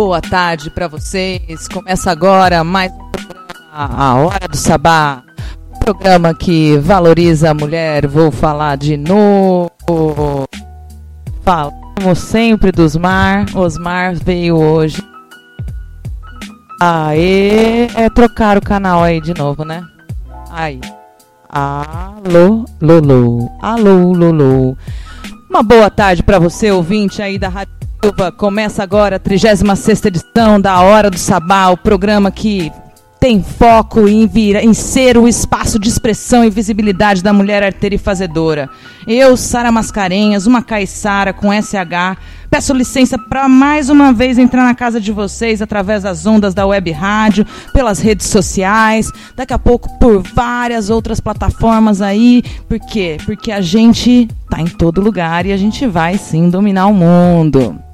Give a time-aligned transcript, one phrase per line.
[0.00, 1.68] Boa tarde para vocês.
[1.68, 5.22] Começa agora mais um programa, A Hora do Sabá.
[5.74, 8.06] Um programa que valoriza a mulher.
[8.06, 10.48] Vou falar de novo.
[11.42, 13.44] Falamos sempre dos Mar.
[13.54, 15.06] Osmar veio hoje.
[16.80, 19.84] Aê, é trocar o canal aí de novo, né?
[20.50, 20.80] Aí.
[21.46, 23.50] Alô, Lolo.
[23.60, 24.78] Alô, Lolo.
[25.50, 28.30] Uma boa tarde para você, ouvinte aí da Rádio Silva.
[28.30, 32.70] Começa agora a 36 edição da Hora do Sabá, o programa que
[33.20, 37.94] tem foco em, vir, em ser o espaço de expressão e visibilidade da mulher arteira
[37.94, 38.70] e fazedora.
[39.06, 42.16] Eu, Sara Mascarenhas, uma caiçara com SH,
[42.50, 46.66] peço licença para mais uma vez entrar na casa de vocês através das ondas da
[46.66, 52.42] web rádio, pelas redes sociais, daqui a pouco por várias outras plataformas aí.
[52.66, 53.18] Por quê?
[53.26, 57.89] Porque a gente tá em todo lugar e a gente vai sim dominar o mundo.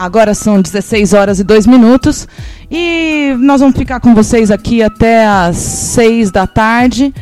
[0.00, 2.26] Agora são 16 horas e 2 minutos
[2.70, 7.12] e nós vamos ficar com vocês aqui até às 6 da tarde,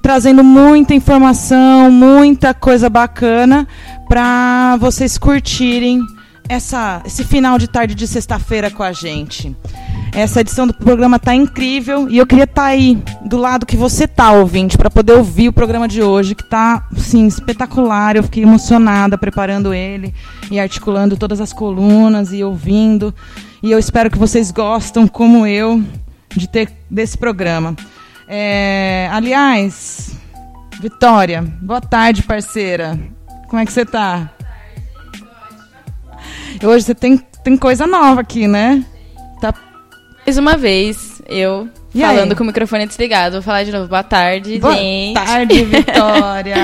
[0.00, 3.66] trazendo muita informação, muita coisa bacana
[4.08, 6.06] para vocês curtirem
[6.48, 9.56] essa, esse final de tarde de sexta-feira com a gente.
[10.12, 13.76] Essa edição do programa está incrível e eu queria estar tá aí do lado que
[13.76, 18.16] você está ouvinte para poder ouvir o programa de hoje que está sim espetacular.
[18.16, 20.14] Eu fiquei emocionada preparando ele
[20.50, 23.14] e articulando todas as colunas e ouvindo.
[23.62, 25.82] E eu espero que vocês gostam como eu
[26.36, 27.76] de ter desse programa.
[28.28, 30.20] É, aliás,
[30.80, 32.98] Vitória, boa tarde, parceira.
[33.48, 34.30] Como é que você está?
[36.64, 38.82] Hoje você tem, tem coisa nova aqui, né?
[40.26, 42.36] Mais uma vez, eu e falando aí?
[42.36, 43.32] com o microfone desligado.
[43.32, 43.88] Vou falar de novo.
[43.88, 45.14] Boa tarde, Boa gente.
[45.14, 46.56] Boa tarde, Vitória.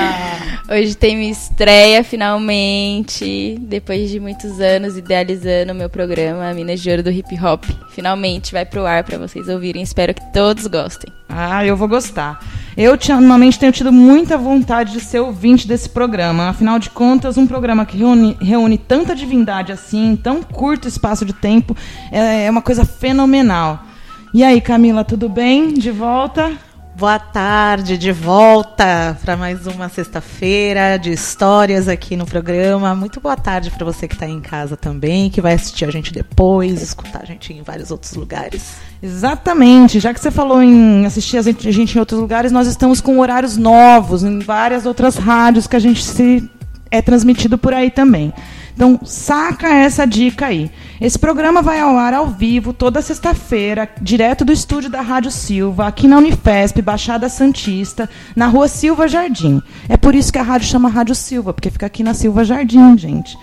[0.69, 3.57] Hoje tem minha estreia, finalmente.
[3.59, 7.65] Depois de muitos anos idealizando o meu programa Minas de Ouro do Hip Hop.
[7.89, 9.81] Finalmente vai pro ar para vocês ouvirem.
[9.81, 11.11] Espero que todos gostem.
[11.27, 12.39] Ah, eu vou gostar.
[12.77, 16.49] Eu normalmente tenho tido muita vontade de ser ouvinte desse programa.
[16.49, 21.25] Afinal de contas, um programa que reúne, reúne tanta divindade assim, em tão curto espaço
[21.25, 21.75] de tempo,
[22.11, 23.83] é, é uma coisa fenomenal.
[24.31, 25.73] E aí, Camila, tudo bem?
[25.73, 26.51] De volta?
[26.97, 32.95] Boa tarde, de volta para mais uma sexta-feira de histórias aqui no programa.
[32.95, 36.11] Muito boa tarde para você que está em casa também, que vai assistir a gente
[36.11, 38.77] depois, escutar a gente em vários outros lugares.
[38.99, 39.99] Exatamente.
[39.99, 43.57] Já que você falou em assistir a gente em outros lugares, nós estamos com horários
[43.57, 46.49] novos em várias outras rádios que a gente se
[46.89, 48.33] é transmitido por aí também.
[48.77, 50.69] Então, saca essa dica aí.
[51.01, 55.87] Esse programa vai ao ar ao vivo toda sexta-feira, direto do estúdio da Rádio Silva,
[55.87, 59.63] aqui na Unifesp, Baixada Santista, na rua Silva Jardim.
[59.89, 62.95] É por isso que a rádio chama Rádio Silva, porque fica aqui na Silva Jardim,
[62.99, 63.35] gente.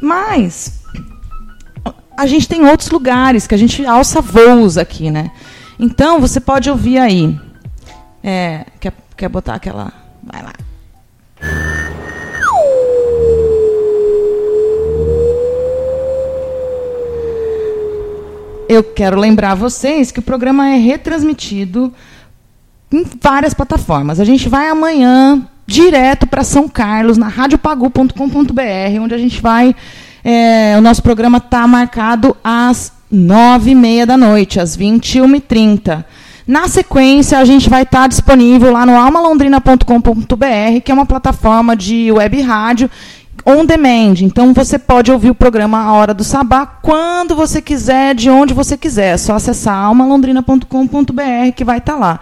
[0.00, 0.80] Mas
[2.16, 5.30] a gente tem outros lugares que a gente alça voos aqui, né?
[5.78, 7.38] Então, você pode ouvir aí.
[8.24, 9.92] É, quer, quer botar aquela.
[10.22, 10.54] Vai lá.
[18.70, 21.92] Eu quero lembrar vocês que o programa é retransmitido
[22.92, 24.20] em várias plataformas.
[24.20, 29.74] A gente vai amanhã direto para São Carlos, na radiopagu.com.br, onde a gente vai.
[30.22, 36.04] É, o nosso programa está marcado às nove e meia da noite, às 21h30.
[36.46, 41.74] Na sequência, a gente vai estar tá disponível lá no almalondrina.com.br, que é uma plataforma
[41.74, 42.88] de web rádio
[43.44, 44.14] on demand.
[44.20, 48.54] Então você pode ouvir o programa A Hora do Sabá quando você quiser, de onde
[48.54, 49.14] você quiser.
[49.14, 52.20] É só acessar almalondrina.com.br que vai estar tá lá.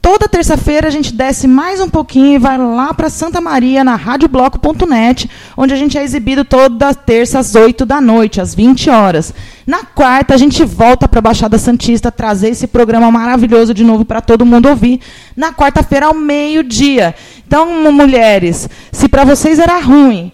[0.00, 3.96] Toda terça-feira a gente desce mais um pouquinho e vai lá para Santa Maria, na
[3.96, 9.34] radiobloco.net, onde a gente é exibido toda terça às 8 da noite, às 20 horas.
[9.66, 14.04] Na quarta, a gente volta para a Baixada Santista trazer esse programa maravilhoso de novo
[14.04, 15.00] para todo mundo ouvir.
[15.36, 17.14] Na quarta-feira, ao meio-dia.
[17.46, 20.32] Então, mulheres, se para vocês era ruim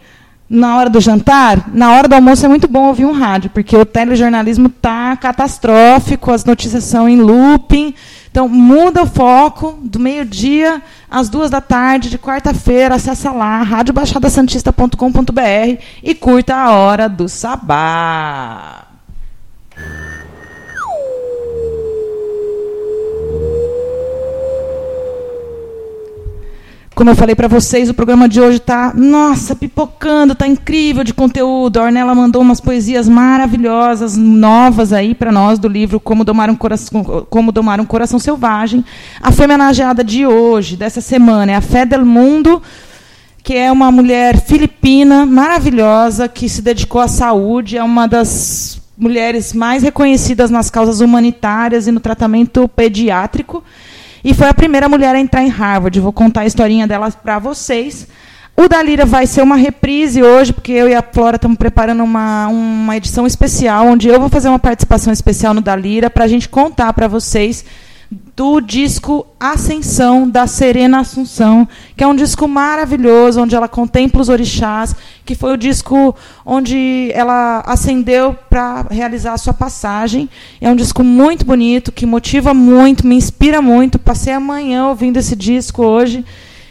[0.49, 3.77] na hora do jantar, na hora do almoço é muito bom ouvir um rádio, porque
[3.77, 7.95] o telejornalismo está catastrófico, as notícias são em looping.
[8.31, 15.81] Então, muda o foco do meio-dia às duas da tarde, de quarta-feira, acessa lá, radiobaixadasantista.com.br
[16.03, 18.84] e curta a hora do sabá.
[26.95, 31.13] Como eu falei para vocês, o programa de hoje está, nossa, pipocando, está incrível de
[31.13, 31.81] conteúdo.
[31.81, 36.55] A Ornella mandou umas poesias maravilhosas, novas aí para nós do livro Como Domar um
[36.55, 38.85] Coração, Como Domar um Coração Selvagem.
[39.21, 42.63] A homenageada de hoje, dessa semana, é a Fé del Mundo,
[43.43, 49.53] que é uma mulher filipina maravilhosa que se dedicou à saúde, é uma das mulheres
[49.53, 53.65] mais reconhecidas nas causas humanitárias e no tratamento pediátrico.
[54.25, 56.01] E foi a primeira mulher a entrar em Harvard.
[56.01, 58.09] Vou contar a historinha dela para vocês.
[58.57, 62.47] O Dalira vai ser uma reprise hoje, porque eu e a Flora estamos preparando uma,
[62.47, 66.49] uma edição especial, onde eu vou fazer uma participação especial no Dalira para a gente
[66.49, 67.65] contar para vocês
[68.37, 74.29] do disco Ascensão da Serena Assunção, que é um disco maravilhoso, onde ela contempla os
[74.29, 74.95] orixás,
[75.25, 76.15] que foi o disco
[76.45, 80.29] onde ela ascendeu para realizar a sua passagem.
[80.61, 83.99] É um disco muito bonito, que motiva muito, me inspira muito.
[83.99, 86.25] Passei amanhã ouvindo esse disco hoje.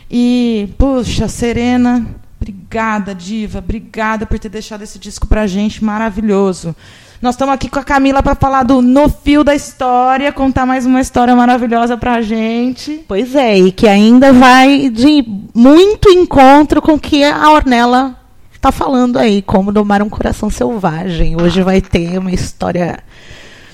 [0.09, 2.05] E, puxa, Serena,
[2.39, 6.75] obrigada, diva, obrigada por ter deixado esse disco para a gente, maravilhoso.
[7.23, 10.85] Nós estamos aqui com a Camila para falar do No Fio da História, contar mais
[10.85, 13.05] uma história maravilhosa para a gente.
[13.07, 15.23] Pois é, e que ainda vai de
[15.55, 18.19] muito encontro com o que a Ornella
[18.51, 21.41] está falando aí, como domar um coração selvagem.
[21.41, 22.99] Hoje vai ter uma história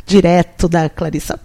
[0.06, 1.40] direto da Clarissa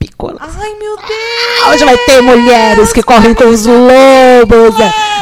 [0.00, 0.38] Piccola.
[0.40, 1.68] Ai, meu Deus!
[1.68, 4.74] Hoje vai ter mulheres que correm com os lobos.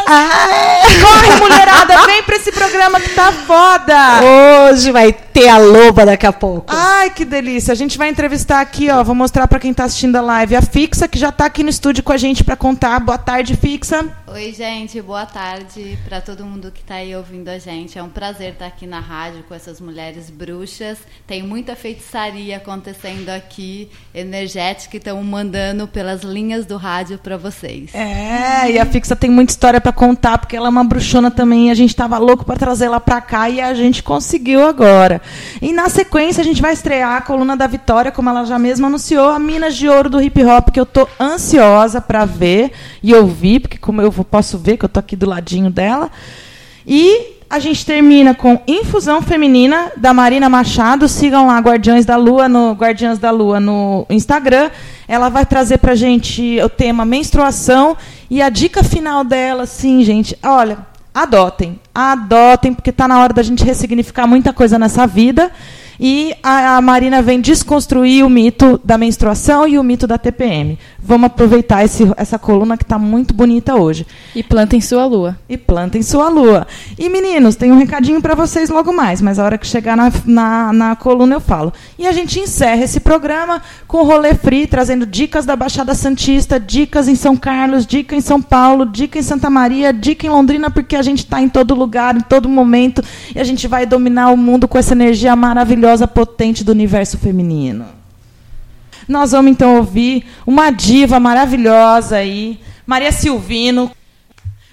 [0.07, 0.69] Ai.
[1.03, 4.21] Corre, mulherada, vem pra esse programa que tá foda!
[4.71, 6.67] Hoje vai ter a loba daqui a pouco.
[6.69, 7.73] Ai, que delícia.
[7.73, 10.63] A gente vai entrevistar aqui, ó, vou mostrar para quem tá assistindo a live, a
[10.63, 13.01] Fixa, que já tá aqui no estúdio com a gente para contar.
[13.01, 14.07] Boa tarde, Fixa.
[14.29, 17.99] Oi, gente, boa tarde para todo mundo que tá aí ouvindo a gente.
[17.99, 20.99] É um prazer estar aqui na rádio com essas mulheres bruxas.
[21.27, 27.95] Tem muita feitiçaria acontecendo aqui, energética, que estão mandando pelas linhas do rádio para vocês.
[27.95, 31.71] É, e a Fixa tem muita história para contar, porque ela é uma bruxona também,
[31.71, 35.23] a gente estava louco para trazer ela para cá e a gente conseguiu agora.
[35.63, 38.89] E na sequência a gente vai estrear a coluna da Vitória, como ela já mesma
[38.89, 42.73] anunciou, a Minas de Ouro do Hip Hop, que eu tô ansiosa para ver
[43.03, 46.11] e ouvir, porque como eu posso ver que eu tô aqui do ladinho dela.
[46.87, 51.09] E a gente termina com Infusão Feminina da Marina Machado.
[51.09, 54.71] Sigam lá Guardiões da Lua no Guardiãs da Lua no Instagram.
[55.07, 57.97] Ela vai trazer pra gente o tema menstruação
[58.31, 60.37] e a dica final dela, sim, gente.
[60.43, 60.79] Olha,
[61.15, 65.51] adotem, adotem, porque está na hora da gente ressignificar muita coisa nessa vida.
[66.01, 70.79] E a, a, Marina vem desconstruir o mito da menstruação e o mito da TPM.
[71.01, 74.07] Vamos aproveitar esse, essa coluna que está muito bonita hoje.
[74.35, 75.39] E plantem sua lua.
[75.49, 76.67] E plantem sua lua.
[76.99, 80.13] E meninos, tem um recadinho para vocês logo mais, mas a hora que chegar na,
[80.25, 81.73] na, na, coluna eu falo.
[81.99, 86.61] E a gente encerra esse programa com o Rolê Free, trazendo dicas da Baixada Santista,
[86.61, 90.71] dicas em São Carlos, dica em São Paulo, dica em Santa Maria, dica em Londrina,
[90.71, 93.03] porque a gente está em todo lugar, em todo momento,
[93.35, 97.87] e a gente vai dominar o mundo com essa energia maravilhosa, potente do universo feminino.
[99.09, 103.91] Nós vamos então ouvir uma diva maravilhosa aí, Maria Silvino.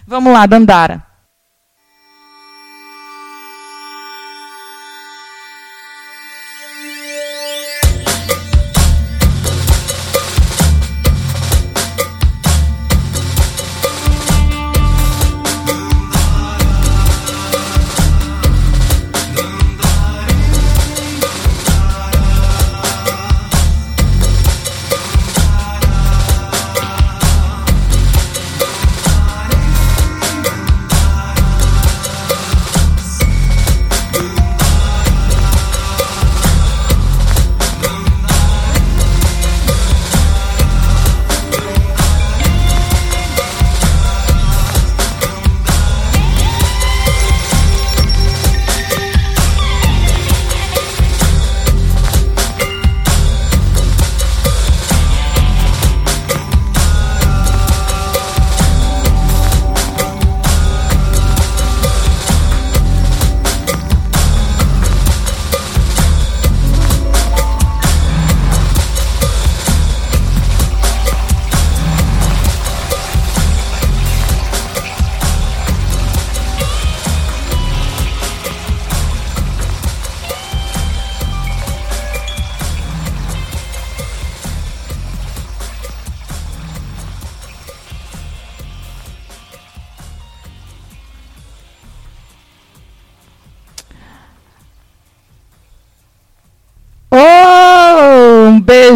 [0.06, 1.04] Vamos lá, Dandara.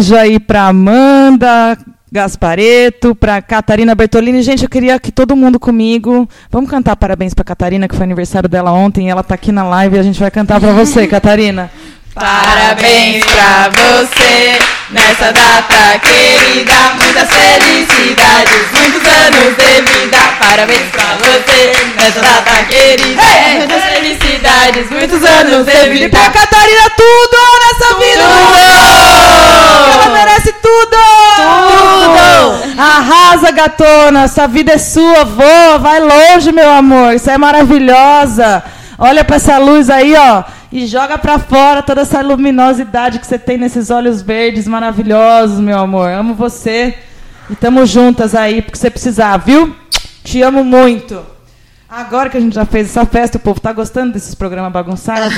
[0.00, 1.76] Beijo aí para Amanda
[2.10, 4.42] Gaspareto, para Catarina Bertolini.
[4.42, 6.26] Gente, eu queria que todo mundo comigo.
[6.50, 9.06] Vamos cantar parabéns para Catarina, que foi aniversário dela ontem.
[9.06, 11.70] E ela está aqui na live e a gente vai cantar para você, Catarina.
[12.20, 14.58] Parabéns pra você
[14.90, 20.18] nessa data querida, muitas felicidades, muitos anos de vida.
[20.38, 23.22] Parabéns pra você nessa data querida.
[23.56, 26.10] Muitas felicidades, muitos anos de vida.
[26.10, 28.24] Pra Catarina tudo nessa vida!
[29.94, 30.96] Ela merece tudo!
[31.70, 32.80] Tudo!
[32.82, 34.24] Arrasa, gatona!
[34.24, 37.14] Essa vida é sua, voa, vai longe, meu amor.
[37.14, 38.62] Isso é maravilhosa.
[38.98, 40.59] Olha pra essa luz aí, ó.
[40.72, 45.76] E joga pra fora toda essa luminosidade que você tem nesses olhos verdes maravilhosos, meu
[45.76, 46.08] amor.
[46.08, 46.96] Amo você.
[47.50, 49.74] E tamo juntas aí, porque você precisar, viu?
[50.22, 51.20] Te amo muito.
[51.88, 55.34] Agora que a gente já fez essa festa, o povo tá gostando desses programas bagunçados?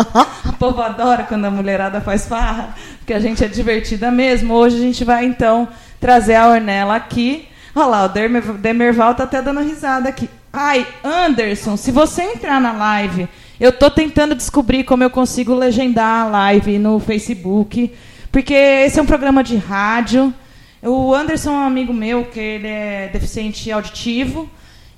[0.48, 4.54] o povo adora quando a mulherada faz farra, porque a gente é divertida mesmo.
[4.54, 5.68] Hoje a gente vai, então,
[6.00, 7.46] trazer a Ornella aqui.
[7.74, 10.30] Olha lá, o Demer, Demerval tá até dando risada aqui.
[10.50, 13.28] Ai, Anderson, se você entrar na live,
[13.60, 17.92] eu tô tentando descobrir como eu consigo legendar a live no Facebook,
[18.32, 20.32] porque esse é um programa de rádio.
[20.82, 24.48] O Anderson é um amigo meu, que ele é deficiente auditivo,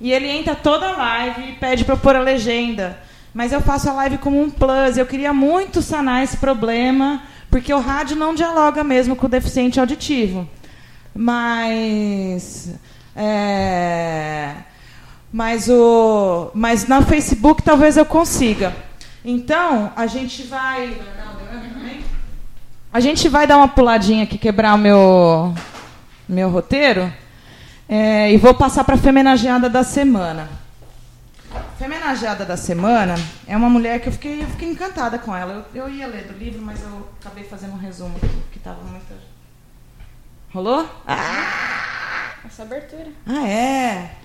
[0.00, 3.00] e ele entra toda a live e pede para pôr a legenda.
[3.34, 4.96] Mas eu faço a live como um plus.
[4.96, 9.80] Eu queria muito sanar esse problema, porque o rádio não dialoga mesmo com o deficiente
[9.80, 10.48] auditivo.
[11.12, 12.72] Mas.
[13.16, 14.54] É,
[15.32, 18.74] mas, o, mas no Facebook talvez eu consiga.
[19.24, 21.00] Então, a gente vai.
[22.92, 25.54] A gente vai dar uma puladinha aqui, quebrar o meu,
[26.28, 27.10] meu roteiro.
[27.88, 30.48] É, e vou passar para a femenageada da semana.
[31.78, 33.14] Femenageada da semana
[33.46, 35.66] é uma mulher que eu fiquei, eu fiquei encantada com ela.
[35.74, 38.82] Eu, eu, ia ler do livro, mas eu acabei fazendo um resumo aqui, porque estava
[38.84, 39.14] muito.
[40.52, 40.86] Rolou?
[41.06, 42.34] Ah!
[42.44, 43.08] Essa abertura.
[43.26, 44.21] Ah, é.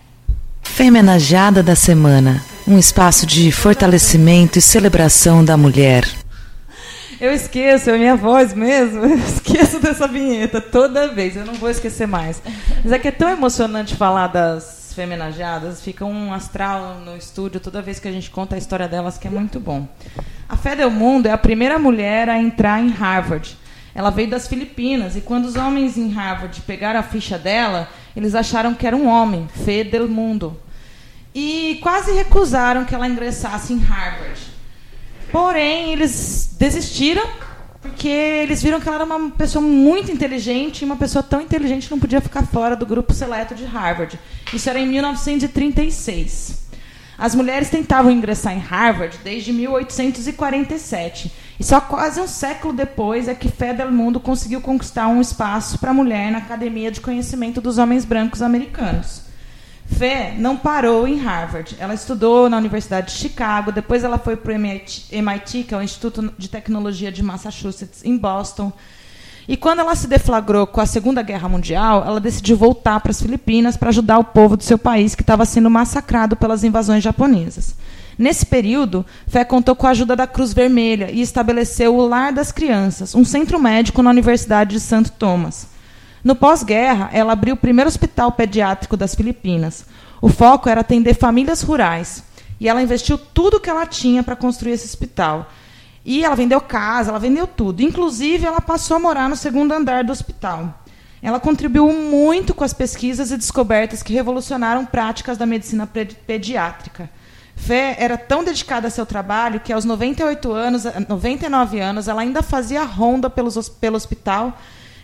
[0.76, 6.06] Femenageada da semana um espaço de fortalecimento e celebração da mulher.
[7.20, 9.06] Eu esqueço, é minha voz mesmo.
[9.08, 11.36] Eu esqueço dessa vinheta toda vez.
[11.36, 12.42] Eu não vou esquecer mais.
[12.84, 15.82] Mas é que é tão emocionante falar das femenageadas.
[15.82, 19.28] Fica um astral no estúdio toda vez que a gente conta a história delas, que
[19.28, 19.88] é muito bom.
[20.50, 23.58] A Fé Del Mundo é a primeira mulher a entrar em Harvard.
[23.98, 28.36] Ela veio das Filipinas e quando os homens em Harvard pegaram a ficha dela, eles
[28.36, 30.56] acharam que era um homem, Fé Del Mundo.
[31.34, 34.40] E quase recusaram que ela ingressasse em Harvard.
[35.32, 37.28] Porém, eles desistiram
[37.82, 41.90] porque eles viram que ela era uma pessoa muito inteligente e uma pessoa tão inteligente
[41.90, 44.20] não podia ficar fora do grupo seleto de Harvard.
[44.54, 46.68] Isso era em 1936.
[47.18, 51.32] As mulheres tentavam ingressar em Harvard desde 1847.
[51.60, 55.80] E só quase um século depois é que Fé del Mundo conseguiu conquistar um espaço
[55.80, 59.24] para a mulher na Academia de Conhecimento dos Homens Brancos Americanos.
[59.88, 61.76] Fé não parou em Harvard.
[61.80, 65.82] Ela estudou na Universidade de Chicago, depois ela foi para o MIT, que é o
[65.82, 68.72] Instituto de Tecnologia de Massachusetts, em Boston.
[69.48, 73.22] E quando ela se deflagrou com a Segunda Guerra Mundial, ela decidiu voltar para as
[73.22, 77.74] Filipinas para ajudar o povo do seu país que estava sendo massacrado pelas invasões japonesas.
[78.18, 82.52] Nesse período, Fé contou com a ajuda da Cruz Vermelha e estabeleceu o Lar das
[82.52, 85.68] Crianças, um centro médico na Universidade de Santo Thomas.
[86.24, 89.86] No pós-guerra, ela abriu o primeiro hospital pediátrico das Filipinas.
[90.20, 92.24] O foco era atender famílias rurais.
[92.60, 95.52] E ela investiu tudo que ela tinha para construir esse hospital.
[96.04, 97.82] E ela vendeu casa, ela vendeu tudo.
[97.82, 100.84] Inclusive, ela passou a morar no segundo andar do hospital.
[101.22, 107.10] Ela contribuiu muito com as pesquisas e descobertas que revolucionaram práticas da medicina pediátrica.
[107.58, 112.42] Fé era tão dedicada a seu trabalho que, aos 98 anos, 99 anos, ela ainda
[112.42, 114.58] fazia ronda pelos, pelo hospital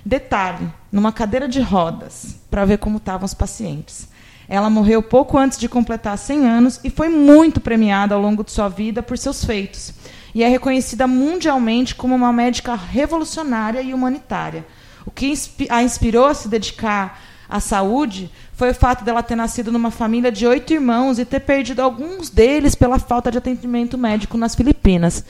[0.05, 4.07] Detalhe: numa cadeira de rodas, para ver como estavam os pacientes.
[4.47, 8.51] Ela morreu pouco antes de completar 100 anos e foi muito premiada ao longo de
[8.51, 9.93] sua vida por seus feitos.
[10.35, 14.65] E é reconhecida mundialmente como uma médica revolucionária e humanitária.
[15.05, 15.33] O que
[15.69, 18.29] a inspirou a se dedicar à saúde
[18.63, 22.29] foi o fato dela ter nascido numa família de oito irmãos e ter perdido alguns
[22.29, 25.25] deles pela falta de atendimento médico nas Filipinas.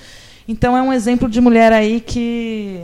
[0.47, 2.83] Então é um exemplo de mulher aí que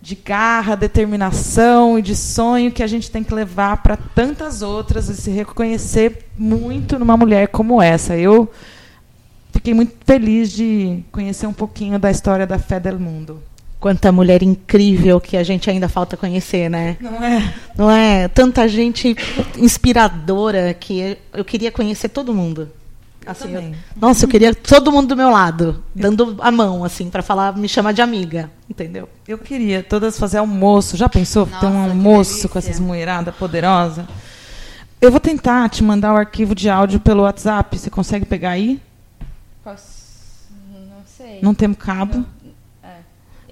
[0.00, 5.10] de garra, determinação e de sonho que a gente tem que levar para tantas outras
[5.10, 8.16] e se reconhecer muito numa mulher como essa.
[8.16, 8.50] Eu
[9.52, 13.42] fiquei muito feliz de conhecer um pouquinho da história da Fé del Mundo.
[13.82, 16.96] Quanta mulher incrível que a gente ainda falta conhecer, né?
[17.00, 17.54] Não é?
[17.76, 18.28] Não é?
[18.28, 19.16] Tanta gente
[19.58, 22.70] inspiradora que eu queria conhecer todo mundo.
[23.26, 27.24] Assim, eu, nossa, eu queria todo mundo do meu lado, dando a mão, assim, para
[27.24, 29.08] falar, me chamar de amiga, entendeu?
[29.26, 30.96] Eu queria todas fazer almoço.
[30.96, 34.04] Já pensou nossa, ter um almoço com essas mulheradas poderosas?
[35.00, 37.76] Eu vou tentar te mandar o arquivo de áudio pelo WhatsApp.
[37.76, 38.80] Você consegue pegar aí?
[39.64, 40.52] Posso?
[40.72, 41.40] Não sei.
[41.42, 42.18] Não temos cabo?
[42.18, 42.41] Não.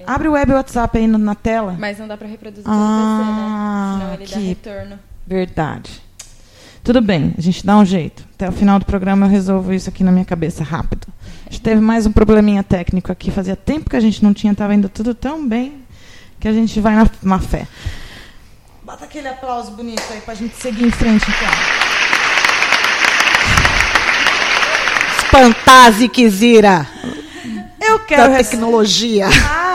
[0.01, 1.77] É, Abre o web WhatsApp aí na tela.
[1.79, 2.89] Mas não dá para reproduzir ah, pelo
[3.19, 3.99] PC, né?
[3.99, 4.99] Senão ele que dá retorno.
[5.27, 6.03] Verdade.
[6.83, 8.25] Tudo bem, a gente dá um jeito.
[8.35, 11.07] Até o final do programa eu resolvo isso aqui na minha cabeça rápido.
[11.47, 13.31] A gente teve mais um probleminha técnico aqui.
[13.31, 15.83] Fazia tempo que a gente não tinha, estava indo tudo tão bem
[16.39, 17.67] que a gente vai na, na fé.
[18.83, 21.49] Bota aquele aplauso bonito aí para a gente seguir em frente, então.
[25.23, 26.89] Espantase, Kizira!
[27.91, 29.27] Eu quero da tecnologia.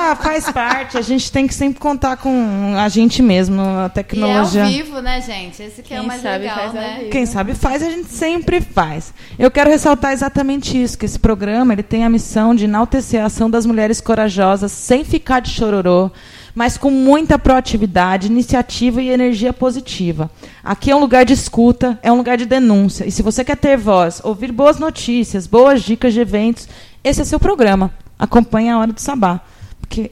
[0.07, 0.97] Ah, faz parte.
[0.97, 4.61] A gente tem que sempre contar com a gente mesmo, a tecnologia.
[4.61, 5.61] E é ao vivo, né, gente?
[5.61, 7.07] Esse que Quem é o mais sabe, legal, né?
[7.11, 9.13] Quem sabe faz, a gente sempre faz.
[9.37, 13.25] Eu quero ressaltar exatamente isso, que esse programa ele tem a missão de enaltecer a
[13.25, 16.11] ação das mulheres corajosas sem ficar de chororô,
[16.53, 20.29] mas com muita proatividade, iniciativa e energia positiva.
[20.63, 23.05] Aqui é um lugar de escuta, é um lugar de denúncia.
[23.05, 26.69] E se você quer ter voz, ouvir boas notícias, boas dicas de eventos,
[27.03, 27.91] esse é seu programa.
[28.17, 29.41] Acompanhe a Hora do Sabá.
[29.79, 30.11] Porque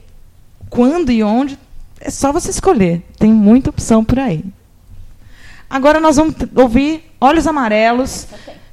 [0.69, 1.57] quando e onde
[2.00, 3.01] é só você escolher.
[3.17, 4.43] Tem muita opção por aí.
[5.69, 8.27] Agora nós vamos ouvir Olhos Amarelos,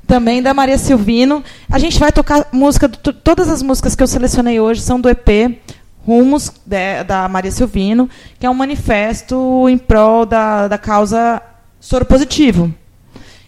[0.06, 1.42] também da Maria Silvino.
[1.70, 5.60] A gente vai tocar música, todas as músicas que eu selecionei hoje são do EP
[6.04, 11.40] Rumos, de, da Maria Silvino, que é um manifesto em prol da, da causa
[11.78, 12.74] soro positivo.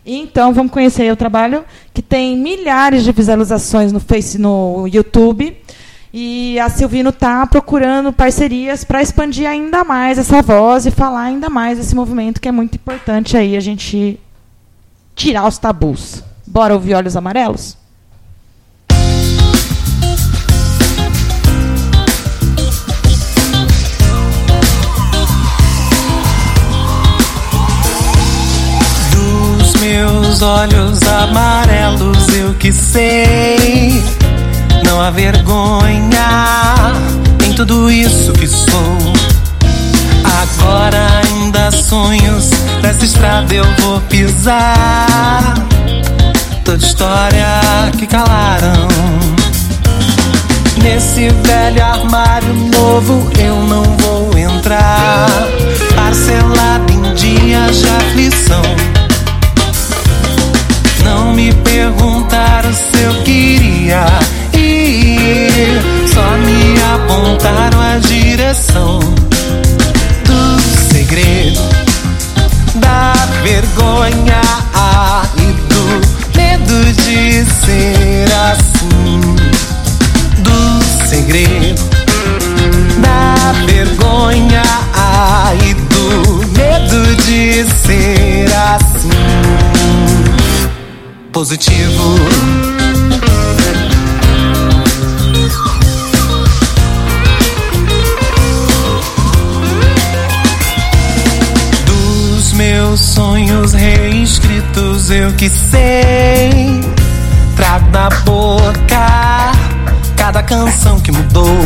[0.04, 5.56] Então vamos conhecer o trabalho que tem milhares de visualizações no Face, no YouTube.
[6.12, 11.48] E a Silvino está procurando parcerias para expandir ainda mais essa voz e falar ainda
[11.48, 14.20] mais desse movimento que é muito importante aí a gente
[15.14, 16.22] tirar os tabus.
[16.46, 17.81] Bora ouvir Olhos Amarelos?
[29.92, 34.02] Meus olhos amarelos, eu que sei.
[34.86, 36.94] Não há vergonha
[37.46, 38.96] em tudo isso que sou.
[40.24, 42.50] Agora ainda sonhos
[42.82, 45.56] nessa estrada eu vou pisar.
[46.64, 47.46] Toda história
[47.98, 48.88] que calaram.
[50.82, 55.28] Nesse velho armário novo eu não vou entrar.
[55.94, 59.01] Parcelado em dias de aflição
[61.14, 64.06] não me perguntaram se eu queria
[64.54, 68.98] ir, só me apontaram a direção
[70.24, 71.60] do segredo,
[72.76, 74.40] da vergonha
[75.36, 79.20] e do medo de ser assim.
[80.38, 81.82] Do segredo,
[83.02, 84.62] da vergonha
[85.62, 89.21] e do medo de ser assim
[91.32, 92.14] positivo.
[101.86, 106.80] Dos meus sonhos reescritos, eu que sei.
[107.56, 109.52] Trago na boca
[110.16, 111.56] cada canção que mudou.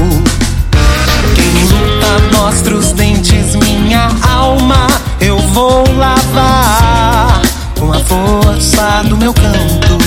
[1.34, 4.86] Quem luta mostra os dentes, minha alma
[5.20, 7.45] eu vou lavar
[7.78, 9.98] com a força do meu canto.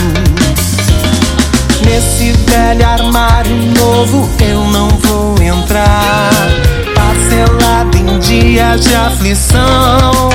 [1.86, 6.32] Nesse velho armário novo eu não vou entrar.
[6.96, 10.30] Parcelado em dias de aflição.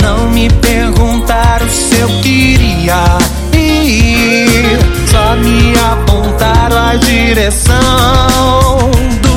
[0.00, 3.18] Não me perguntaram se eu queria
[3.52, 4.78] ir.
[5.10, 7.74] Só me apontaram a direção
[9.22, 9.33] do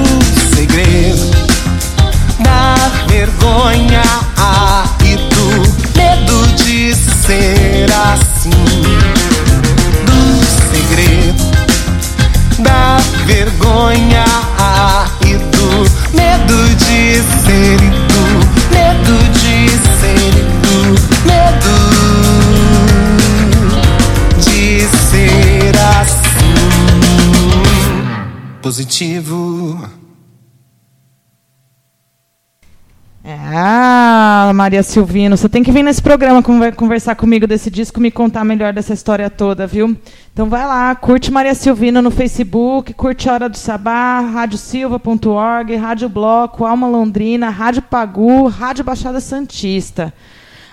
[34.57, 36.41] Maria Silvino, você tem que vir nesse programa
[36.75, 39.95] conversar comigo desse disco, me contar melhor dessa história toda, viu?
[40.33, 46.65] Então vai lá, curte Maria Silvino no Facebook, curte Hora do Sabá, radiosilva.org, Rádio Bloco,
[46.65, 50.11] Alma Londrina, Rádio Pagu, Rádio Baixada Santista.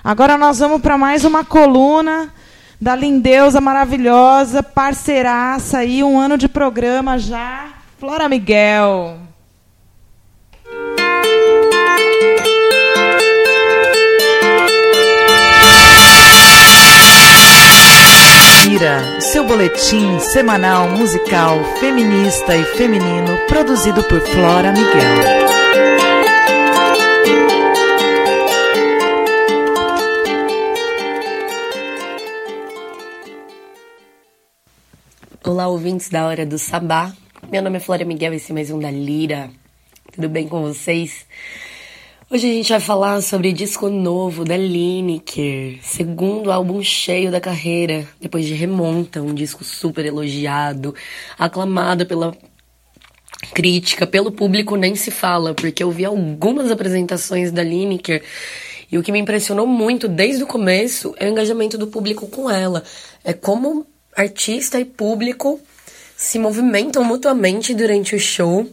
[0.02, 2.32] Agora nós vamos para mais uma coluna
[2.80, 7.66] da lindeusa maravilhosa, parceiraça aí, um ano de programa já,
[7.98, 9.23] Flora Miguel.
[18.74, 25.44] Lira, seu boletim semanal musical feminista e feminino, produzido por Flora Miguel.
[35.44, 37.12] Olá, ouvintes da Hora do Sabá.
[37.48, 39.50] Meu nome é Flora Miguel, esse é mais um da Lira.
[40.12, 41.24] Tudo bem com vocês?
[42.34, 48.08] Hoje a gente vai falar sobre disco novo da Lineker, segundo álbum cheio da carreira,
[48.20, 50.92] depois de Remonta, um disco super elogiado,
[51.38, 52.36] aclamado pela
[53.54, 58.20] crítica, pelo público nem se fala, porque eu vi algumas apresentações da Lineker
[58.90, 62.50] e o que me impressionou muito desde o começo é o engajamento do público com
[62.50, 62.82] ela.
[63.22, 65.60] É como artista e público
[66.16, 68.68] se movimentam mutuamente durante o show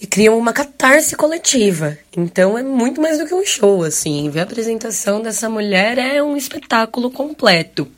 [0.00, 1.98] e criam uma catarse coletiva.
[2.16, 4.30] Então é muito mais do que um show, assim.
[4.30, 7.88] Ver a apresentação dessa mulher é um espetáculo completo.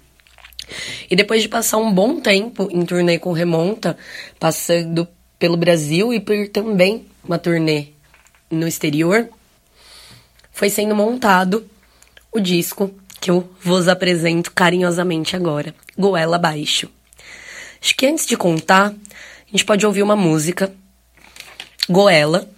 [1.11, 3.97] E depois de passar um bom tempo em turnê com Remonta,
[4.39, 5.07] passando
[5.39, 7.89] pelo Brasil e por também uma turnê
[8.51, 9.29] no exterior,
[10.53, 11.69] foi sendo montado
[12.33, 16.89] o disco que eu vos apresento carinhosamente agora, Goela Baixo.
[17.83, 20.73] Acho que antes de contar, a gente pode ouvir uma música
[21.91, 22.49] Goela,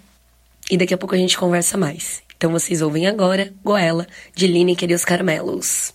[0.71, 2.23] e daqui a pouco a gente conversa mais.
[2.37, 5.95] Então vocês ouvem agora Goela, de Lineker e os Caramelos.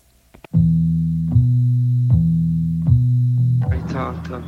[3.69, 4.41] Ai, Tata,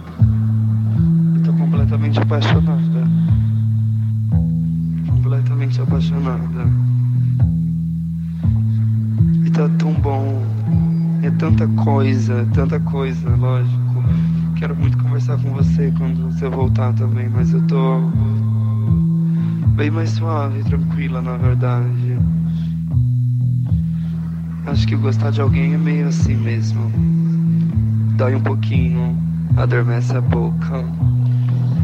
[1.35, 3.07] eu tô completamente apaixonada.
[5.07, 6.65] Completamente apaixonada.
[9.45, 10.41] E tá tão bom.
[11.21, 14.03] É tanta coisa, tanta coisa, lógico.
[14.57, 17.99] Quero muito conversar com você quando você voltar também, mas eu tô
[19.79, 22.17] bem mais suave, tranquila, na verdade.
[24.67, 26.91] Acho que gostar de alguém é meio assim mesmo.
[28.17, 29.17] Dói um pouquinho,
[29.55, 30.83] adormece a boca,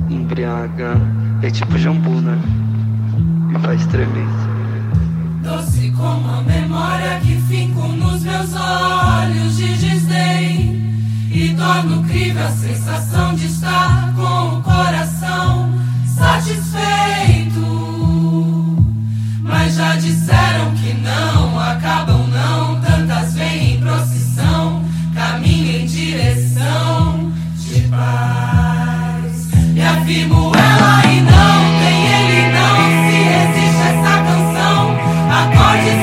[0.10, 0.97] embriaga.
[1.41, 2.38] É tipo jambu, né?
[3.47, 4.27] Me faz tremer.
[5.41, 10.99] Doce como a memória que fico nos meus olhos de desdém.
[11.31, 15.84] E torno crível a sensação de estar com o coração
[16.15, 17.65] satisfeito.
[19.41, 22.80] Mas já disseram que não acabam, não.
[22.82, 29.47] Tantas vêm em procissão, caminho em direção de paz.
[29.73, 34.82] Me afirmo ela e não tem ele, não se resiste essa canção.
[35.30, 35.94] Acordes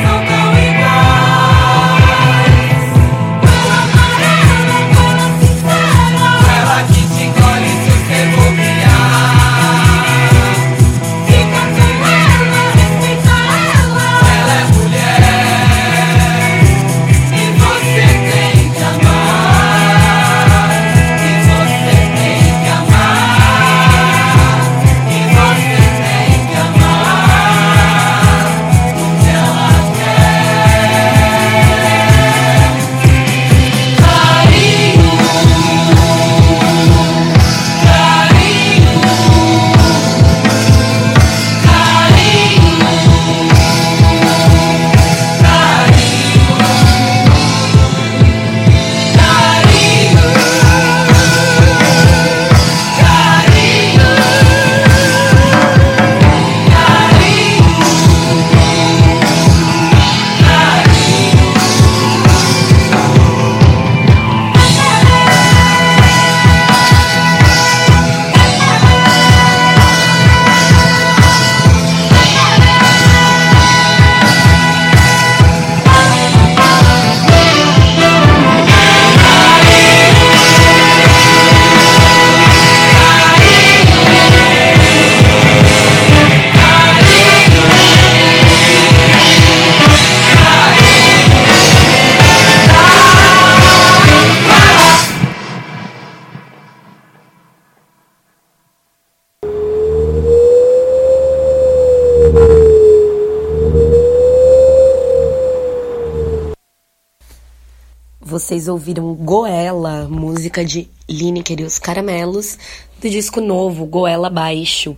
[108.63, 112.57] Vocês ouviram Goela, música de Lineker e os Caramelos,
[113.01, 114.97] do disco novo, Goela Baixo.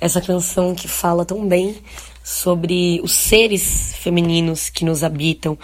[0.00, 1.76] Essa canção que fala tão bem
[2.24, 5.56] sobre os seres femininos que nos habitam.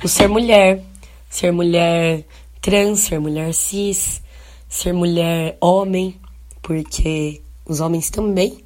[0.00, 0.80] O ser mulher,
[1.28, 2.24] ser mulher
[2.60, 4.22] trans, ser mulher cis,
[4.68, 6.20] ser mulher homem,
[6.62, 8.62] porque os homens também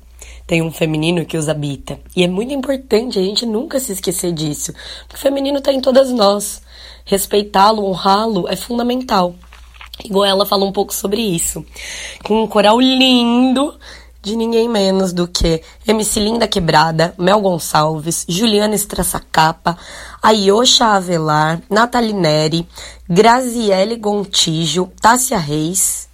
[0.47, 1.99] têm um feminino que os habita.
[2.15, 4.75] E é muito importante a gente nunca se esquecer disso,
[5.09, 6.61] porque o feminino está em todas nós.
[7.07, 9.35] Respeitá-lo, honrá-lo é fundamental.
[10.05, 11.65] Igual ela fala um pouco sobre isso.
[12.23, 13.75] Com um coral lindo
[14.21, 19.79] de ninguém menos do que MC Linda Quebrada, Mel Gonçalves, Juliana Estraçacapa,
[20.21, 22.67] Ayosha Avelar, Nathalie Neri,
[23.09, 26.09] Graziele Gontijo, Tássia Reis,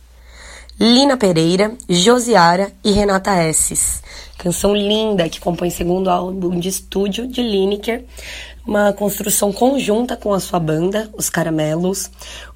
[0.78, 4.02] Lina Pereira, Josiara e Renata Esses.
[4.36, 8.04] Canção linda que compõe segundo álbum de estúdio de Lineker,
[8.66, 12.10] uma construção conjunta com a sua banda, Os Caramelos.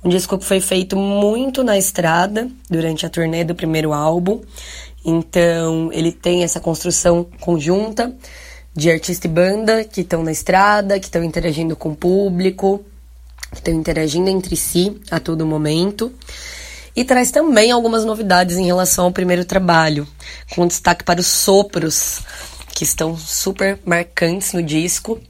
[0.04, 4.40] Um disco que foi feito muito na estrada durante a turnê do primeiro álbum.
[5.04, 8.14] Então, ele tem essa construção conjunta
[8.74, 12.84] de artista e banda que estão na estrada, que estão interagindo com o público,
[13.50, 16.12] que estão interagindo entre si a todo momento.
[16.94, 20.06] E traz também algumas novidades em relação ao primeiro trabalho,
[20.54, 22.20] com destaque para os sopros,
[22.74, 25.20] que estão super marcantes no disco.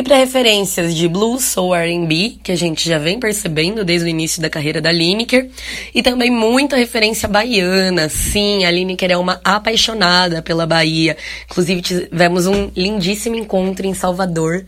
[0.00, 4.08] E para referências de blues, soul, R&B, que a gente já vem percebendo desde o
[4.08, 5.50] início da carreira da Lineker,
[5.94, 8.08] e também muita referência baiana.
[8.08, 11.18] Sim, a Lineker é uma apaixonada pela Bahia.
[11.44, 14.64] Inclusive tivemos um lindíssimo encontro em Salvador,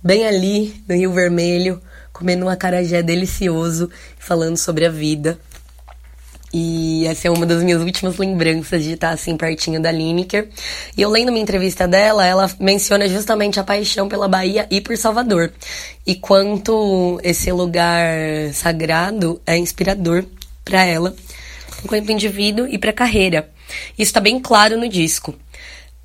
[0.00, 5.40] bem ali no Rio Vermelho, comendo um acarajé delicioso, falando sobre a vida.
[6.52, 10.48] E essa é uma das minhas últimas lembranças de estar assim pertinho da Lineker.
[10.96, 14.96] E eu lendo uma entrevista dela, ela menciona justamente a paixão pela Bahia e por
[14.96, 15.52] Salvador.
[16.06, 18.08] E quanto esse lugar
[18.54, 20.24] sagrado é inspirador
[20.64, 21.14] para ela,
[21.84, 23.50] enquanto indivíduo e para carreira.
[23.98, 25.34] Isso está bem claro no disco.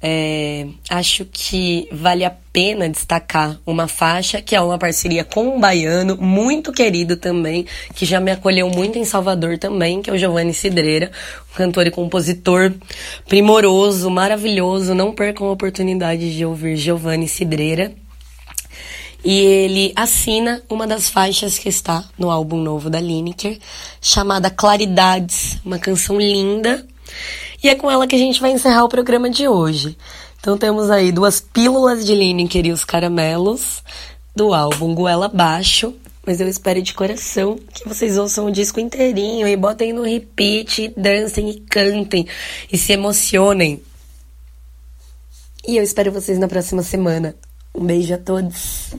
[0.06, 5.62] É, acho que vale a pena destacar uma faixa que é uma parceria com um
[5.62, 10.18] baiano muito querido também, que já me acolheu muito em Salvador também, que é o
[10.18, 11.10] Giovanni Cidreira,
[11.54, 12.74] um cantor e compositor
[13.30, 14.94] primoroso, maravilhoso.
[14.94, 17.94] Não percam a oportunidade de ouvir Giovanni Cidreira.
[19.24, 23.58] E ele assina uma das faixas que está no álbum novo da Lineker,
[24.02, 26.86] chamada Claridades, uma canção linda
[27.64, 29.98] e é com ela que a gente vai encerrar o programa de hoje.
[30.40, 33.82] Então temos aí duas pílulas de Lineker e os caramelos
[34.36, 35.94] do álbum Goela Baixo.
[36.26, 40.94] Mas eu espero de coração que vocês ouçam o disco inteirinho e botem no repeat,
[40.96, 42.28] dancem e cantem
[42.72, 43.82] e se emocionem.
[45.66, 47.36] E eu espero vocês na próxima semana.
[47.74, 48.94] Um beijo a todos.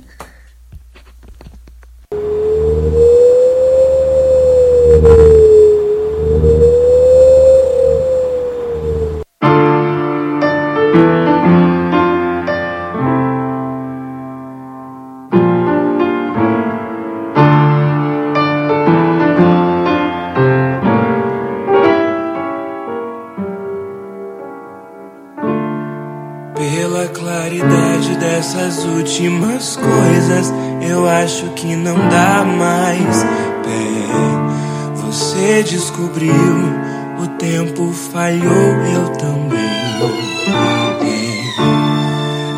[38.25, 39.61] Falhou, eu também.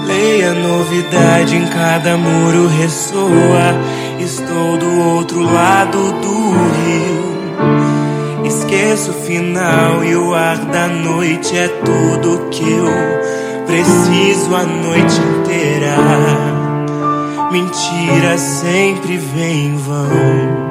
[0.06, 3.74] Leia novidade em cada muro ressoa.
[4.20, 6.50] Estou do outro lado do
[6.84, 7.36] rio.
[8.44, 12.86] Esqueço o final e o ar da noite é tudo que eu
[13.66, 15.96] preciso a noite inteira.
[17.50, 20.66] Mentira sempre vem em vão.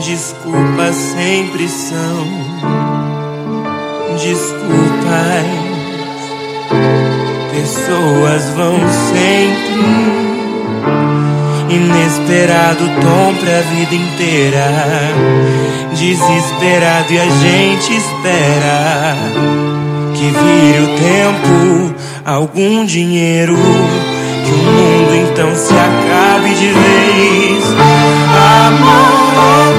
[0.00, 3.09] Desculpas sempre são
[4.20, 5.46] desculpas.
[7.52, 8.78] Pessoas vão
[9.12, 10.20] sempre.
[11.70, 14.66] Inesperado tom pra vida inteira.
[15.94, 19.16] Desesperado e a gente espera
[20.14, 27.64] que vire o tempo, algum dinheiro, que o mundo então se acabe de vez.
[28.66, 29.20] Amor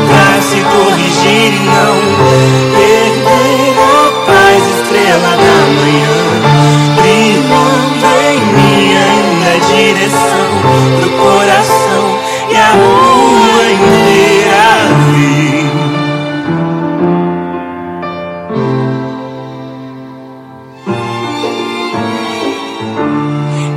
[0.08, 2.91] pra se corrigir e não
[10.02, 10.18] direção
[11.00, 14.66] pro coração e a rua inteira.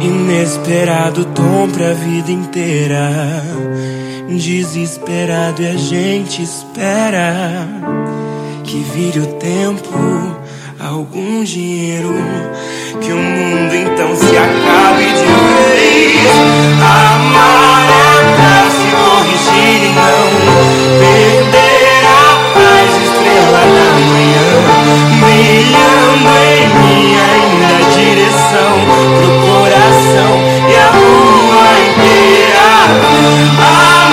[0.01, 3.11] Inesperado tom pra vida inteira.
[4.29, 7.69] Desesperado e a gente espera
[8.65, 9.97] que vire o tempo,
[10.81, 12.13] algum dinheiro,
[13.01, 16.31] que o mundo então se acabe de vez.
[16.81, 20.27] Amar é pra se corrigir e não
[20.99, 22.09] perder a
[22.55, 24.51] paz, estrela da manhã,
[25.21, 27.29] brilhando em minha
[27.91, 28.75] direção
[29.17, 30.33] pro coração
[30.69, 32.67] e a rua inteira.
[33.59, 34.04] Amar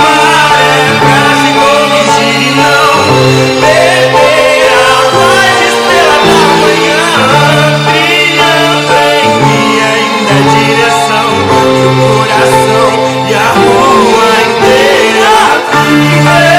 [11.96, 12.92] coração
[13.28, 16.51] e a rua inteira.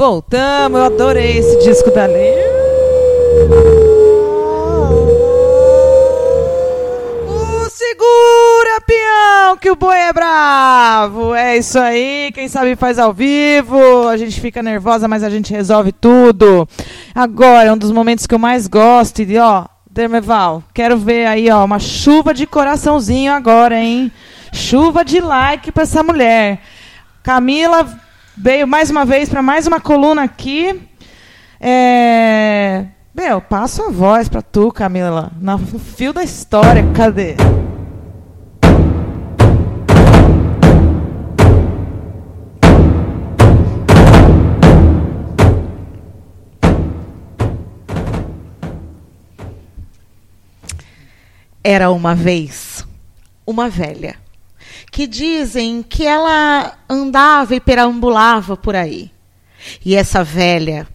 [0.00, 2.32] Voltamos, eu adorei esse disco da Lê.
[7.68, 11.34] segura, peão, que o boi é bravo.
[11.34, 14.08] É isso aí, quem sabe faz ao vivo.
[14.08, 16.66] A gente fica nervosa, mas a gente resolve tudo.
[17.14, 21.62] Agora, um dos momentos que eu mais gosto, e ó, Dermeval, quero ver aí, ó,
[21.62, 24.10] uma chuva de coraçãozinho agora, hein?
[24.50, 26.58] Chuva de like para essa mulher.
[27.22, 27.86] Camila
[28.36, 30.80] veio mais uma vez para mais uma coluna aqui.
[31.60, 32.86] É...
[33.14, 36.84] Meu, passo a voz para tu, Camila, no fio da história.
[36.94, 37.36] Cadê?
[51.62, 52.86] Era uma vez
[53.46, 54.16] uma velha
[54.90, 59.10] que dizem que ela andava e perambulava por aí.
[59.84, 60.86] E essa velha,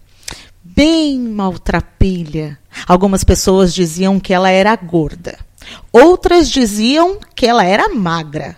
[0.64, 5.38] bem maltrapilha, algumas pessoas diziam que ela era gorda,
[5.92, 8.58] outras diziam que ela era magra.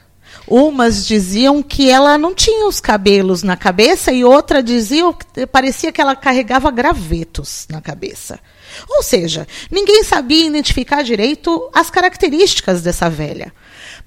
[0.50, 5.92] Umas diziam que ela não tinha os cabelos na cabeça e outra diziam que parecia
[5.92, 8.40] que ela carregava gravetos na cabeça.
[8.88, 13.52] Ou seja, ninguém sabia identificar direito as características dessa velha.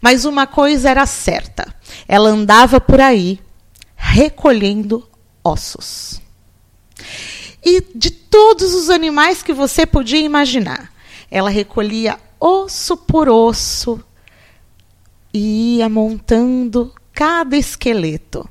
[0.00, 1.74] Mas uma coisa era certa:
[2.08, 3.40] ela andava por aí
[3.96, 5.08] recolhendo
[5.44, 6.20] ossos.
[7.64, 10.92] E de todos os animais que você podia imaginar,
[11.30, 14.02] ela recolhia osso por osso
[15.32, 18.48] e ia montando cada esqueleto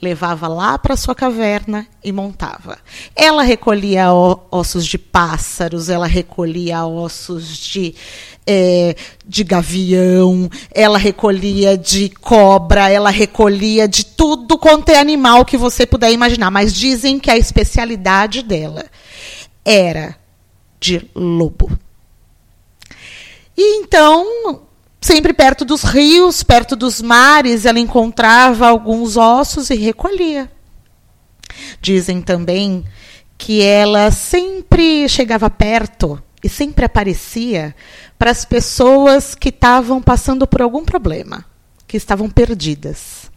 [0.00, 2.78] levava lá para sua caverna e montava.
[3.14, 7.94] Ela recolhia ossos de pássaros, ela recolhia ossos de,
[8.46, 8.94] é,
[9.26, 15.86] de gavião, ela recolhia de cobra, ela recolhia de tudo quanto é animal que você
[15.86, 16.50] puder imaginar.
[16.50, 18.86] Mas dizem que a especialidade dela
[19.64, 20.16] era
[20.78, 21.70] de lobo.
[23.56, 24.63] E então
[25.04, 30.50] Sempre perto dos rios, perto dos mares, ela encontrava alguns ossos e recolhia.
[31.78, 32.82] Dizem também
[33.36, 37.76] que ela sempre chegava perto e sempre aparecia
[38.18, 41.44] para as pessoas que estavam passando por algum problema,
[41.86, 43.30] que estavam perdidas.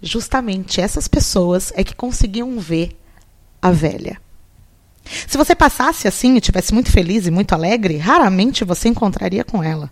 [0.00, 2.96] Justamente essas pessoas é que conseguiam ver
[3.60, 4.22] a velha.
[5.26, 9.60] Se você passasse assim e estivesse muito feliz e muito alegre, raramente você encontraria com
[9.60, 9.90] ela.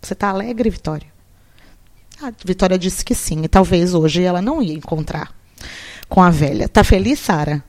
[0.00, 1.08] Você está alegre, Vitória?
[2.22, 5.32] A Vitória disse que sim, e talvez hoje ela não ia encontrar
[6.08, 6.68] com a velha.
[6.68, 7.62] Tá feliz, Sara?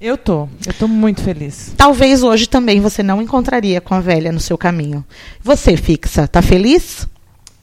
[0.00, 1.72] Eu tô, eu tô muito feliz.
[1.76, 5.04] Talvez hoje também você não encontraria com a velha no seu caminho.
[5.42, 7.06] Você, fixa, tá feliz?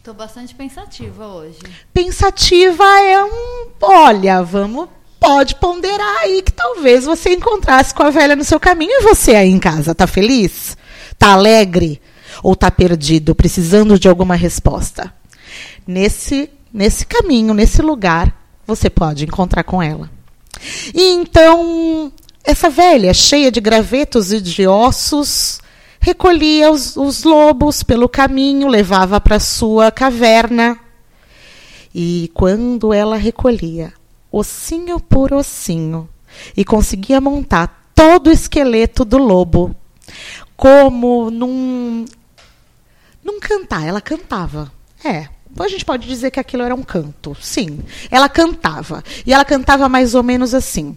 [0.04, 1.60] Tô bastante pensativa hoje.
[1.93, 4.89] Pensativa é um, olha, vamos
[5.21, 9.36] pode ponderar aí que talvez você encontrasse com a velha no seu caminho e você
[9.36, 10.75] aí em casa, tá feliz?
[11.19, 12.01] Tá alegre?
[12.42, 15.14] Ou está perdido, precisando de alguma resposta.
[15.86, 18.36] Nesse, nesse caminho, nesse lugar,
[18.66, 20.10] você pode encontrar com ela.
[20.94, 22.12] E então,
[22.44, 25.60] essa velha, cheia de gravetos e de ossos,
[26.00, 30.80] recolhia os, os lobos pelo caminho, levava para sua caverna.
[31.94, 33.94] E quando ela recolhia,
[34.32, 36.08] ossinho por ossinho,
[36.56, 39.76] e conseguia montar todo o esqueleto do lobo,
[40.56, 42.06] como num
[43.24, 44.72] não cantar, ela cantava.
[45.03, 45.28] É.
[45.59, 47.36] A gente pode dizer que aquilo era um canto.
[47.39, 47.84] Sim.
[48.09, 49.03] Ela cantava.
[49.26, 50.95] E ela cantava mais ou menos assim.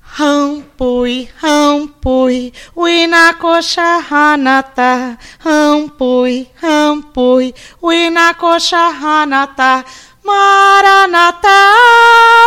[0.00, 5.16] Rampui, rampui, uinakosha hanata.
[5.38, 9.84] Rampui, rampui, uinakosha hanata.
[10.24, 11.48] Maranata,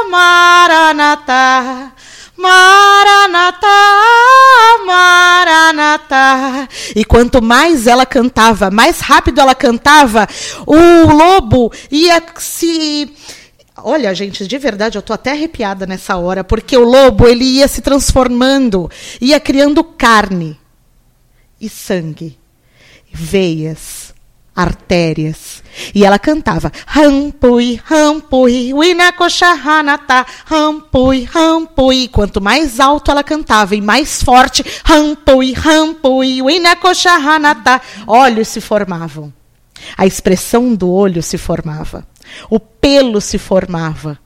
[0.09, 1.93] maranata.
[2.38, 3.68] Maranata,
[4.86, 6.68] Maranata.
[6.96, 10.28] E quanto mais ela cantava, mais rápido ela cantava,
[10.66, 13.14] o lobo ia se
[13.86, 17.68] Olha, gente, de verdade, eu tô até arrepiada nessa hora, porque o lobo ele ia
[17.68, 20.58] se transformando, ia criando carne
[21.60, 22.38] e sangue,
[23.12, 24.12] veias,
[24.56, 25.64] artérias.
[25.93, 32.08] E ela cantava Rampui, Rampui, Winakoshahanata, Rampui, Rampui.
[32.08, 39.34] Quanto mais alto ela cantava e mais forte, Rampui, Rampui, Winakoshahanata, olhos se formavam.
[39.97, 42.06] A expressão do olho se formava.
[42.49, 44.18] O pelo se formava.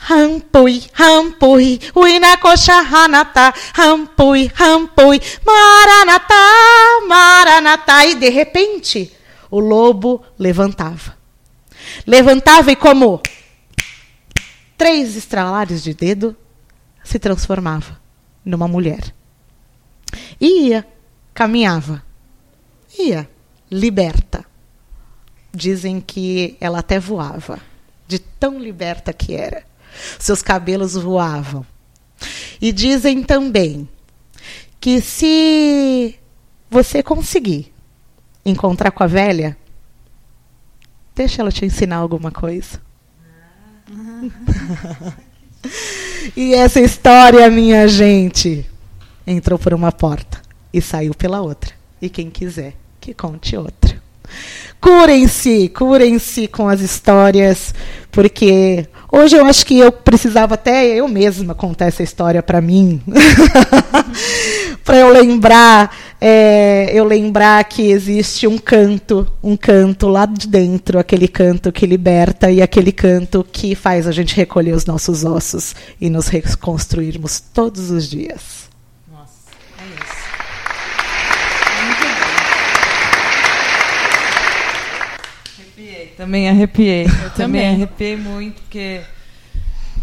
[0.00, 6.34] Rampui, rampui, uinakosha hanata, rampui, rampui, maranatá,
[7.06, 8.06] maranatá.
[8.06, 9.12] E de repente,
[9.50, 11.16] o lobo levantava.
[12.06, 13.20] Levantava e como
[14.78, 16.36] três estralares de dedo,
[17.02, 18.00] se transformava
[18.44, 19.12] numa mulher.
[20.40, 20.86] Ia,
[21.34, 22.02] caminhava,
[22.96, 23.28] ia,
[23.70, 24.44] liberta.
[25.52, 27.58] Dizem que ela até voava,
[28.06, 29.64] de tão liberta que era.
[30.18, 31.64] Seus cabelos voavam.
[32.60, 33.88] E dizem também
[34.80, 36.18] que se
[36.70, 37.72] você conseguir
[38.44, 39.56] encontrar com a velha,
[41.14, 42.80] deixa ela te ensinar alguma coisa.
[46.36, 48.68] e essa história, minha gente,
[49.26, 50.40] entrou por uma porta
[50.72, 51.72] e saiu pela outra.
[52.00, 54.00] E quem quiser, que conte outra.
[54.80, 57.74] Curem-se, curem-se com as histórias,
[58.12, 63.00] porque hoje eu acho que eu precisava até eu mesma contar essa história para mim,
[64.84, 70.98] para eu lembrar, é, eu lembrar que existe um canto, um canto lá de dentro,
[70.98, 75.74] aquele canto que liberta e aquele canto que faz a gente recolher os nossos ossos
[76.00, 78.67] e nos reconstruirmos todos os dias.
[86.18, 87.06] Também arrepiei.
[87.22, 89.02] Eu também arrepiei muito, porque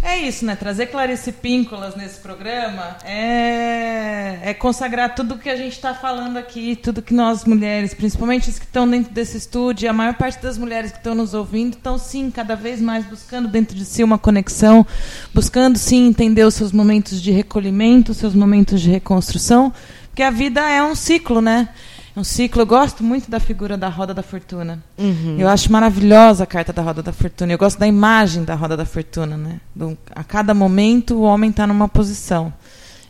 [0.02, 0.56] é isso, né?
[0.56, 6.74] Trazer Clarice Píncolas nesse programa é, é consagrar tudo que a gente está falando aqui,
[6.74, 10.58] tudo que nós mulheres, principalmente as que estão dentro desse estúdio, a maior parte das
[10.58, 14.18] mulheres que estão nos ouvindo, estão sim, cada vez mais buscando dentro de si uma
[14.18, 14.88] conexão,
[15.34, 19.74] buscando sim entender os seus momentos de recolhimento, os seus momentos de reconstrução,
[20.08, 21.68] porque a vida é um ciclo, né?
[22.16, 22.62] Um ciclo.
[22.62, 24.82] Eu gosto muito da figura da Roda da Fortuna.
[24.98, 25.36] Uhum.
[25.38, 27.52] Eu acho maravilhosa a carta da Roda da Fortuna.
[27.52, 29.36] Eu gosto da imagem da Roda da Fortuna.
[29.36, 29.60] Né?
[29.76, 32.54] Do, a cada momento o homem está numa posição.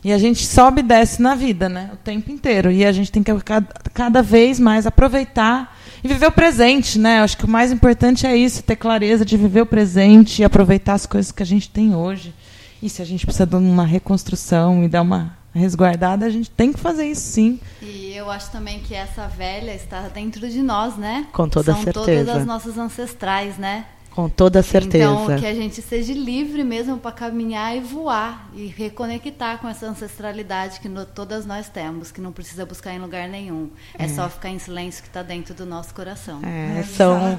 [0.04, 1.90] E a gente sobe e desce na vida, né?
[1.92, 2.70] O tempo inteiro.
[2.70, 7.18] E a gente tem que cada, cada vez mais aproveitar e viver o presente, né?
[7.18, 10.44] Eu acho que o mais importante é isso, ter clareza de viver o presente e
[10.44, 12.32] aproveitar as coisas que a gente tem hoje.
[12.80, 16.72] E se a gente precisa de uma reconstrução e dar uma resguardada, a gente tem
[16.72, 17.60] que fazer isso sim.
[17.82, 21.26] E eu acho também que essa velha está dentro de nós, né?
[21.32, 22.04] Com toda São certeza.
[22.04, 23.86] São todas as nossas ancestrais, né?
[24.16, 25.04] Com toda certeza.
[25.04, 29.86] Então, que a gente seja livre mesmo para caminhar e voar e reconectar com essa
[29.86, 33.68] ancestralidade que no, todas nós temos, que não precisa buscar em lugar nenhum.
[33.98, 36.40] É, é só ficar em silêncio que está dentro do nosso coração.
[36.42, 37.38] É, são,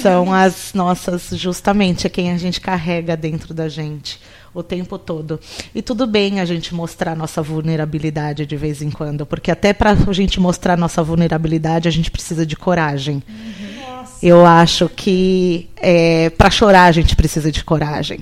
[0.00, 4.20] são as nossas, justamente, é quem a gente carrega dentro da gente
[4.54, 5.40] o tempo todo.
[5.74, 9.90] E tudo bem a gente mostrar nossa vulnerabilidade de vez em quando, porque até para
[9.90, 13.24] a gente mostrar nossa vulnerabilidade, a gente precisa de coragem.
[13.28, 13.71] Uhum.
[14.22, 18.20] Eu acho que é, para chorar a gente precisa de coragem.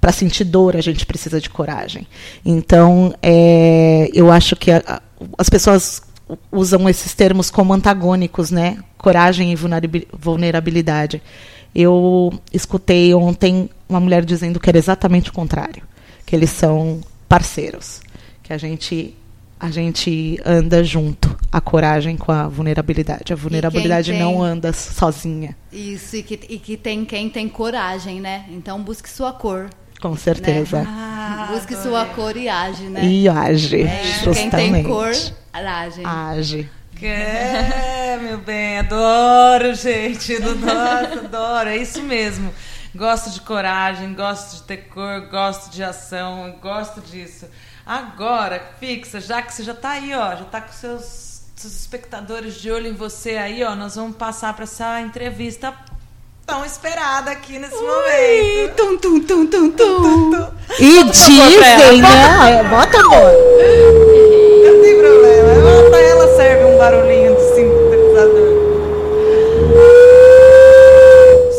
[0.00, 2.06] Para sentir dor a gente precisa de coragem.
[2.44, 5.00] Então, é, eu acho que a,
[5.38, 6.02] as pessoas
[6.52, 8.78] usam esses termos como antagônicos, né?
[8.98, 9.56] Coragem e
[10.12, 11.22] vulnerabilidade.
[11.74, 15.82] Eu escutei ontem uma mulher dizendo que era exatamente o contrário,
[16.26, 18.00] que eles são parceiros,
[18.42, 19.14] que a gente
[19.60, 23.32] a gente anda junto, a coragem com a vulnerabilidade.
[23.32, 25.56] A vulnerabilidade tem, não anda sozinha.
[25.72, 28.44] Isso, e que, e que tem quem tem coragem, né?
[28.50, 29.68] Então busque sua cor.
[30.00, 30.82] Com certeza.
[30.82, 30.86] Né?
[30.88, 31.90] Ah, busque adorei.
[31.90, 33.04] sua cor e age, né?
[33.04, 34.50] E age, é, justamente.
[34.50, 35.10] Quem tem cor,
[35.52, 36.02] age.
[36.04, 36.70] Age.
[37.00, 40.38] É, meu bem, adoro, gente.
[40.42, 41.68] Nossa, adoro.
[41.68, 42.52] É isso mesmo.
[42.94, 47.46] Gosto de coragem, gosto de ter cor, gosto de ação, gosto disso.
[47.86, 51.04] Agora, fixa, já que você já está aí, ó, já está com seus,
[51.58, 55.74] seus espectadores de olho em você aí, ó, nós vamos passar para essa entrevista
[56.46, 58.76] tão esperada aqui nesse Ui, momento.
[58.76, 60.30] Tum, tum, tum, tum, tum.
[60.30, 60.46] tum,
[60.78, 62.62] E dizem, né?
[62.70, 63.32] Bota amor.
[64.64, 65.90] Não tem problema.
[65.90, 68.58] Pra ela serve um barulhinho de sintetizador.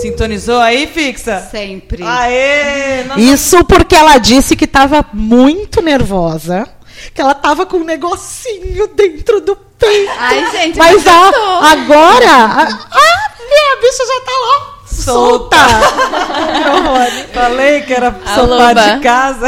[0.01, 1.41] Sintonizou aí, fixa?
[1.51, 2.03] Sempre.
[2.03, 3.03] Aê!
[3.17, 6.78] Isso porque ela disse que estava muito nervosa.
[7.13, 10.11] Que ela tava com um negocinho dentro do peito.
[10.17, 11.27] Ai, gente, mas a,
[11.71, 12.31] agora.
[12.31, 15.57] A, a, minha bicha já tá lá solta.
[17.33, 19.47] Falei que era soltar de casa.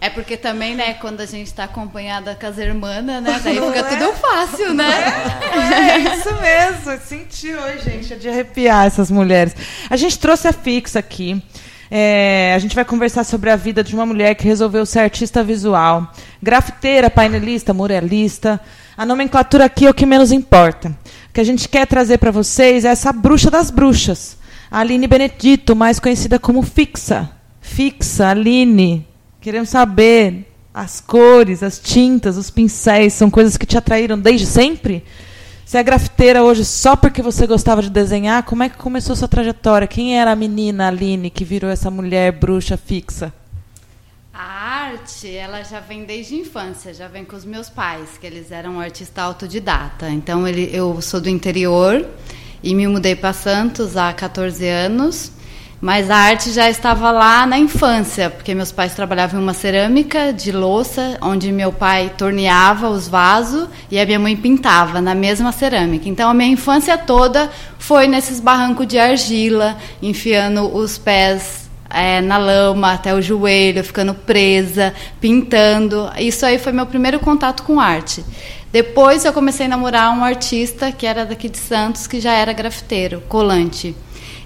[0.00, 3.80] É porque também, né, quando a gente está acompanhada com as irmãs, né, daí fica
[3.80, 3.82] é?
[3.82, 4.86] tudo fácil, né?
[5.52, 7.00] É, é isso mesmo.
[7.04, 9.56] Sentiu, gente, é de arrepiar essas mulheres.
[9.90, 11.42] A gente trouxe a Fixa aqui.
[11.90, 15.42] É, a gente vai conversar sobre a vida de uma mulher que resolveu ser artista
[15.42, 16.12] visual,
[16.42, 18.60] grafiteira, painelista, muralista.
[18.96, 20.88] A nomenclatura aqui é o que menos importa.
[21.30, 24.36] O que a gente quer trazer para vocês é essa bruxa das bruxas.
[24.70, 27.30] A Aline Benedito, mais conhecida como Fixa.
[27.60, 29.06] Fixa, Aline.
[29.40, 35.04] Queremos saber as cores, as tintas, os pincéis, são coisas que te atraíram desde sempre?
[35.68, 38.42] Você é grafiteira hoje só porque você gostava de desenhar?
[38.42, 39.86] Como é que começou sua trajetória?
[39.86, 43.30] Quem era a menina Aline que virou essa mulher bruxa fixa?
[44.32, 48.26] A arte, ela já vem desde a infância, já vem com os meus pais, que
[48.26, 50.08] eles eram artistas autodidata.
[50.08, 52.08] Então, ele, eu sou do interior
[52.62, 55.32] e me mudei para Santos há 14 anos.
[55.80, 60.32] Mas a arte já estava lá na infância, porque meus pais trabalhavam em uma cerâmica
[60.32, 65.52] de louça, onde meu pai torneava os vasos e a minha mãe pintava na mesma
[65.52, 66.08] cerâmica.
[66.08, 67.48] Então a minha infância toda
[67.78, 74.14] foi nesses barrancos de argila, enfiando os pés é, na lama até o joelho, ficando
[74.14, 76.10] presa, pintando.
[76.18, 78.24] Isso aí foi meu primeiro contato com arte.
[78.72, 82.52] Depois eu comecei a namorar um artista que era daqui de Santos, que já era
[82.52, 83.96] grafiteiro, colante.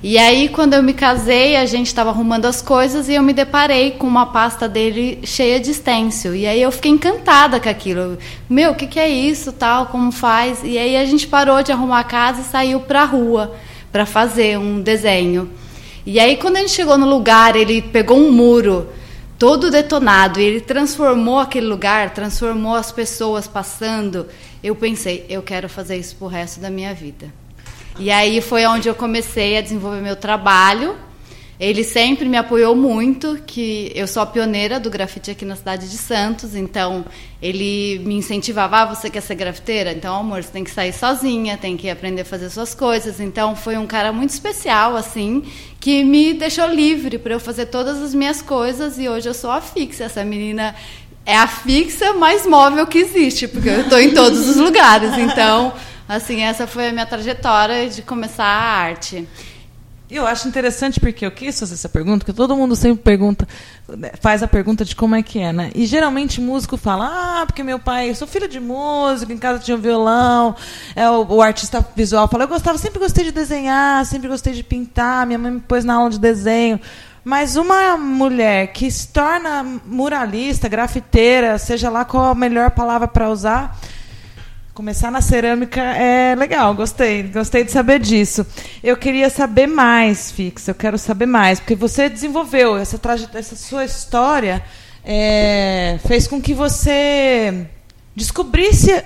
[0.05, 3.33] E aí, quando eu me casei, a gente estava arrumando as coisas e eu me
[3.33, 6.35] deparei com uma pasta dele cheia de stencil.
[6.35, 8.19] E aí eu fiquei encantada com aquilo.
[8.51, 10.59] Meu, o que, que é isso, tal, como faz?
[10.65, 13.55] E aí a gente parou de arrumar a casa e saiu para a rua
[13.93, 15.49] para fazer um desenho.
[16.05, 18.89] E aí, quando a gente chegou no lugar, ele pegou um muro
[19.39, 24.27] todo detonado e ele transformou aquele lugar, transformou as pessoas passando.
[24.65, 27.42] Eu pensei, eu quero fazer isso pro resto da minha vida.
[27.99, 30.97] E aí foi onde eu comecei a desenvolver meu trabalho.
[31.61, 35.89] Ele sempre me apoiou muito, que eu sou a pioneira do grafite aqui na cidade
[35.89, 37.05] de Santos, então
[37.41, 39.93] ele me incentivava, ah, você quer ser grafiteira?
[39.93, 43.21] Então, amor, você tem que sair sozinha, tem que aprender a fazer suas coisas.
[43.21, 45.45] Então, foi um cara muito especial, assim,
[45.79, 49.53] que me deixou livre para eu fazer todas as minhas coisas e hoje eu sou
[49.53, 50.05] a fixa.
[50.05, 50.75] Essa menina
[51.25, 55.73] é a fixa mais móvel que existe, porque eu estou em todos os lugares, então...
[56.13, 59.27] Assim, essa foi a minha trajetória de começar a arte.
[60.11, 63.49] Eu acho interessante porque eu quis fazer essa pergunta, porque todo mundo sempre pergunta,
[64.21, 65.71] faz a pergunta de como é que é, né?
[65.75, 69.59] E geralmente músico fala, ah, porque meu pai, eu sou filho de músico, em casa
[69.61, 70.55] tinha um violão,
[70.95, 74.63] é, o, o, artista visual fala, eu gostava, sempre gostei de desenhar, sempre gostei de
[74.63, 76.79] pintar, minha mãe me pôs na aula de desenho.
[77.25, 83.31] Mas uma mulher que se torna muralista, grafiteira, seja lá qual a melhor palavra para
[83.31, 83.79] usar,
[84.75, 88.47] Começar na cerâmica é legal, gostei, gostei de saber disso.
[88.83, 92.99] Eu queria saber mais, Fix, eu quero saber mais, porque você desenvolveu essa,
[93.35, 94.65] essa sua história,
[95.05, 97.67] é, fez com que você
[98.17, 99.05] descobrisse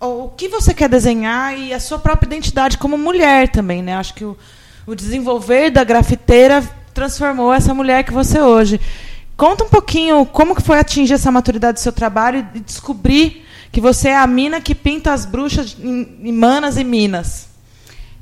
[0.00, 3.94] o que você quer desenhar e a sua própria identidade como mulher também, né?
[3.94, 4.36] Acho que o,
[4.84, 6.60] o desenvolver da grafiteira
[6.92, 8.80] transformou essa mulher que você é hoje.
[9.36, 13.80] Conta um pouquinho como que foi atingir essa maturidade do seu trabalho e descobrir que
[13.80, 17.48] você é a mina que pinta as bruxas em, Manas e Minas.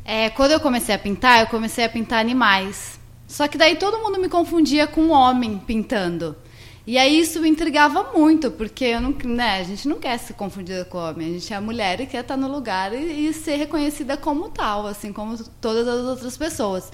[0.04, 2.98] É, quando eu comecei a pintar, eu comecei a pintar animais.
[3.26, 6.36] Só que daí todo mundo me confundia com um homem pintando.
[6.86, 10.32] E aí isso me intrigava muito, porque eu não, né, a gente não quer se
[10.32, 13.56] confundir com homem, a gente é mulher e quer estar no lugar e, e ser
[13.56, 16.92] reconhecida como tal, assim como todas as outras pessoas.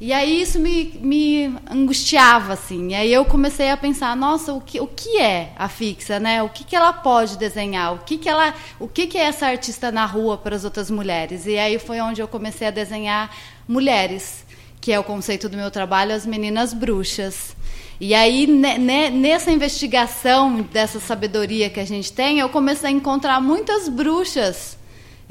[0.00, 2.88] E aí isso me, me angustiava, assim.
[2.88, 6.42] E aí eu comecei a pensar, nossa, o que, o que é a fixa, né?
[6.42, 7.92] O que, que ela pode desenhar?
[7.92, 8.54] O que, que ela.
[8.78, 11.44] O que, que é essa artista na rua para as outras mulheres?
[11.44, 13.30] E aí foi onde eu comecei a desenhar
[13.68, 14.46] mulheres,
[14.80, 17.54] que é o conceito do meu trabalho, as meninas bruxas.
[18.00, 23.86] E aí, nessa investigação dessa sabedoria que a gente tem, eu comecei a encontrar muitas
[23.86, 24.79] bruxas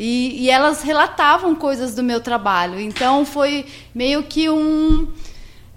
[0.02, 2.80] e, e elas relatavam coisas do meu trabalho.
[2.80, 5.06] Então foi meio que um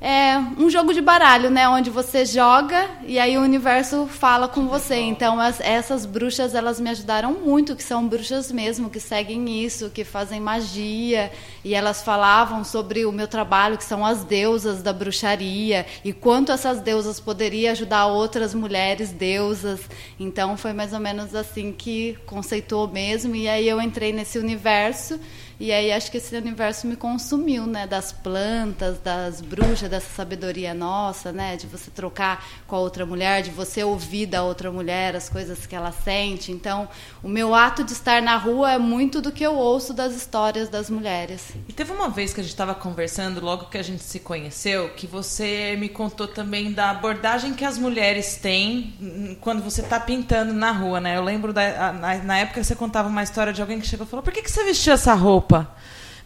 [0.04, 1.68] é um jogo de baralho, né?
[1.68, 4.96] Onde você joga e aí o universo fala com você.
[4.96, 9.90] Então as, essas bruxas elas me ajudaram muito, que são bruxas mesmo, que seguem isso,
[9.90, 11.30] que fazem magia
[11.64, 16.50] e elas falavam sobre o meu trabalho, que são as deusas da bruxaria e quanto
[16.50, 19.82] essas deusas poderiam ajudar outras mulheres deusas.
[20.18, 25.20] Então foi mais ou menos assim que conceitou mesmo e aí eu entrei nesse universo
[25.62, 27.86] e aí acho que esse universo me consumiu, né?
[27.86, 31.56] Das plantas, das bruxas, dessa sabedoria nossa, né?
[31.56, 35.64] De você trocar com a outra mulher, de você ouvir da outra mulher as coisas
[35.64, 36.50] que ela sente.
[36.50, 36.88] Então,
[37.22, 40.68] o meu ato de estar na rua é muito do que eu ouço das histórias
[40.68, 41.52] das mulheres.
[41.68, 44.88] E teve uma vez que a gente estava conversando, logo que a gente se conheceu,
[44.96, 50.52] que você me contou também da abordagem que as mulheres têm quando você está pintando
[50.52, 51.16] na rua, né?
[51.16, 54.10] Eu lembro da, na, na época você contava uma história de alguém que chegou e
[54.10, 55.51] falou: por que, que você vestiu essa roupa?
[55.52, 55.70] Roupa.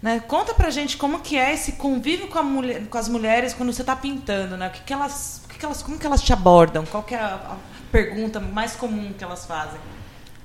[0.01, 0.21] Né?
[0.21, 3.83] Conta pra gente como que é esse convívio com, mulher, com as mulheres quando você
[3.83, 4.69] está pintando, né?
[4.69, 6.85] O que, que elas, o que, que elas, como que elas te abordam?
[6.85, 7.57] Qual é a, a
[7.91, 9.81] pergunta mais comum que elas fazem?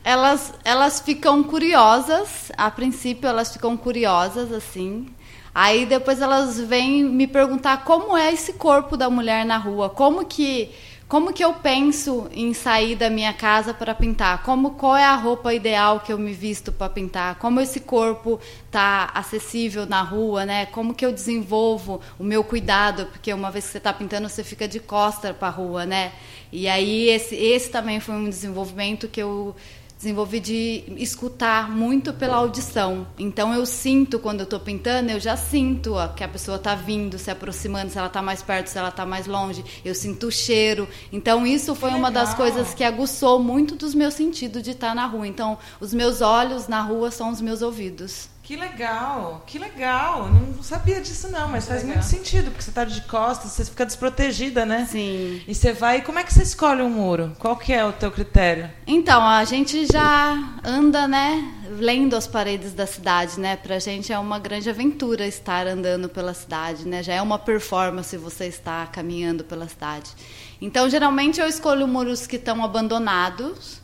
[0.03, 5.07] Elas, elas ficam curiosas, a princípio elas ficam curiosas assim.
[5.53, 10.25] Aí depois elas vêm me perguntar como é esse corpo da mulher na rua, como
[10.25, 10.73] que
[11.11, 14.43] como que eu penso em sair da minha casa para pintar?
[14.43, 17.35] Como qual é a roupa ideal que eu me visto para pintar?
[17.35, 18.39] Como esse corpo
[18.71, 20.67] tá acessível na rua, né?
[20.67, 23.07] Como que eu desenvolvo o meu cuidado?
[23.07, 26.13] Porque uma vez que você está pintando, você fica de costa para a rua, né?
[26.49, 29.53] E aí esse, esse também foi um desenvolvimento que eu
[30.01, 33.07] desenvolvi de escutar muito pela audição.
[33.19, 36.73] Então eu sinto quando eu estou pintando, eu já sinto ó, que a pessoa está
[36.73, 39.63] vindo, se aproximando, se ela está mais perto, se ela está mais longe.
[39.85, 40.87] Eu sinto o cheiro.
[41.13, 44.95] Então isso foi uma das coisas que aguçou muito dos meus sentidos de estar tá
[44.95, 45.27] na rua.
[45.27, 48.27] Então os meus olhos na rua são os meus ouvidos.
[48.51, 50.29] Que legal, que legal.
[50.29, 51.99] Não sabia disso não, mas faz legal.
[51.99, 54.85] muito sentido, porque você está de costas, você fica desprotegida, né?
[54.91, 55.41] Sim.
[55.47, 57.31] E você vai, como é que você escolhe um muro?
[57.39, 58.69] Qual que é o teu critério?
[58.85, 63.55] Então, a gente já anda, né, lendo as paredes da cidade, né?
[63.55, 67.01] Pra gente é uma grande aventura estar andando pela cidade, né?
[67.01, 70.11] Já é uma performance você estar caminhando pela cidade.
[70.59, 73.80] Então, geralmente eu escolho muros que estão abandonados,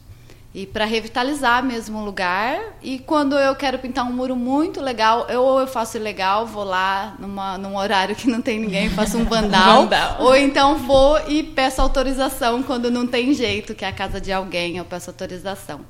[0.54, 2.60] e para revitalizar mesmo o lugar.
[2.82, 6.64] E quando eu quero pintar um muro muito legal, eu, ou eu faço legal, vou
[6.64, 11.20] lá numa, num horário que não tem ninguém, faço um vandal, vandal, ou então vou
[11.28, 15.10] e peço autorização quando não tem jeito, que é a casa de alguém, eu peço
[15.10, 15.82] autorização.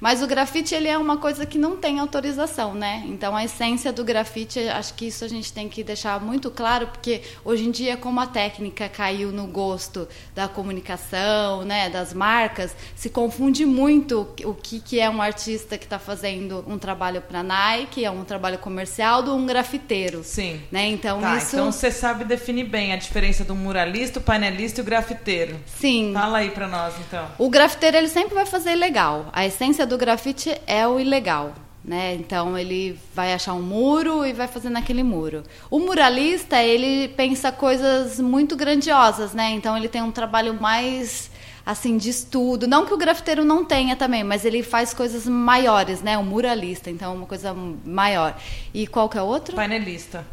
[0.00, 3.02] Mas o grafite ele é uma coisa que não tem autorização, né?
[3.06, 6.86] Então a essência do grafite, acho que isso a gente tem que deixar muito claro,
[6.88, 12.74] porque hoje em dia como a técnica caiu no gosto da comunicação, né, das marcas,
[12.94, 17.42] se confunde muito o que, que é um artista que está fazendo um trabalho para
[17.42, 20.22] Nike, é um trabalho comercial, do um grafiteiro.
[20.22, 20.60] Sim.
[20.70, 20.88] Né?
[20.88, 21.56] Então tá, isso.
[21.56, 25.58] Então você sabe definir bem a diferença do muralista, o painelista e o grafiteiro.
[25.78, 26.12] Sim.
[26.12, 27.26] Fala aí para nós então.
[27.38, 29.30] O grafiteiro ele sempre vai fazer legal.
[29.32, 31.54] A essência do grafite é o ilegal.
[31.84, 32.14] Né?
[32.14, 35.44] Então ele vai achar um muro e vai fazer naquele muro.
[35.70, 39.50] O muralista ele pensa coisas muito grandiosas, né?
[39.50, 41.30] Então ele tem um trabalho mais
[41.64, 46.00] assim de estudo, não que o grafiteiro não tenha também, mas ele faz coisas maiores,
[46.00, 46.18] né?
[46.18, 48.36] O muralista, então uma coisa maior.
[48.74, 49.54] E qual que é o outro?
[49.54, 50.24] Painelista.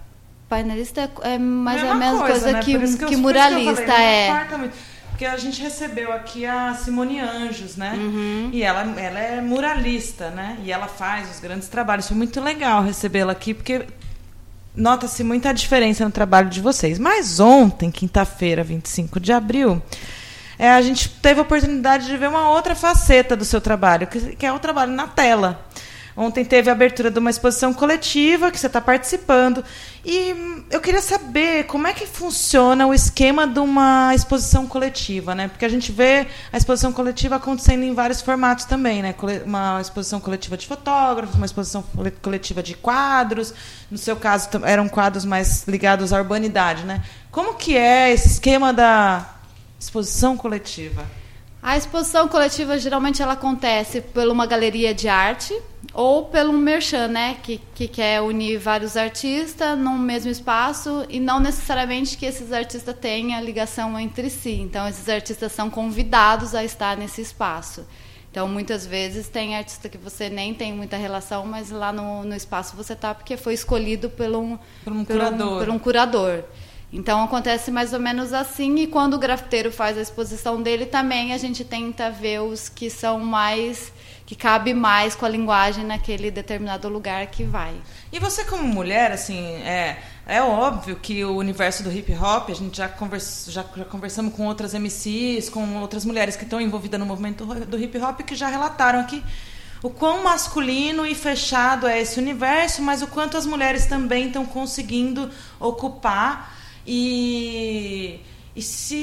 [0.49, 2.63] Painelista é mais ou mesma coisa, coisa né?
[2.63, 4.29] que, que, que, muralista que é.
[5.13, 7.93] Porque a gente recebeu aqui a Simone Anjos, né?
[7.95, 8.49] Uhum.
[8.51, 10.57] E ela, ela é muralista, né?
[10.63, 12.07] E ela faz os grandes trabalhos.
[12.07, 13.85] Foi muito legal recebê-la aqui, porque
[14.75, 16.97] nota-se muita diferença no trabalho de vocês.
[16.97, 19.79] Mas ontem, quinta-feira, 25 de abril,
[20.57, 24.35] é, a gente teve a oportunidade de ver uma outra faceta do seu trabalho, que,
[24.35, 25.63] que é o trabalho na tela.
[26.15, 29.63] Ontem teve a abertura de uma exposição coletiva que você está participando.
[30.05, 35.47] E eu queria saber como é que funciona o esquema de uma exposição coletiva, né?
[35.47, 39.15] Porque a gente vê a exposição coletiva acontecendo em vários formatos também, né?
[39.45, 41.83] Uma exposição coletiva de fotógrafos, uma exposição
[42.21, 43.53] coletiva de quadros.
[43.89, 47.01] No seu caso, eram quadros mais ligados à urbanidade, né?
[47.31, 49.27] Como que é esse esquema da
[49.79, 51.22] exposição coletiva?
[51.63, 55.57] A exposição coletiva geralmente ela acontece por uma galeria de arte
[55.93, 61.39] ou pelo merchan, né, que, que quer unir vários artistas num mesmo espaço e não
[61.39, 64.59] necessariamente que esses artistas tenham ligação entre si.
[64.59, 67.85] Então, esses artistas são convidados a estar nesse espaço.
[68.29, 72.35] Então, muitas vezes tem artista que você nem tem muita relação, mas lá no, no
[72.35, 75.59] espaço você está porque foi escolhido por um, por um, curador.
[75.59, 76.43] por um curador.
[76.93, 81.33] Então acontece mais ou menos assim e quando o grafiteiro faz a exposição dele também
[81.33, 83.91] a gente tenta ver os que são mais
[84.27, 87.73] que cabe mais com a linguagem naquele determinado lugar que vai.
[88.11, 92.53] E você como mulher, assim, é, é óbvio que o universo do hip hop, a
[92.53, 96.99] gente já, conversa, já, já conversamos com outras MCs, com outras mulheres que estão envolvidas
[96.99, 99.21] no movimento do hip hop que já relataram aqui
[99.83, 104.45] o quão masculino e fechado é esse universo, mas o quanto as mulheres também estão
[104.45, 105.29] conseguindo
[105.59, 106.52] ocupar
[106.85, 108.19] e,
[108.55, 108.95] e, se,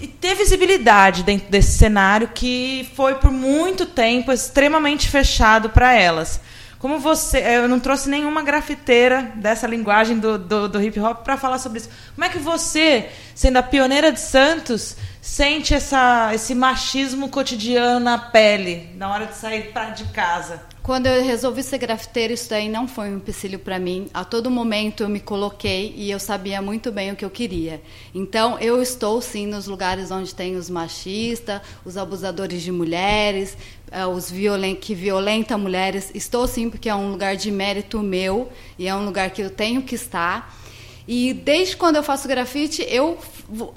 [0.00, 6.40] e, ter visibilidade dentro desse cenário que foi por muito tempo extremamente fechado para elas.
[6.78, 11.36] Como você, eu não trouxe nenhuma grafiteira dessa linguagem do, do, do hip hop para
[11.36, 11.90] falar sobre isso.
[12.14, 18.16] Como é que você, sendo a pioneira de Santos, sente essa, esse machismo cotidiano na
[18.16, 20.62] pele na hora de sair pra, de casa?
[20.88, 24.08] Quando eu resolvi ser grafiteira, isso daí não foi um empecilho para mim.
[24.14, 27.82] A todo momento eu me coloquei e eu sabia muito bem o que eu queria.
[28.14, 33.54] Então, eu estou sim nos lugares onde tem os machistas, os abusadores de mulheres,
[33.90, 36.10] eh, os violen que violentam mulheres.
[36.14, 39.50] Estou sim porque é um lugar de mérito meu e é um lugar que eu
[39.50, 40.58] tenho que estar.
[41.06, 43.18] E desde quando eu faço grafite, eu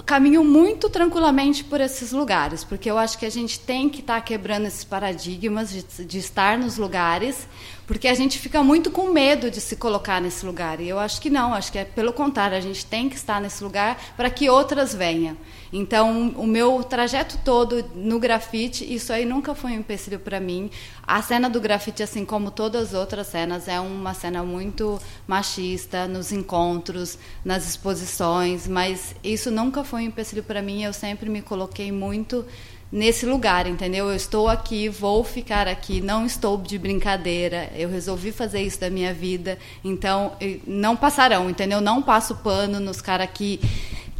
[0.04, 4.16] caminho muito tranquilamente por esses lugares, porque eu acho que a gente tem que estar
[4.16, 7.48] tá quebrando esses paradigmas de, de estar nos lugares,
[7.86, 10.80] porque a gente fica muito com medo de se colocar nesse lugar.
[10.80, 13.40] E eu acho que não, acho que é pelo contrário, a gente tem que estar
[13.40, 15.36] nesse lugar para que outras venham.
[15.72, 20.70] Então, o meu trajeto todo no grafite, isso aí nunca foi um empecilho para mim.
[21.02, 26.06] A cena do grafite, assim como todas as outras cenas, é uma cena muito machista
[26.06, 30.82] nos encontros, nas exposições, mas isso nunca foi um empecilho para mim.
[30.82, 32.44] Eu sempre me coloquei muito
[32.92, 34.10] nesse lugar, entendeu?
[34.10, 37.70] Eu estou aqui, vou ficar aqui, não estou de brincadeira.
[37.74, 40.32] Eu resolvi fazer isso da minha vida, então
[40.66, 41.80] não passarão, entendeu?
[41.80, 43.58] Não passo pano nos caras que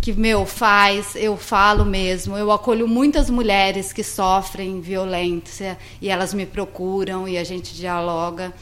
[0.00, 2.36] que meu faz, eu falo mesmo.
[2.36, 8.52] Eu acolho muitas mulheres que sofrem violência e elas me procuram e a gente dialoga.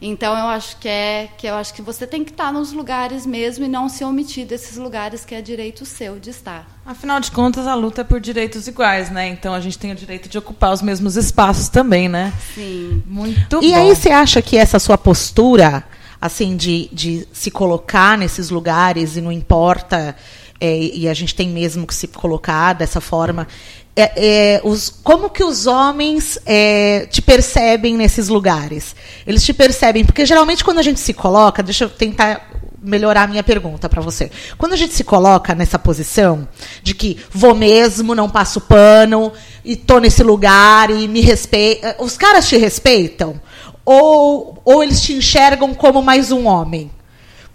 [0.00, 3.26] Então eu acho que é que eu acho que você tem que estar nos lugares
[3.26, 6.66] mesmo e não se omitir desses lugares que é direito seu de estar.
[6.86, 9.28] Afinal de contas, a luta é por direitos iguais, né?
[9.28, 12.32] Então a gente tem o direito de ocupar os mesmos espaços também, né?
[12.54, 13.02] Sim.
[13.06, 13.76] Muito e bom.
[13.76, 15.82] aí você acha que essa sua postura,
[16.20, 20.14] assim, de, de se colocar nesses lugares e não importa
[20.60, 23.46] é, e a gente tem mesmo que se colocar dessa forma.
[23.96, 24.12] É,
[24.56, 28.94] é, os, como que os homens é, te percebem nesses lugares?
[29.26, 32.48] Eles te percebem, porque geralmente quando a gente se coloca, deixa eu tentar
[32.80, 34.30] melhorar a minha pergunta para você.
[34.56, 36.48] Quando a gente se coloca nessa posição
[36.82, 39.32] de que vou mesmo, não passo pano,
[39.64, 43.40] e tô nesse lugar e me respeita, os caras te respeitam?
[43.84, 46.90] Ou, ou eles te enxergam como mais um homem?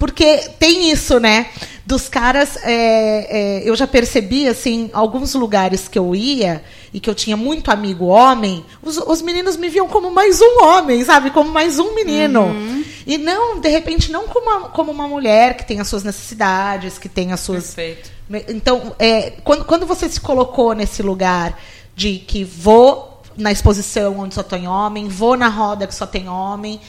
[0.03, 1.47] Porque tem isso, né?
[1.85, 6.61] Dos caras, é, é, eu já percebi, assim, alguns lugares que eu ia
[6.93, 10.61] e que eu tinha muito amigo homem, os, os meninos me viam como mais um
[10.61, 11.29] homem, sabe?
[11.29, 12.41] Como mais um menino.
[12.41, 12.83] Uhum.
[13.07, 16.97] E não, de repente, não como uma, como uma mulher que tem as suas necessidades,
[16.97, 17.73] que tem as suas.
[17.73, 18.11] Perfeito.
[18.49, 21.57] Então, é, quando, quando você se colocou nesse lugar
[21.95, 26.27] de que vou na exposição onde só tem homem, vou na roda que só tem
[26.27, 26.81] homem,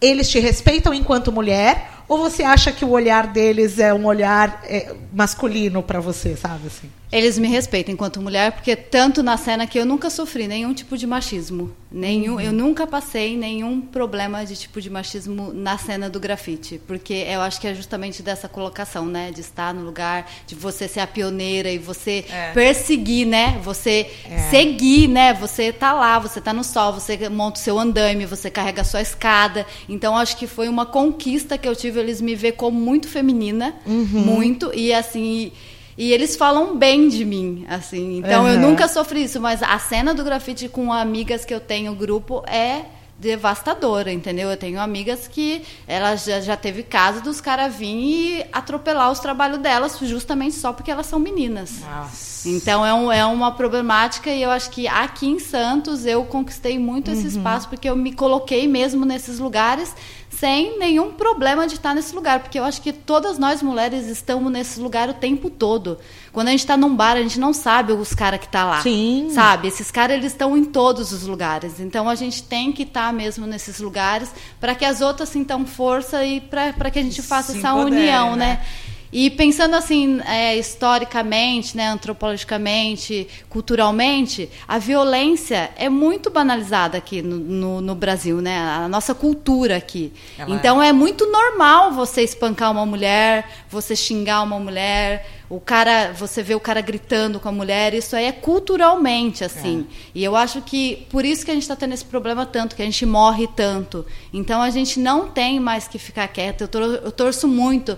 [0.00, 4.62] eles te respeitam enquanto mulher ou você acha que o olhar deles é um olhar
[4.64, 6.90] é, masculino para você, sabe assim?
[7.10, 10.96] Eles me respeitam enquanto mulher, porque tanto na cena que eu nunca sofri nenhum tipo
[10.96, 11.74] de machismo.
[11.90, 12.40] Nenhum, uhum.
[12.40, 16.78] Eu nunca passei nenhum problema de tipo de machismo na cena do grafite.
[16.86, 19.30] Porque eu acho que é justamente dessa colocação, né?
[19.30, 22.52] De estar no lugar, de você ser a pioneira e você é.
[22.52, 23.58] perseguir, né?
[23.64, 24.50] Você é.
[24.50, 25.32] seguir, né?
[25.32, 28.84] Você tá lá, você tá no sol, você monta o seu andame, você carrega a
[28.84, 29.66] sua escada.
[29.88, 32.00] Então acho que foi uma conquista que eu tive.
[32.00, 34.04] Eles me ver como muito feminina, uhum.
[34.04, 34.70] muito.
[34.74, 35.52] E assim.
[35.98, 38.18] E eles falam bem de mim, assim.
[38.18, 38.50] Então uhum.
[38.50, 42.44] eu nunca sofri isso, mas a cena do grafite com amigas que eu tenho, grupo,
[42.46, 42.84] é
[43.18, 44.48] devastadora, entendeu?
[44.48, 49.18] Eu tenho amigas que ela já, já teve caso dos caras virem e atropelar os
[49.18, 51.80] trabalhos delas justamente só porque elas são meninas.
[51.80, 52.48] Nossa.
[52.48, 56.78] Então é, um, é uma problemática e eu acho que aqui em Santos eu conquistei
[56.78, 57.28] muito esse uhum.
[57.28, 59.92] espaço porque eu me coloquei mesmo nesses lugares
[60.38, 64.52] sem nenhum problema de estar nesse lugar, porque eu acho que todas nós mulheres estamos
[64.52, 65.98] nesse lugar o tempo todo.
[66.32, 68.80] Quando a gente está num bar, a gente não sabe os caras que tá lá.
[68.80, 69.30] Sim.
[69.32, 69.66] Sabe?
[69.66, 71.80] Esses caras eles estão em todos os lugares.
[71.80, 74.30] Então a gente tem que estar tá mesmo nesses lugares
[74.60, 78.46] para que as outras sintam força e para que a gente faça essa união, né?
[78.46, 78.66] né?
[79.12, 87.38] E pensando assim, é, historicamente, né, antropologicamente, culturalmente, a violência é muito banalizada aqui no,
[87.38, 88.58] no, no Brasil, né?
[88.58, 90.12] A nossa cultura aqui.
[90.38, 90.88] Ela então é.
[90.88, 96.54] é muito normal você espancar uma mulher, você xingar uma mulher, o cara, você vê
[96.54, 99.86] o cara gritando com a mulher, isso aí é culturalmente assim.
[99.90, 100.08] É.
[100.16, 102.82] E eu acho que por isso que a gente está tendo esse problema tanto, que
[102.82, 104.04] a gente morre tanto.
[104.32, 106.64] Então a gente não tem mais que ficar quieta.
[106.64, 107.96] Eu, tor eu torço muito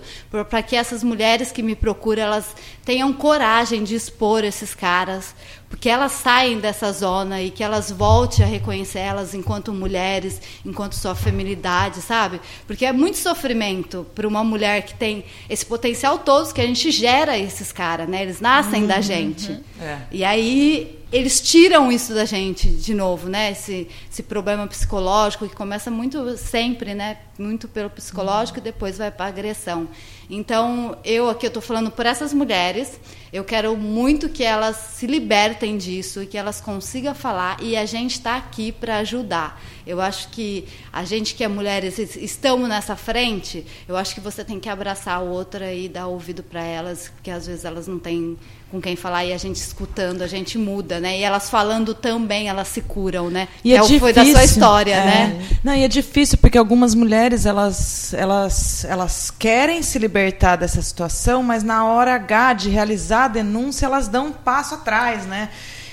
[0.49, 5.35] para que essas mulheres que me procuram, elas tenham coragem de expor esses caras,
[5.71, 10.93] porque elas saem dessa zona e que elas voltem a reconhecer elas enquanto mulheres, enquanto
[10.93, 12.41] sua feminilidade, sabe?
[12.67, 16.91] Porque é muito sofrimento para uma mulher que tem esse potencial todo que a gente
[16.91, 18.21] gera esses caras, né?
[18.21, 19.59] Eles nascem uhum, da gente.
[19.79, 19.99] É.
[20.11, 23.51] E aí eles tiram isso da gente de novo, né?
[23.51, 27.17] Esse, esse problema psicológico que começa muito sempre, né?
[27.37, 29.89] Muito pelo psicológico e depois vai para agressão.
[30.29, 32.97] Então, eu aqui eu estou falando por essas mulheres.
[33.33, 37.61] Eu quero muito que elas se libertem disso e que elas consigam falar.
[37.61, 39.61] E a gente está aqui para ajudar.
[39.85, 43.65] Eu acho que a gente que é mulheres estamos nessa frente.
[43.85, 47.29] Eu acho que você tem que abraçar a outra e dar ouvido para elas, porque
[47.29, 48.37] às vezes elas não têm
[48.71, 51.19] com quem falar e a gente escutando, a gente muda, né?
[51.19, 53.49] E elas falando também, elas se curam, né?
[53.65, 55.05] E é, é difícil, foi da sua história, é.
[55.05, 55.47] né?
[55.61, 61.43] Não, e é difícil porque algumas mulheres elas, elas, elas querem se libertar dessa situação,
[61.43, 65.49] mas na hora H de realizar a denúncia elas dão um passo atrás, né?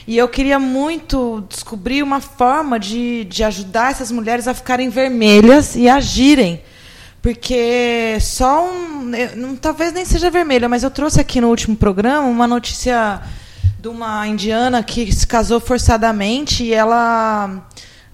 [0.07, 5.75] E eu queria muito descobrir uma forma de, de ajudar essas mulheres a ficarem vermelhas
[5.75, 6.63] e agirem.
[7.21, 9.11] Porque só um.
[9.37, 13.21] Não, talvez nem seja vermelha, mas eu trouxe aqui no último programa uma notícia
[13.79, 17.63] de uma indiana que se casou forçadamente e ela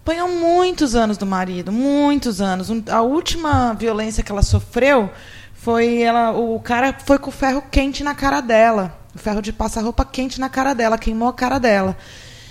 [0.00, 2.68] apanhou muitos anos do marido, muitos anos.
[2.90, 5.11] A última violência que ela sofreu
[5.55, 9.50] foi ela, o cara foi com o ferro quente na cara dela, o ferro de
[9.50, 11.96] passar roupa quente na cara dela, queimou a cara dela.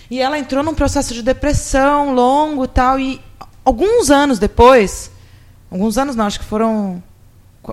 [0.10, 3.22] E ela entrou num processo de depressão longo, tal, e
[3.64, 5.12] alguns anos depois,
[5.74, 7.02] alguns anos não, acho que foram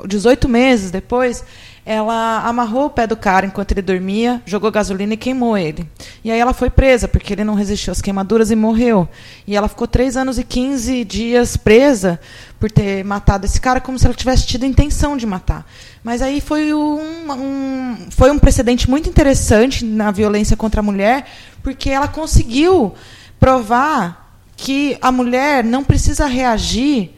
[0.07, 1.45] 18 meses depois,
[1.85, 5.87] ela amarrou o pé do cara enquanto ele dormia, jogou gasolina e queimou ele.
[6.25, 9.07] E aí ela foi presa, porque ele não resistiu às queimaduras e morreu.
[9.47, 12.19] E ela ficou 3 anos e 15 dias presa
[12.59, 15.67] por ter matado esse cara, como se ela tivesse tido intenção de matar.
[16.03, 21.27] Mas aí foi um, um, foi um precedente muito interessante na violência contra a mulher,
[21.63, 22.95] porque ela conseguiu
[23.39, 27.15] provar que a mulher não precisa reagir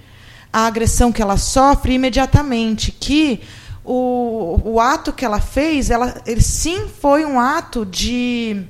[0.53, 3.41] à agressão que ela sofre imediatamente, que
[3.85, 8.63] o, o ato que ela fez, ela, ele sim foi um ato de,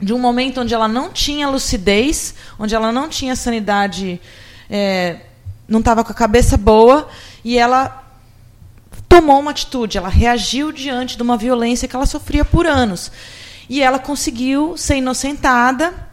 [0.00, 4.20] de um momento onde ela não tinha lucidez, onde ela não tinha sanidade,
[4.68, 5.18] é,
[5.68, 7.08] não estava com a cabeça boa,
[7.44, 8.02] e ela
[9.08, 13.12] tomou uma atitude, ela reagiu diante de uma violência que ela sofria por anos.
[13.68, 16.09] E ela conseguiu ser inocentada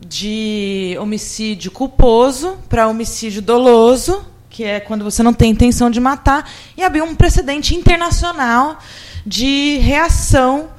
[0.00, 4.24] de homicídio culposo para homicídio doloso
[4.58, 8.78] que é quando você não tem intenção de matar, e abriu um precedente internacional
[9.24, 10.70] de reação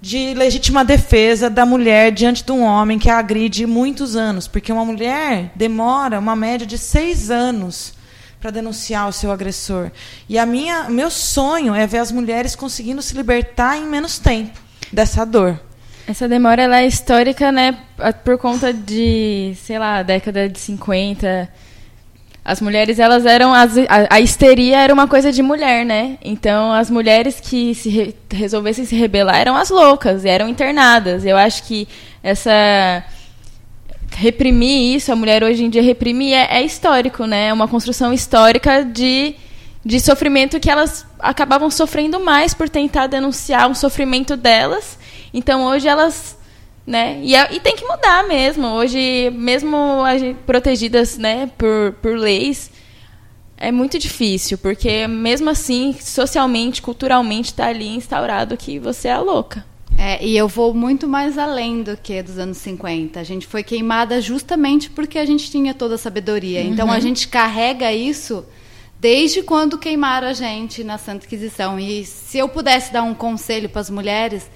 [0.00, 4.72] de legítima defesa da mulher diante de um homem que a agride muitos anos, porque
[4.72, 7.92] uma mulher demora uma média de seis anos
[8.40, 9.90] para denunciar o seu agressor.
[10.26, 14.58] E a minha, meu sonho é ver as mulheres conseguindo se libertar em menos tempo
[14.90, 15.60] dessa dor.
[16.10, 17.78] Essa demora ela é histórica, né,
[18.24, 21.48] por conta de, sei lá, década de 50,
[22.44, 23.54] as mulheres, elas eram.
[23.54, 26.18] As, a, a, histeria era uma coisa de mulher, né?
[26.20, 31.24] Então, as mulheres que se re, resolvessem se rebelar eram as loucas, eram internadas.
[31.24, 31.86] Eu acho que
[32.24, 33.04] essa.
[34.16, 37.50] Reprimir isso, a mulher hoje em dia reprimir, é, é histórico, né?
[37.50, 39.36] É uma construção histórica de,
[39.84, 44.98] de sofrimento que elas acabavam sofrendo mais por tentar denunciar um sofrimento delas.
[45.32, 46.38] Então, hoje elas
[46.86, 47.20] né?
[47.22, 48.66] E, é, e tem que mudar mesmo.
[48.66, 52.70] Hoje, mesmo gente, protegidas né, por, por leis,
[53.56, 59.20] é muito difícil, porque mesmo assim, socialmente, culturalmente, está ali instaurado que você é a
[59.20, 59.64] louca.
[59.98, 63.20] É, e eu vou muito mais além do que dos anos 50.
[63.20, 66.62] A gente foi queimada justamente porque a gente tinha toda a sabedoria.
[66.62, 66.68] Uhum.
[66.68, 68.44] Então a gente carrega isso
[68.98, 71.78] desde quando queimaram a gente na Santa Inquisição.
[71.78, 74.50] E se eu pudesse dar um conselho para as mulheres,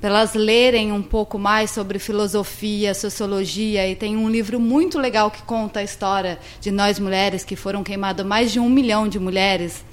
[0.00, 5.30] para elas lerem um pouco mais sobre filosofia, sociologia, e tem um livro muito legal
[5.30, 9.18] que conta a história de nós mulheres, que foram queimadas mais de um milhão de
[9.18, 9.84] mulheres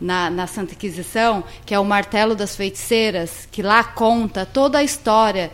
[0.00, 4.84] na, na Santa Inquisição, que é o Martelo das Feiticeiras, que lá conta toda a
[4.84, 5.50] história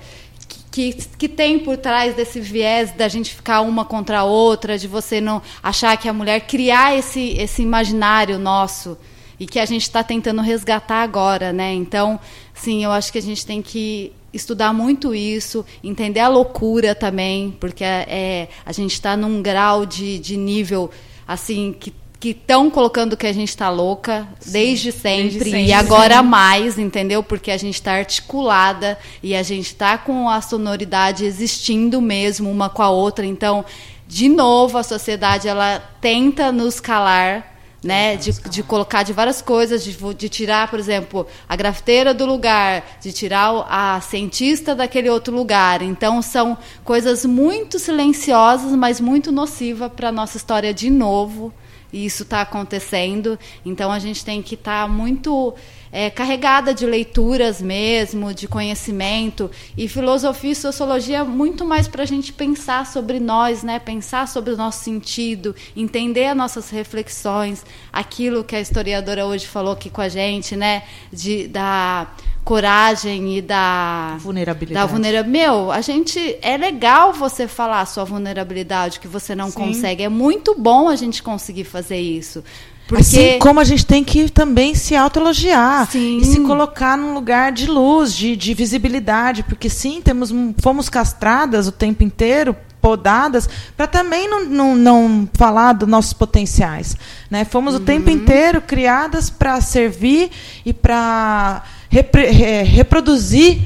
[0.71, 4.87] que, que, tem por trás desse viés da gente ficar uma contra a outra, de
[4.87, 8.97] você não achar que a mulher criar esse, esse imaginário nosso
[9.39, 11.73] e que a gente está tentando resgatar agora, né?
[11.73, 12.21] Então,
[12.61, 17.57] sim, eu acho que a gente tem que estudar muito isso, entender a loucura também,
[17.59, 20.91] porque é, é a gente está num grau de, de nível
[21.27, 25.65] assim que que estão colocando que a gente está louca Sim, desde, sempre, desde sempre
[25.65, 27.23] e agora mais, entendeu?
[27.23, 32.69] Porque a gente está articulada e a gente está com a sonoridade existindo mesmo uma
[32.69, 33.25] com a outra.
[33.25, 33.65] Então,
[34.07, 38.17] de novo, a sociedade ela tenta nos calar né?
[38.17, 42.85] De, de colocar de várias coisas, de, de tirar, por exemplo, a grafiteira do lugar,
[43.01, 45.83] de tirar a cientista daquele outro lugar.
[45.83, 51.53] Então, são coisas muito silenciosas, mas muito nocivas para a nossa história de novo.
[51.93, 53.39] E isso está acontecendo.
[53.65, 55.55] Então, a gente tem que estar tá muito
[55.93, 59.51] é, carregada de leituras mesmo, de conhecimento.
[59.77, 63.79] E filosofia e sociologia muito mais para a gente pensar sobre nós, né?
[63.79, 69.73] pensar sobre o nosso sentido, entender as nossas reflexões, aquilo que a historiadora hoje falou
[69.73, 70.83] aqui com a gente, né?
[71.13, 72.07] de, da
[72.45, 74.87] coragem e da vulnerabilidade.
[74.87, 75.23] Da vulnera...
[75.23, 79.59] Meu, a gente é legal você falar a sua vulnerabilidade que você não Sim.
[79.59, 80.03] consegue.
[80.03, 82.43] É muito bom a gente conseguir fazer isso.
[82.91, 83.03] Porque...
[83.03, 87.69] Assim como a gente tem que também se autoelogiar e se colocar num lugar de
[87.69, 94.29] luz, de, de visibilidade, porque sim, temos, fomos castradas o tempo inteiro podadas para também
[94.29, 96.97] não, não, não, falar dos nossos potenciais.
[97.31, 97.45] Né?
[97.45, 97.81] Fomos uhum.
[97.81, 100.33] o tempo inteiro criadas para servir
[100.67, 102.27] e para repre,
[102.65, 103.61] reproduzir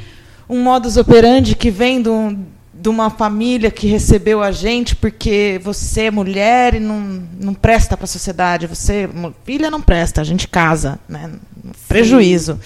[0.47, 2.45] um, um modus operandi que vem de, um,
[2.85, 7.97] de uma família que recebeu a gente porque você é mulher e não, não presta
[7.97, 8.67] para a sociedade.
[8.67, 9.09] Você,
[9.43, 10.99] filha, não presta, a gente casa.
[11.09, 11.33] Né?
[11.89, 12.61] Prejuízo.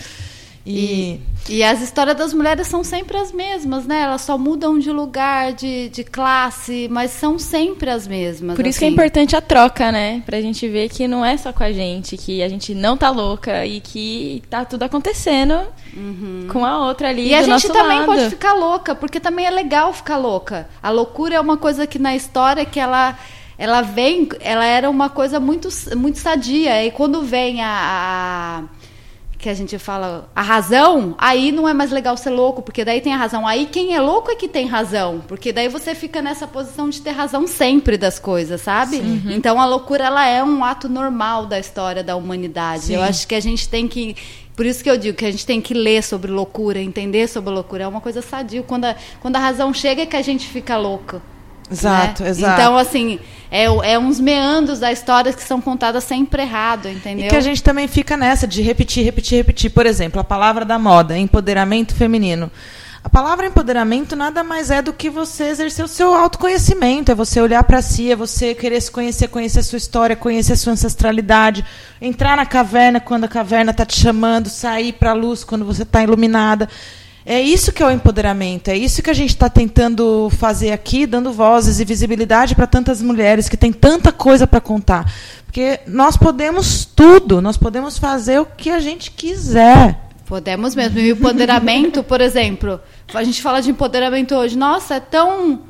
[0.67, 1.21] E, e,
[1.65, 4.03] as histórias das mulheres são sempre as mesmas, né?
[4.03, 8.55] Elas só mudam de lugar, de, de classe, mas são sempre as mesmas.
[8.55, 8.79] Por isso assim.
[8.79, 8.95] que é assim.
[8.95, 10.23] importante a troca, né?
[10.27, 13.11] Pra gente ver que não é só com a gente, que a gente não tá
[13.11, 15.59] louca e que tá tudo acontecendo
[15.97, 16.49] uhum.
[16.53, 17.29] com a outra ali.
[17.29, 18.07] E a gente também lado.
[18.07, 20.69] pode ficar louca, porque também é legal ficar louca.
[20.83, 23.19] A loucura é uma coisa que na história que ela
[23.59, 26.85] ela vem, ela era uma coisa muito muito sadia.
[26.85, 28.65] E quando vem a, a
[29.39, 33.01] que a gente fala a razão, aí não é mais legal ser louco, porque daí
[33.01, 33.47] tem a razão.
[33.47, 37.01] Aí quem é louco é que tem razão, porque daí você fica nessa posição de
[37.01, 38.97] ter razão sempre das coisas, sabe?
[38.97, 39.31] Uhum.
[39.31, 42.87] Então a loucura ela é um ato normal da história da humanidade.
[42.87, 42.95] Sim.
[42.97, 44.17] Eu acho que a gente tem que
[44.57, 47.55] por isso que eu digo que a gente tem que ler sobre loucura, entender sobre
[47.55, 47.85] loucura.
[47.85, 48.61] É uma coisa sadia.
[48.61, 51.23] Quando a, quando a razão chega é que a gente fica louco.
[51.71, 52.31] Exato, né?
[52.31, 52.61] exato.
[52.61, 53.19] Então, assim,
[53.51, 57.27] é, é uns meandros da história que são contadas sempre errado, entendeu?
[57.27, 59.71] E que a gente também fica nessa de repetir, repetir, repetir.
[59.71, 62.51] Por exemplo, a palavra da moda, empoderamento feminino.
[63.03, 67.41] A palavra empoderamento nada mais é do que você exercer o seu autoconhecimento, é você
[67.41, 70.73] olhar para si, é você querer se conhecer, conhecer a sua história, conhecer a sua
[70.73, 71.65] ancestralidade,
[72.03, 75.85] entrar na caverna quando a caverna está te chamando, sair para a luz quando você
[75.85, 76.69] está iluminada.
[77.31, 81.07] É isso que é o empoderamento, é isso que a gente está tentando fazer aqui,
[81.07, 85.13] dando vozes e visibilidade para tantas mulheres que têm tanta coisa para contar.
[85.45, 90.09] Porque nós podemos tudo, nós podemos fazer o que a gente quiser.
[90.25, 90.99] Podemos mesmo.
[91.01, 92.81] E o empoderamento, por exemplo,
[93.13, 94.57] a gente fala de empoderamento hoje.
[94.57, 95.65] Nossa, é tão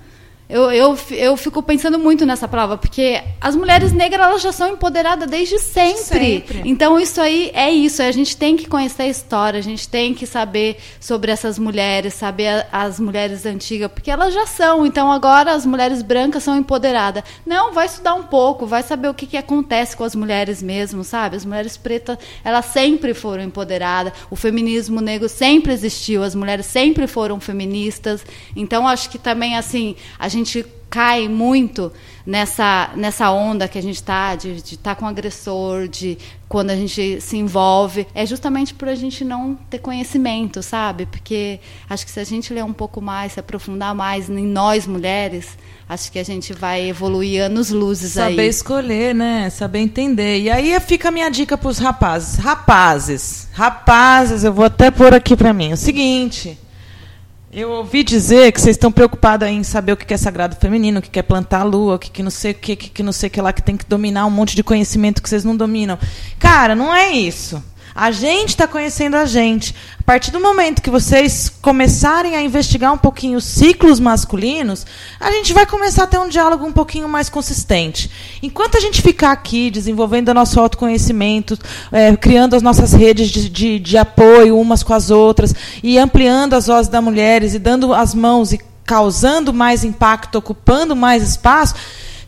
[0.49, 4.69] eu, eu, eu fico pensando muito nessa prova, porque as mulheres negras elas já são
[4.69, 6.41] empoderadas desde sempre.
[6.41, 6.63] sempre.
[6.65, 8.03] Então, isso aí é isso.
[8.03, 12.15] A gente tem que conhecer a história, a gente tem que saber sobre essas mulheres,
[12.15, 14.87] saber as mulheres antigas, porque elas já são.
[14.87, 17.25] Então, agora as mulheres brancas são empoderadas.
[17.45, 21.05] Não, vai estudar um pouco, vai saber o que, que acontece com as mulheres mesmo,
[21.05, 21.37] sabe?
[21.37, 24.15] As mulheres pretas, elas sempre foram empoderadas.
[24.31, 28.25] O feminismo negro sempre existiu, as mulheres sempre foram feministas.
[28.57, 31.93] Então, acho que também, assim, a gente gente cai muito
[32.25, 36.19] nessa, nessa onda que a gente está, de estar tá com o agressor, de
[36.49, 41.07] quando a gente se envolve, é justamente por a gente não ter conhecimento, sabe?
[41.07, 44.87] Porque acho que se a gente ler um pouco mais, se aprofundar mais em nós
[44.87, 45.59] mulheres,
[45.89, 48.37] acho que a gente vai evoluir anos luzes Saber aí.
[48.37, 49.51] Saber escolher, né?
[49.51, 50.41] Saber entender.
[50.41, 52.37] E aí fica a minha dica para os rapazes.
[52.37, 55.73] Rapazes, rapazes, eu vou até pôr aqui para mim.
[55.73, 56.59] O seguinte,
[57.61, 61.03] eu ouvi dizer que vocês estão preocupados em saber o que é sagrado feminino, o
[61.03, 63.31] que é plantar a lua, o que não sei o que, que não sei o
[63.31, 65.99] que lá, que tem que dominar um monte de conhecimento que vocês não dominam.
[66.39, 67.63] Cara, não é isso.
[68.01, 69.75] A gente está conhecendo a gente.
[69.99, 74.87] A partir do momento que vocês começarem a investigar um pouquinho os ciclos masculinos,
[75.19, 78.09] a gente vai começar a ter um diálogo um pouquinho mais consistente.
[78.41, 81.59] Enquanto a gente ficar aqui desenvolvendo o nosso autoconhecimento,
[81.91, 86.55] é, criando as nossas redes de, de, de apoio umas com as outras, e ampliando
[86.55, 91.75] as vozes das mulheres, e dando as mãos e causando mais impacto, ocupando mais espaço,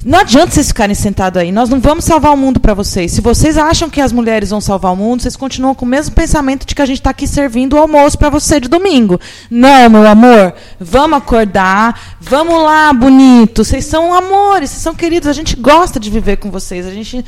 [0.03, 1.53] não adianta vocês ficarem sentados aí.
[1.53, 3.13] Nós não vamos salvar o mundo para vocês.
[3.13, 6.15] Se vocês acham que as mulheres vão salvar o mundo, vocês continuam com o mesmo
[6.15, 9.21] pensamento de que a gente está aqui servindo o almoço para você de domingo.
[9.51, 10.55] Não, meu amor.
[10.79, 12.17] Vamos acordar.
[12.19, 13.63] Vamos lá, bonito.
[13.63, 15.29] Vocês são amores, vocês são queridos.
[15.29, 16.87] A gente gosta de viver com vocês.
[16.87, 17.23] A gente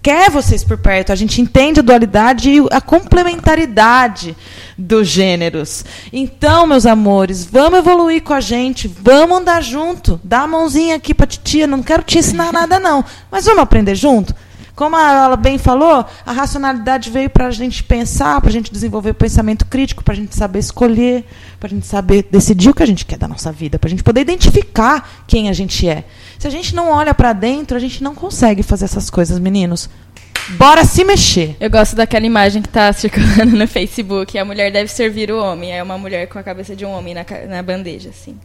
[0.00, 1.10] quer vocês por perto.
[1.10, 4.36] A gente entende a dualidade e a complementaridade
[4.78, 5.84] dos gêneros.
[6.12, 8.86] Então, meus amores, vamos evoluir com a gente.
[8.86, 10.20] Vamos andar junto.
[10.22, 11.66] Dá a mãozinha aqui para titia.
[11.66, 13.04] Não quero quero te ensinar nada, não.
[13.30, 14.34] Mas vamos aprender junto?
[14.74, 19.10] Como ela bem falou, a racionalidade veio para a gente pensar, para a gente desenvolver
[19.10, 21.24] o pensamento crítico, para a gente saber escolher,
[21.58, 23.90] para a gente saber decidir o que a gente quer da nossa vida, para a
[23.90, 26.04] gente poder identificar quem a gente é.
[26.38, 29.88] Se a gente não olha para dentro, a gente não consegue fazer essas coisas, meninos.
[30.50, 31.56] Bora se mexer.
[31.58, 34.38] Eu gosto daquela imagem que está circulando no Facebook.
[34.38, 35.72] A mulher deve servir o homem.
[35.72, 38.38] É uma mulher com a cabeça de um homem na, na bandeja, assim.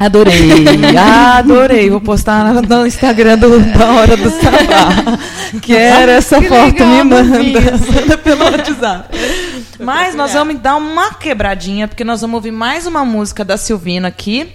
[0.00, 0.64] Adorei,
[1.36, 1.90] adorei.
[1.90, 5.18] Vou postar no Instagram do, da Hora do Sabá.
[5.60, 7.60] Quero essa que foto, legal, me manda.
[7.70, 9.18] Manda pelo WhatsApp.
[9.80, 14.06] Mas nós vamos dar uma quebradinha, porque nós vamos ouvir mais uma música da Silvino
[14.06, 14.52] aqui.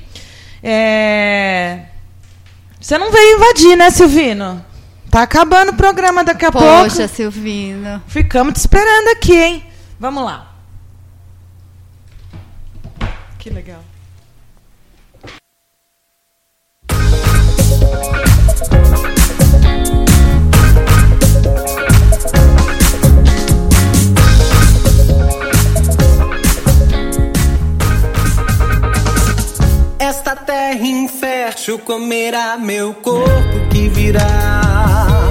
[0.62, 1.80] É...
[2.80, 4.64] Você não veio invadir, né, Silvino?
[5.10, 6.84] Tá acabando o programa daqui a Poxa, pouco.
[6.90, 8.02] Poxa, Silvino.
[8.08, 9.64] Ficamos te esperando aqui, hein?
[10.00, 10.52] Vamos lá.
[13.40, 13.84] Que legal.
[31.94, 35.23] Comerá meu corpo que virá.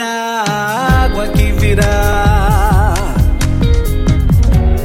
[0.00, 2.94] A água que virá.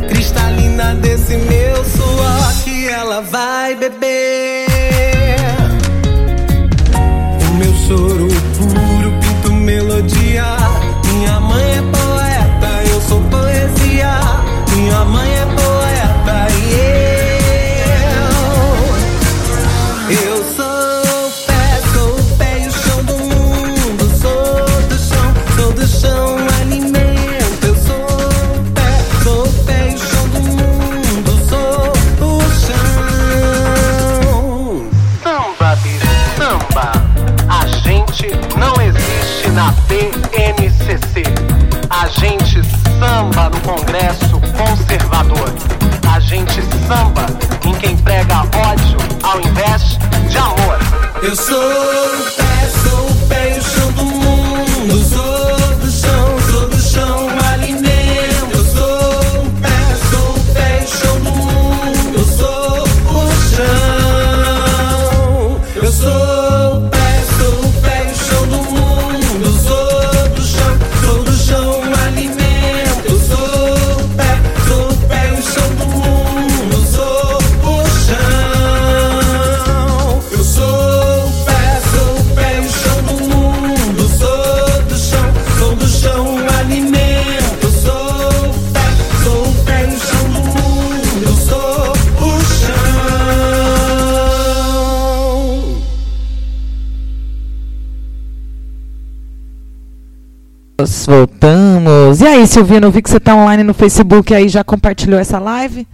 [0.07, 4.67] Cristalina desse meu suor que ela vai beber.
[7.49, 10.45] O meu choro puro pinto melodia.
[11.13, 14.19] Minha mãe é poeta, eu sou poesia.
[14.75, 15.68] Minha mãe é poeta
[43.69, 45.53] Congresso Conservador.
[46.11, 47.27] A gente samba
[47.63, 50.79] em quem prega ódio ao invés de amor.
[51.21, 51.98] Eu sou
[102.39, 105.85] aí, Silvina, eu vi que você está online no Facebook aí, já compartilhou essa live?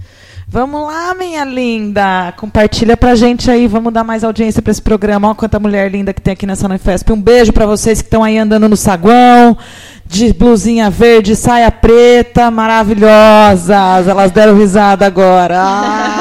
[0.48, 2.34] Vamos lá, minha linda.
[2.38, 5.28] Compartilha pra gente aí, vamos dar mais audiência para esse programa.
[5.28, 7.12] Olha quanta mulher linda que tem aqui nessa Unifesp.
[7.12, 9.58] Um beijo para vocês que estão aí andando no saguão,
[10.06, 14.08] de blusinha verde, saia preta, maravilhosas.
[14.08, 15.56] Elas deram risada agora.
[15.58, 16.12] Ah,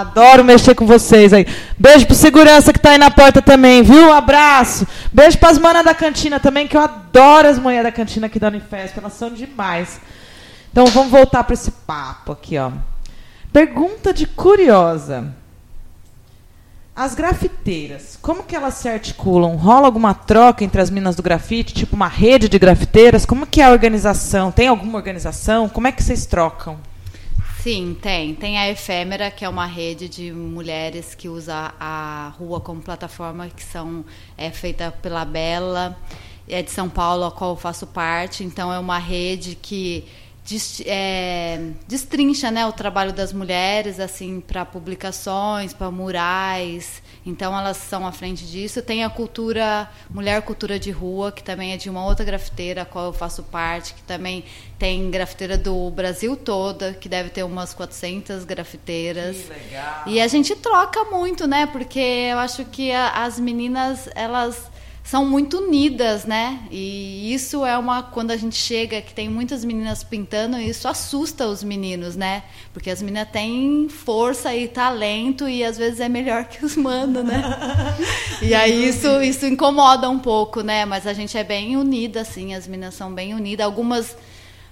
[0.00, 1.46] adoro mexer com vocês aí.
[1.78, 4.12] Beijo pro segurança que tá aí na porta também, viu?
[4.12, 4.86] Abraço.
[5.12, 8.48] Beijo pras manas da cantina também, que eu adoro as mulheres da cantina aqui da
[8.48, 8.98] Unifesp.
[8.98, 10.00] Elas são demais.
[10.70, 12.70] Então vamos voltar para esse papo aqui, ó.
[13.52, 15.34] Pergunta de curiosa.
[16.94, 19.56] As grafiteiras, como que elas se articulam?
[19.56, 23.26] Rola alguma troca entre as minas do grafite, tipo uma rede de grafiteiras?
[23.26, 24.50] Como que é a organização?
[24.50, 25.68] Tem alguma organização?
[25.68, 26.78] Como é que vocês trocam?
[27.66, 28.32] Sim, tem.
[28.32, 33.48] Tem a Efêmera, que é uma rede de mulheres que usa a rua como plataforma,
[33.48, 34.04] que são
[34.38, 35.98] é feita pela Bela,
[36.48, 38.44] é de São Paulo, a qual eu faço parte.
[38.44, 40.04] Então é uma rede que
[40.86, 41.58] é,
[41.88, 47.02] destrincha né, o trabalho das mulheres assim para publicações, para murais.
[47.24, 48.80] Então elas são à frente disso.
[48.82, 52.84] Tem a cultura Mulher Cultura de Rua, que também é de uma outra grafiteira, a
[52.84, 54.44] qual eu faço parte, que também
[54.78, 59.36] tem grafiteira do Brasil toda, que deve ter umas 400 grafiteiras.
[59.38, 60.02] Que legal.
[60.06, 61.66] E a gente troca muito, né?
[61.66, 64.70] Porque eu acho que a- as meninas, elas
[65.06, 66.58] são muito unidas, né?
[66.68, 71.46] E isso é uma quando a gente chega que tem muitas meninas pintando, isso assusta
[71.46, 72.42] os meninos, né?
[72.72, 77.24] Porque as meninas têm força e talento e às vezes é melhor que os manos,
[77.24, 77.40] né?
[78.42, 80.84] e aí isso isso incomoda um pouco, né?
[80.84, 84.16] Mas a gente é bem unida assim, as meninas são bem unidas, algumas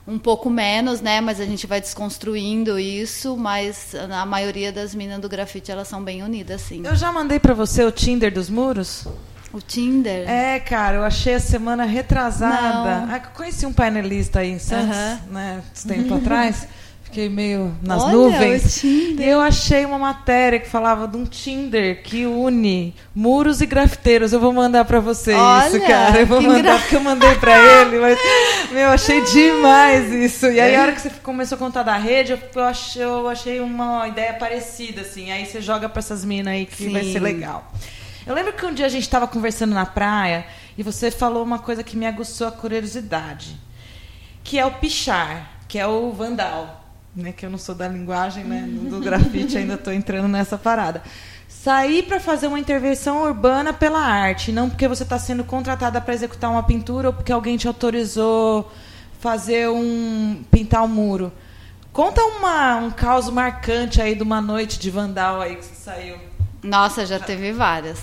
[0.07, 1.21] um pouco menos, né?
[1.21, 6.03] Mas a gente vai desconstruindo isso, mas a maioria das meninas do grafite elas são
[6.03, 6.83] bem unidas, sim.
[6.85, 9.07] Eu já mandei pra você o Tinder dos muros?
[9.55, 10.29] O Tinder?
[10.29, 13.07] É, cara, eu achei a semana retrasada.
[13.09, 15.21] Ah, conheci um painelista aí em Santos, Aham.
[15.31, 16.67] né, esse tempo atrás.
[17.05, 18.83] Fiquei meio nas Olha, nuvens.
[18.83, 24.33] E eu achei uma matéria que falava de um Tinder que une muros e grafiteiros.
[24.33, 26.21] Eu vou mandar pra você isso, Olha, cara.
[26.23, 28.19] Eu vou mandar porque eu mandei pra ele, mas
[28.73, 30.47] meu, eu achei demais isso.
[30.47, 33.29] E aí a hora que você começou a contar da rede, eu, eu achei, eu
[33.29, 35.31] achei uma ideia parecida assim.
[35.31, 37.13] Aí você joga pra essas minas aí que vai Sim.
[37.13, 37.71] ser legal.
[38.27, 40.47] Eu lembro que um dia a gente estava conversando na praia
[40.79, 43.59] e você falou uma coisa que me aguçou a curiosidade.
[44.43, 46.85] que é o pichar, que é o vandal,
[47.17, 47.33] né?
[47.33, 48.67] Que eu não sou da linguagem, né?
[48.69, 51.03] Do grafite ainda estou entrando nessa parada.
[51.49, 56.13] Sair para fazer uma intervenção urbana pela arte, não porque você está sendo contratada para
[56.13, 58.71] executar uma pintura ou porque alguém te autorizou
[59.19, 61.33] fazer um pintar um muro.
[61.91, 66.19] Conta uma, um caos marcante aí de uma noite de vandal aí que você saiu.
[66.65, 68.01] Nossa, já teve várias.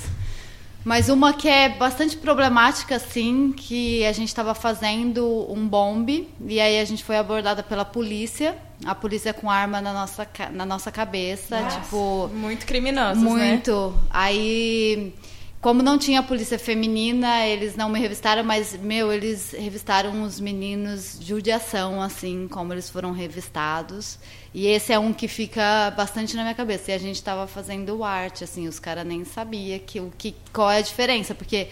[0.84, 6.60] Mas uma que é bastante problemática, assim, que a gente estava fazendo um bombe e
[6.60, 8.56] aí a gente foi abordada pela polícia.
[8.84, 12.32] A polícia com arma na nossa, na nossa cabeça, Nossa, tipo...
[12.34, 13.92] Muito criminosos, Muito.
[13.92, 14.08] Né?
[14.10, 15.14] Aí
[15.62, 21.20] como não tinha polícia feminina, eles não me revistaram, mas, meu, eles revistaram os meninos
[21.20, 24.18] de judiação, assim, como eles foram revistados.
[24.56, 26.90] E esse é um que fica bastante na minha cabeça.
[26.90, 30.72] E a gente estava fazendo arte, assim, os caras nem sabiam que, o que, qual
[30.72, 31.68] é a diferença, porque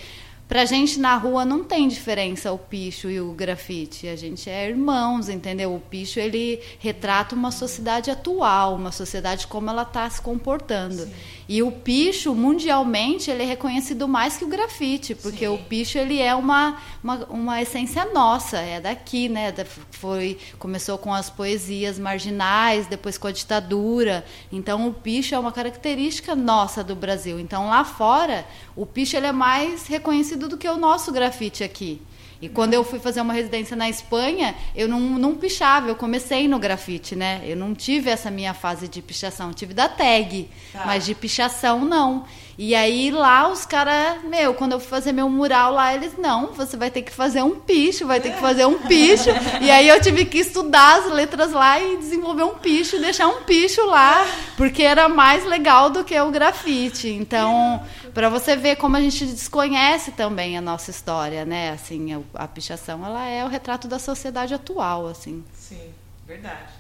[0.49, 4.07] Pra gente na rua não tem diferença o picho e o grafite.
[4.07, 5.75] A gente é irmãos, entendeu?
[5.75, 11.03] O picho ele retrata uma sociedade atual, uma sociedade como ela está se comportando.
[11.03, 11.13] Sim.
[11.49, 15.55] E o picho, mundialmente, ele é reconhecido mais que o grafite, porque Sim.
[15.55, 19.51] o picho ele é uma, uma, uma, essência nossa, é daqui, né?
[19.89, 24.23] Foi, começou com as poesias marginais, depois com a ditadura.
[24.51, 27.39] Então o picho é uma característica nossa do Brasil.
[27.39, 28.45] Então lá fora,
[28.75, 31.99] o picho ele é mais reconhecido do que o nosso grafite aqui.
[32.41, 36.47] E quando eu fui fazer uma residência na Espanha, eu não, não pichava, eu comecei
[36.47, 37.41] no grafite, né?
[37.43, 40.83] Eu não tive essa minha fase de pichação, tive da tag, tá.
[40.85, 42.25] mas de pichação não.
[42.61, 46.47] E aí lá os caras, meu, quando eu fui fazer meu mural lá, eles, não,
[46.47, 49.29] você vai ter que fazer um picho, vai ter que fazer um picho.
[49.61, 53.43] e aí eu tive que estudar as letras lá e desenvolver um picho, deixar um
[53.43, 54.27] picho lá,
[54.57, 57.07] porque era mais legal do que o grafite.
[57.07, 57.81] Então,
[58.13, 61.69] para você ver como a gente desconhece também a nossa história, né?
[61.69, 65.45] Assim, a pichação, ela é o retrato da sociedade atual, assim.
[65.53, 65.93] Sim,
[66.27, 66.78] verdade.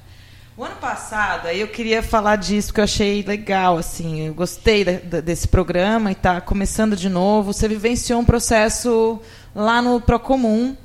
[0.59, 4.83] O ano passado, aí eu queria falar disso, que eu achei legal, assim, eu gostei
[4.83, 7.53] desse programa e está começando de novo.
[7.53, 9.21] Você vivenciou um processo
[9.55, 10.75] lá no Procomum,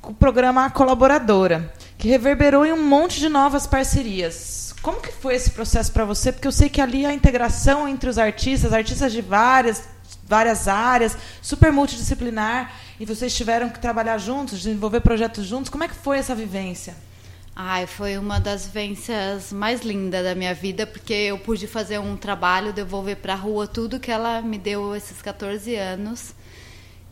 [0.00, 4.72] com o programa Colaboradora, que reverberou em um monte de novas parcerias.
[4.80, 6.30] Como que foi esse processo para você?
[6.30, 9.88] Porque eu sei que ali a integração entre os artistas, artistas de várias,
[10.22, 15.68] várias áreas, super multidisciplinar, e vocês tiveram que trabalhar juntos, desenvolver projetos juntos.
[15.68, 16.94] Como é que foi essa vivência?
[17.56, 22.16] Ai, foi uma das vivências mais lindas da minha vida, porque eu pude fazer um
[22.16, 26.34] trabalho, devolver para a rua tudo que ela me deu esses 14 anos.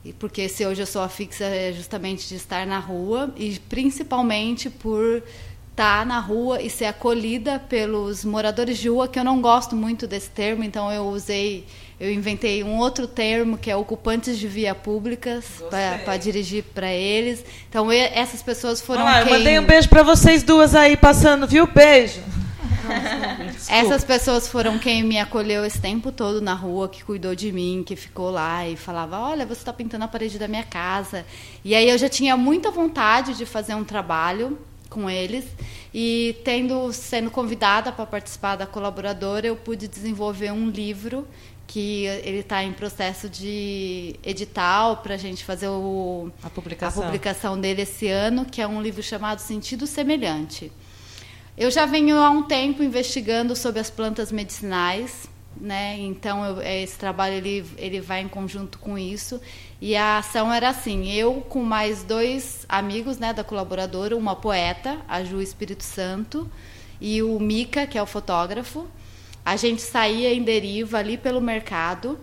[0.05, 3.57] E porque se hoje eu sou a fixa é justamente de estar na rua e
[3.69, 5.23] principalmente por
[5.71, 9.77] estar tá na rua e ser acolhida pelos moradores de rua, que eu não gosto
[9.77, 11.65] muito desse termo, então eu usei
[12.03, 17.45] eu inventei um outro termo que é ocupantes de via públicas para dirigir para eles.
[17.69, 19.33] Então essas pessoas foram ah, quem...
[19.33, 21.65] Eu mandei um beijo para vocês duas aí passando, viu?
[21.65, 22.21] Beijo.
[23.71, 27.85] Essas pessoas foram quem me acolheu esse tempo todo na rua, que cuidou de mim,
[27.87, 31.25] que ficou lá e falava: Olha, você está pintando a parede da minha casa.
[31.65, 34.59] E aí eu já tinha muita vontade de fazer um trabalho
[34.91, 35.47] com eles
[35.95, 41.27] e tendo sendo convidada para participar da colaboradora eu pude desenvolver um livro
[41.73, 47.03] que ele está em processo de edital para a gente fazer o, a, publicação.
[47.03, 50.71] a publicação dele esse ano, que é um livro chamado Sentido Semelhante.
[51.57, 55.27] Eu já venho há um tempo investigando sobre as plantas medicinais,
[55.59, 55.97] né?
[55.99, 59.41] Então eu, esse trabalho ele, ele vai em conjunto com isso
[59.81, 64.99] e a ação era assim: eu com mais dois amigos, né, da colaboradora, uma poeta,
[65.09, 66.51] a Ju Espírito Santo,
[67.01, 68.87] e o Mica, que é o fotógrafo
[69.45, 72.19] a gente saía em deriva ali pelo mercado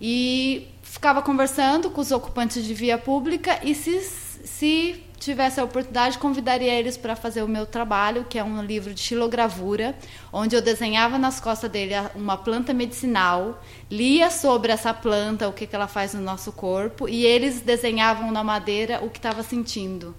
[0.00, 6.18] e ficava conversando com os ocupantes de via pública e se, se tivesse a oportunidade,
[6.18, 9.94] convidaria eles para fazer o meu trabalho, que é um livro de xilogravura,
[10.32, 15.66] onde eu desenhava nas costas dele uma planta medicinal, lia sobre essa planta, o que,
[15.66, 20.14] que ela faz no nosso corpo, e eles desenhavam na madeira o que estava sentindo.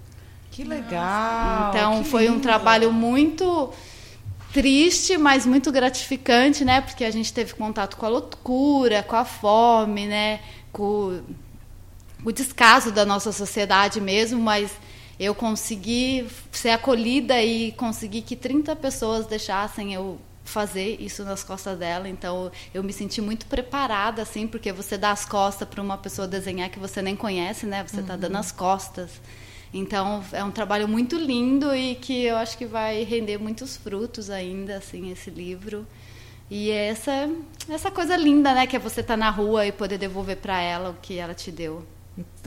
[0.50, 1.70] Que legal!
[1.70, 3.72] Então que foi um trabalho muito
[4.52, 6.80] triste, mas muito gratificante, né?
[6.80, 10.40] Porque a gente teve contato com a loucura, com a fome, né?
[10.72, 11.20] Com
[12.24, 14.70] o descaso da nossa sociedade mesmo, mas
[15.18, 21.78] eu consegui ser acolhida e consegui que 30 pessoas deixassem eu fazer isso nas costas
[21.78, 22.08] dela.
[22.08, 26.26] Então eu me senti muito preparada assim, porque você dá as costas para uma pessoa
[26.26, 27.84] desenhar que você nem conhece, né?
[27.86, 28.20] Você está uhum.
[28.20, 29.10] dando as costas.
[29.72, 34.30] Então é um trabalho muito lindo e que eu acho que vai render muitos frutos
[34.30, 35.86] ainda, assim, esse livro.
[36.50, 37.28] E é essa
[37.68, 40.60] essa coisa linda, né, que é você estar tá na rua e poder devolver para
[40.60, 41.84] ela o que ela te deu.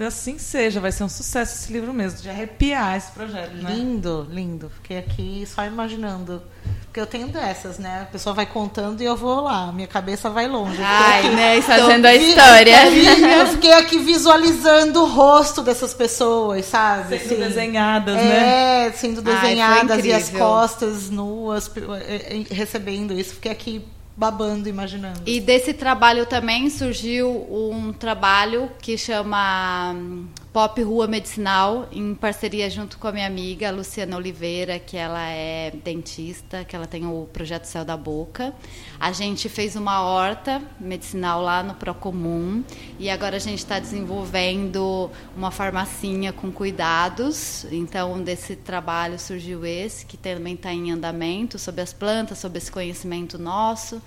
[0.05, 3.73] Assim seja, vai ser um sucesso esse livro mesmo, de arrepiar esse projeto, né?
[3.73, 4.69] Lindo, lindo.
[4.69, 6.41] Fiquei aqui só imaginando.
[6.85, 8.01] Porque eu tenho dessas, né?
[8.01, 9.71] A pessoa vai contando e eu vou lá.
[9.71, 10.81] Minha cabeça vai longe.
[10.83, 11.61] Ai, aqui, né?
[11.61, 12.75] Fazendo a história.
[13.39, 17.17] Eu fiquei aqui visualizando o rosto dessas pessoas, sabe?
[17.17, 18.87] Sendo assim, desenhadas, é, né?
[18.87, 21.71] É, sendo desenhadas Ai, e as costas nuas,
[22.05, 23.35] é, é, recebendo isso.
[23.35, 23.85] Fiquei aqui
[24.15, 25.21] babando, imaginando.
[25.25, 32.69] E desse trabalho também surgiu um trabalho que chama hum, Pop Rua Medicinal, em parceria
[32.69, 37.25] junto com a minha amiga Luciana Oliveira, que ela é dentista, que ela tem o
[37.31, 38.53] projeto Céu da Boca.
[38.99, 42.65] A gente fez uma horta medicinal lá no Procomum
[42.99, 47.65] e agora a gente está desenvolvendo uma farmacinha com cuidados.
[47.71, 52.69] Então, desse trabalho surgiu esse, que também está em andamento, sobre as plantas, sobre esse
[52.69, 54.01] conhecimento nosso.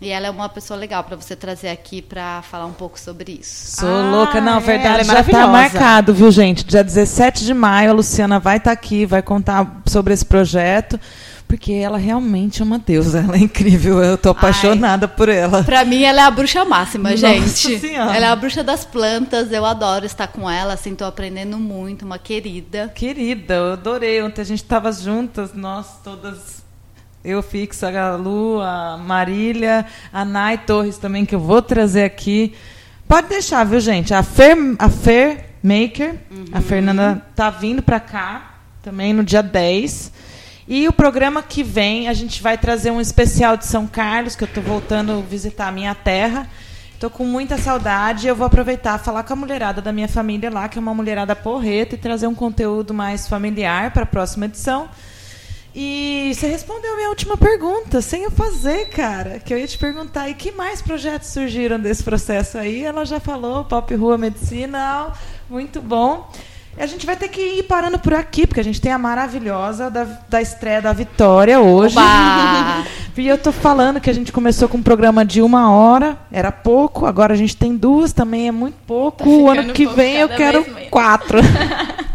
[0.00, 3.32] E ela é uma pessoa legal para você trazer aqui para falar um pouco sobre
[3.40, 3.80] isso.
[3.80, 6.64] Sou ah, louca, não, é, verdade, é já está marcado, viu, gente?
[6.64, 10.98] Dia 17 de maio, a Luciana vai estar tá aqui, vai contar sobre esse projeto.
[11.46, 15.64] Porque ela realmente é uma deusa, ela é incrível, eu tô apaixonada Ai, por ela.
[15.64, 17.76] Pra mim, ela é a bruxa máxima, gente.
[17.80, 18.16] Senhora.
[18.16, 22.04] Ela é a bruxa das plantas, eu adoro estar com ela, assim, tô aprendendo muito,
[22.04, 22.92] uma querida.
[22.94, 24.22] Querida, eu adorei.
[24.22, 26.62] Ontem a gente tava juntas, nós todas
[27.24, 32.54] eu fixo a Galu, a Marília, a Nai Torres também, que eu vou trazer aqui.
[33.06, 34.14] Pode deixar, viu, gente?
[34.14, 36.44] A Fer, a Fer Maker, uhum.
[36.52, 40.12] a Fernanda tá vindo para cá também no dia 10.
[40.66, 44.44] E o programa que vem, a gente vai trazer um especial de São Carlos, que
[44.44, 46.48] eu estou voltando a visitar a minha terra.
[46.94, 48.28] Estou com muita saudade.
[48.28, 51.34] Eu vou aproveitar falar com a mulherada da minha família lá, que é uma mulherada
[51.34, 54.88] porreta, e trazer um conteúdo mais familiar para a próxima edição.
[55.74, 59.38] E você respondeu a minha última pergunta, sem eu fazer, cara.
[59.38, 62.84] Que eu ia te perguntar, e que mais projetos surgiram desse processo aí?
[62.84, 65.12] Ela já falou, Pop Rua Medicina,
[65.48, 66.28] muito bom.
[66.76, 68.98] E a gente vai ter que ir parando por aqui, porque a gente tem a
[68.98, 71.96] maravilhosa da, da estreia da Vitória hoje.
[73.16, 76.50] e eu tô falando que a gente começou com um programa de uma hora, era
[76.50, 79.18] pouco, agora a gente tem duas, também é muito pouco.
[79.18, 81.38] Tá o ano que vem eu quero quatro.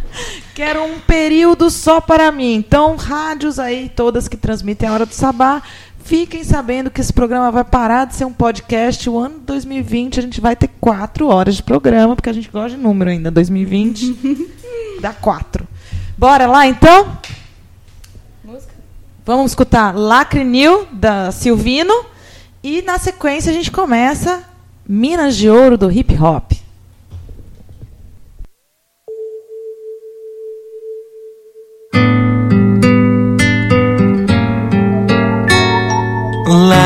[0.55, 2.53] Quero um período só para mim.
[2.55, 5.61] Então, rádios aí, todas que transmitem a Hora do Sabá,
[6.05, 9.09] fiquem sabendo que esse programa vai parar de ser um podcast.
[9.09, 12.77] O ano 2020 a gente vai ter quatro horas de programa, porque a gente gosta
[12.77, 13.29] de número ainda.
[13.29, 14.47] 2020
[15.01, 15.67] dá quatro.
[16.17, 17.17] Bora lá, então?
[18.41, 18.71] Música.
[19.25, 22.05] Vamos escutar Lacre New, da Silvino.
[22.63, 24.41] E na sequência a gente começa
[24.87, 26.53] Minas de Ouro, do hip hop.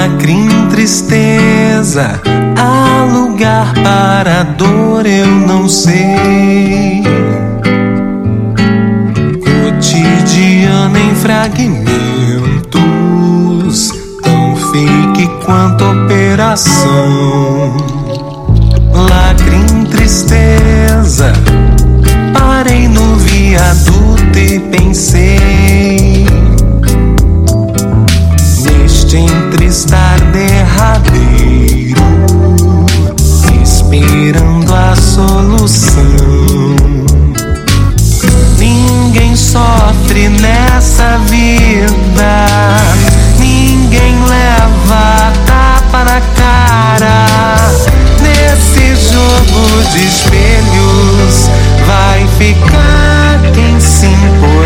[0.09, 2.19] Lacrim, tristeza,
[2.57, 7.03] há lugar para dor, eu não sei.
[9.39, 11.91] Cotidiano em fragmentos,
[14.23, 17.77] tão fake quanto operação.
[18.91, 21.31] Lacrim, tristeza,
[22.33, 26.18] parei no viaduto e pensei
[29.69, 32.01] estar derradeiro,
[33.63, 36.75] esperando a solução.
[38.57, 42.45] Ninguém sofre nessa vida,
[43.37, 47.27] ninguém leva tapa na cara.
[48.23, 51.47] Nesse jogo de espelhos
[51.85, 54.58] vai ficar quem se importa.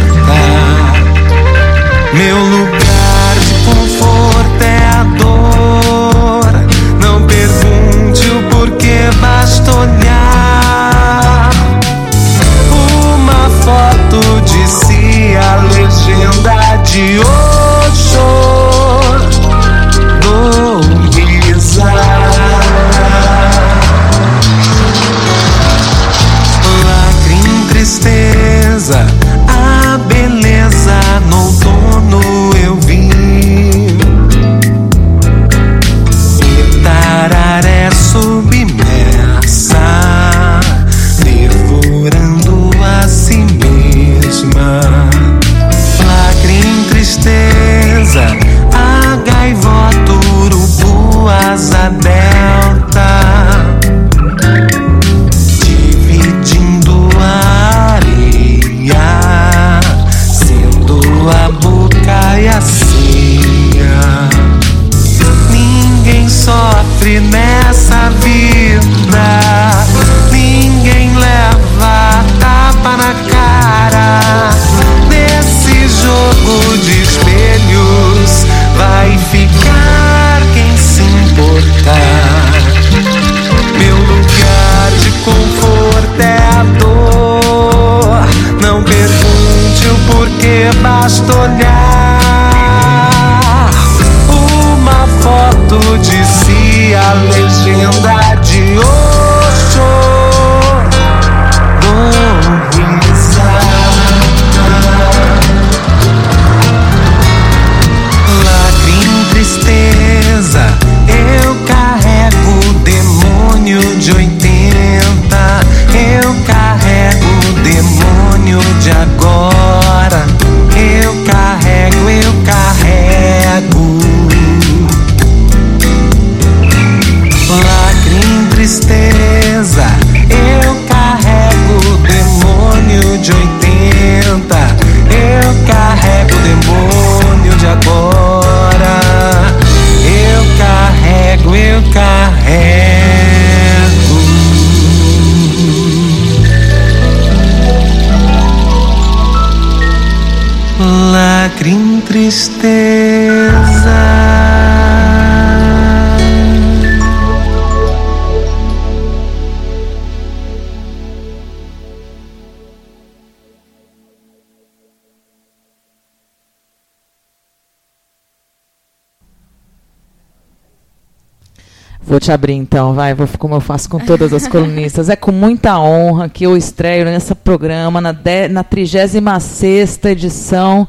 [172.24, 175.10] Te abrir então, vai, vou, como eu faço com todas as colunistas.
[175.10, 180.88] É com muita honra que eu estreio nesse programa, na, de, na 36 edição.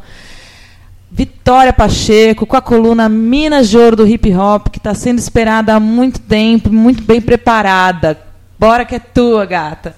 [1.10, 5.74] Vitória Pacheco, com a coluna Minas de Ouro do Hip Hop, que está sendo esperada
[5.74, 8.18] há muito tempo, muito bem preparada.
[8.58, 9.94] Bora que é tua, gata.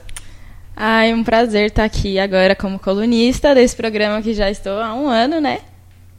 [0.77, 5.09] Ai, um prazer estar aqui agora como colunista desse programa que já estou há um
[5.09, 5.61] ano, né?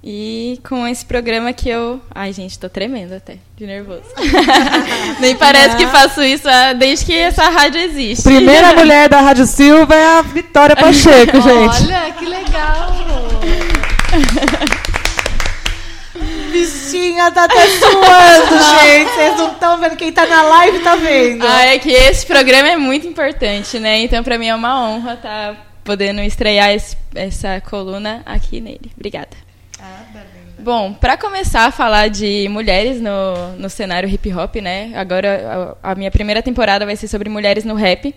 [0.09, 1.99] E com esse programa que eu.
[2.15, 4.03] Ai, gente, tô tremendo até, de nervoso.
[5.19, 6.47] Nem parece que faço isso
[6.79, 8.23] desde que essa rádio existe.
[8.23, 11.83] Primeira mulher da Rádio Silva é a Vitória Pacheco, gente.
[11.91, 12.97] Olha, que legal!
[16.53, 19.09] Bichinha tá até suando, gente.
[19.11, 19.95] Vocês não estão vendo.
[19.97, 21.45] Quem tá na live tá vendo.
[21.45, 23.99] Ah, é que esse programa é muito importante, né?
[23.99, 28.89] Então, pra mim é uma honra estar podendo estrear esse- essa coluna aqui nele.
[28.95, 29.46] Obrigada.
[30.59, 34.91] Bom, para começar a falar de mulheres no, no cenário hip hop, né?
[34.95, 38.13] Agora a, a minha primeira temporada vai ser sobre mulheres no rap.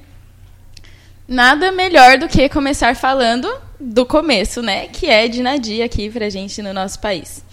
[1.28, 4.88] Nada melhor do que começar falando do começo, né?
[4.88, 7.44] Que é Dinadi aqui pra gente no nosso país.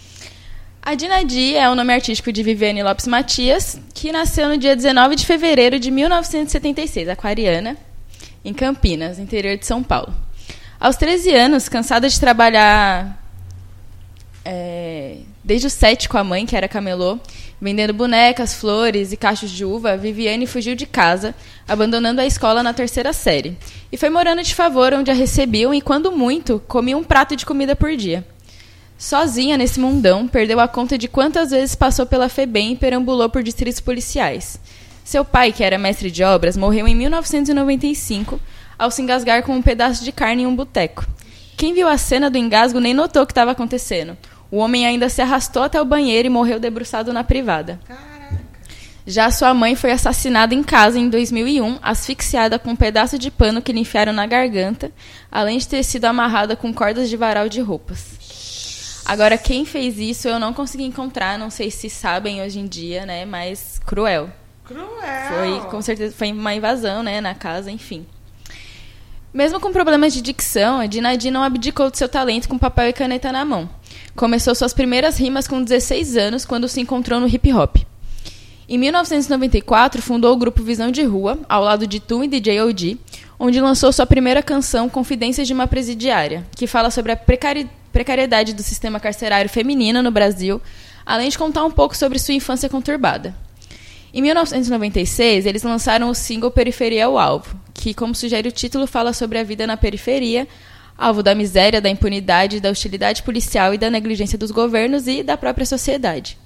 [0.82, 5.16] A Dinadi é o nome artístico de Viviane Lopes Matias, que nasceu no dia 19
[5.16, 7.76] de fevereiro de 1976, aquariana,
[8.44, 10.14] em Campinas, interior de São Paulo.
[10.80, 13.27] Aos 13 anos, cansada de trabalhar
[14.50, 17.18] é, desde os sete com a mãe, que era camelô,
[17.60, 21.34] vendendo bonecas, flores e cachos de uva, Viviane fugiu de casa,
[21.68, 23.58] abandonando a escola na terceira série.
[23.92, 27.44] E foi morando de favor, onde a recebiam e, quando muito, comia um prato de
[27.44, 28.26] comida por dia.
[28.96, 33.42] Sozinha nesse mundão, perdeu a conta de quantas vezes passou pela FEBEM e perambulou por
[33.42, 34.58] distritos policiais.
[35.04, 38.40] Seu pai, que era mestre de obras, morreu em 1995
[38.78, 41.06] ao se engasgar com um pedaço de carne em um boteco.
[41.58, 44.16] Quem viu a cena do engasgo nem notou o que estava acontecendo.
[44.50, 47.78] O homem ainda se arrastou até o banheiro e morreu debruçado na privada.
[49.06, 53.62] Já sua mãe foi assassinada em casa em 2001, asfixiada com um pedaço de pano
[53.62, 54.92] que lhe enfiaram na garganta,
[55.32, 59.02] além de ter sido amarrada com cordas de varal de roupas.
[59.06, 63.06] Agora, quem fez isso eu não consegui encontrar, não sei se sabem hoje em dia,
[63.06, 63.24] né?
[63.24, 64.28] Mas cruel.
[64.66, 64.88] Cruel.
[65.28, 68.06] Foi, com certeza, foi uma invasão, né, na casa, enfim.
[69.32, 72.92] Mesmo com problemas de dicção, a Dinadi não abdicou de seu talento com papel e
[72.92, 73.70] caneta na mão.
[74.14, 77.76] Começou suas primeiras rimas com 16 anos, quando se encontrou no hip hop.
[78.68, 82.98] Em 1994, fundou o grupo Visão de Rua, ao lado de Tum e DJ OG,
[83.38, 88.52] onde lançou sua primeira canção Confidências de uma Presidiária, que fala sobre a precari precariedade
[88.52, 90.60] do sistema carcerário feminino no Brasil,
[91.06, 93.34] além de contar um pouco sobre sua infância conturbada.
[94.12, 98.86] Em 1996, eles lançaram o single Periferia é o Alvo, que, como sugere o título,
[98.86, 100.46] fala sobre a vida na periferia,
[100.98, 105.36] alvo da miséria, da impunidade, da hostilidade policial e da negligência dos governos e da
[105.36, 106.36] própria sociedade.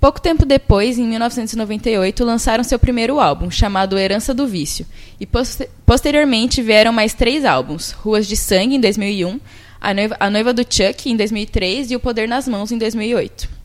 [0.00, 4.86] Pouco tempo depois, em 1998, lançaram seu primeiro álbum, chamado Herança do Vício,
[5.20, 9.40] e poster posteriormente vieram mais três álbuns: Ruas de Sangue, em 2001,
[9.80, 13.57] A Noiva, a Noiva do Chuck, em 2003 e O Poder nas Mãos, em 2008.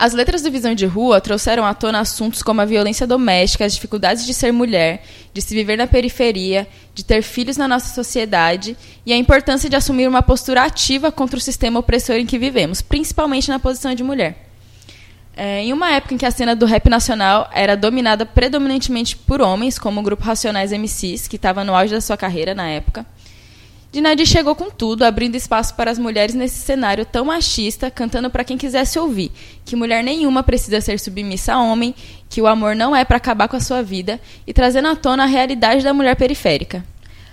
[0.00, 3.74] As letras do Visão de Rua trouxeram à tona assuntos como a violência doméstica, as
[3.74, 5.02] dificuldades de ser mulher,
[5.34, 9.74] de se viver na periferia, de ter filhos na nossa sociedade e a importância de
[9.74, 14.04] assumir uma postura ativa contra o sistema opressor em que vivemos, principalmente na posição de
[14.04, 14.46] mulher.
[15.36, 19.40] É, em uma época em que a cena do rap nacional era dominada predominantemente por
[19.40, 23.04] homens, como o grupo Racionais MCs, que estava no auge da sua carreira na época,
[23.90, 28.44] Dinadi chegou com tudo, abrindo espaço para as mulheres nesse cenário tão machista, cantando para
[28.44, 29.32] quem quisesse ouvir,
[29.64, 31.94] que mulher nenhuma precisa ser submissa a homem,
[32.28, 35.22] que o amor não é para acabar com a sua vida, e trazendo à tona
[35.22, 36.84] a realidade da mulher periférica.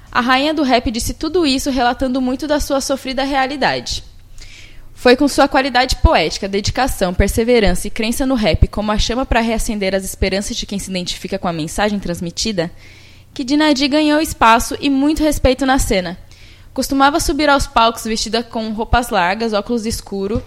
[0.10, 4.02] A rainha do rap disse tudo isso relatando muito da sua sofrida realidade.
[4.94, 9.42] Foi com sua qualidade poética, dedicação, perseverança e crença no rap como a chama para
[9.42, 12.72] reacender as esperanças de quem se identifica com a mensagem transmitida,
[13.34, 16.18] que Dinadi ganhou espaço e muito respeito na cena.
[16.76, 20.44] Costumava subir aos palcos vestida com roupas largas, óculos escuro,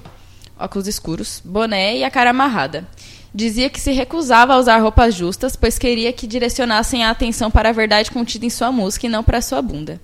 [0.60, 2.86] óculos escuros, boné e a cara amarrada.
[3.34, 7.70] Dizia que se recusava a usar roupas justas, pois queria que direcionassem a atenção para
[7.70, 9.98] a verdade contida em sua música e não para a sua bunda.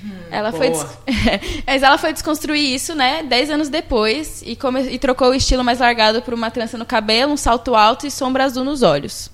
[0.00, 0.86] Hum, ela foi des...
[1.66, 4.80] Mas ela foi desconstruir isso, né, dez anos depois e, come...
[4.82, 8.12] e trocou o estilo mais largado por uma trança no cabelo, um salto alto e
[8.12, 9.28] sombra azul nos olhos.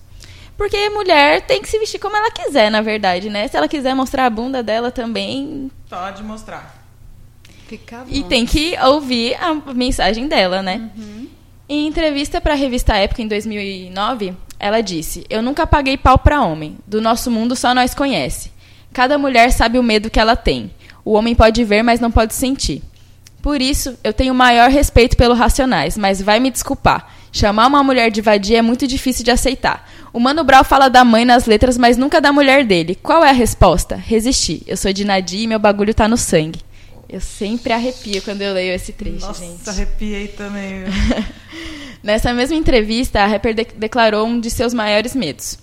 [0.61, 3.49] Porque mulher tem que se vestir como ela quiser, na verdade, né?
[3.49, 5.70] Se ela quiser mostrar a bunda dela também.
[5.89, 6.85] Pode mostrar.
[7.66, 8.05] Fica bom.
[8.11, 10.91] E tem que ouvir a mensagem dela, né?
[10.95, 11.28] Uhum.
[11.66, 16.43] Em entrevista para a revista Época em 2009, ela disse: Eu nunca paguei pau para
[16.43, 16.77] homem.
[16.87, 18.53] Do nosso mundo só nós conhece.
[18.93, 20.70] Cada mulher sabe o medo que ela tem.
[21.03, 22.82] O homem pode ver, mas não pode sentir.
[23.41, 27.20] Por isso, eu tenho maior respeito pelo Racionais, mas vai me desculpar.
[27.32, 29.89] Chamar uma mulher de vadia é muito difícil de aceitar.
[30.12, 32.98] O Mano Brown fala da mãe nas letras, mas nunca da mulher dele.
[33.01, 33.94] Qual é a resposta?
[33.94, 34.62] Resistir.
[34.66, 36.61] Eu sou de Nadir e meu bagulho tá no sangue.
[37.09, 39.59] Eu sempre arrepio quando eu leio esse trecho, Nossa, gente.
[39.59, 40.85] Nossa, arrepiei também.
[42.02, 45.59] Nessa mesma entrevista, a rapper de declarou um de seus maiores medos.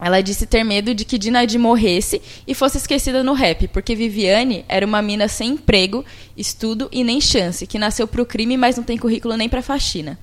[0.00, 4.64] Ela disse ter medo de que Dinadi morresse e fosse esquecida no rap, porque Viviane
[4.68, 6.04] era uma mina sem emprego,
[6.36, 10.18] estudo e nem chance, que nasceu pro crime, mas não tem currículo nem pra faxina.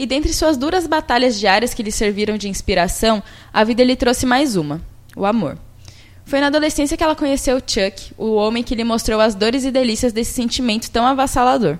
[0.00, 3.22] E dentre suas duras batalhas diárias que lhe serviram de inspiração,
[3.52, 4.80] a vida lhe trouxe mais uma:
[5.14, 5.58] o amor.
[6.24, 9.70] Foi na adolescência que ela conheceu Chuck, o homem que lhe mostrou as dores e
[9.70, 11.78] delícias desse sentimento tão avassalador.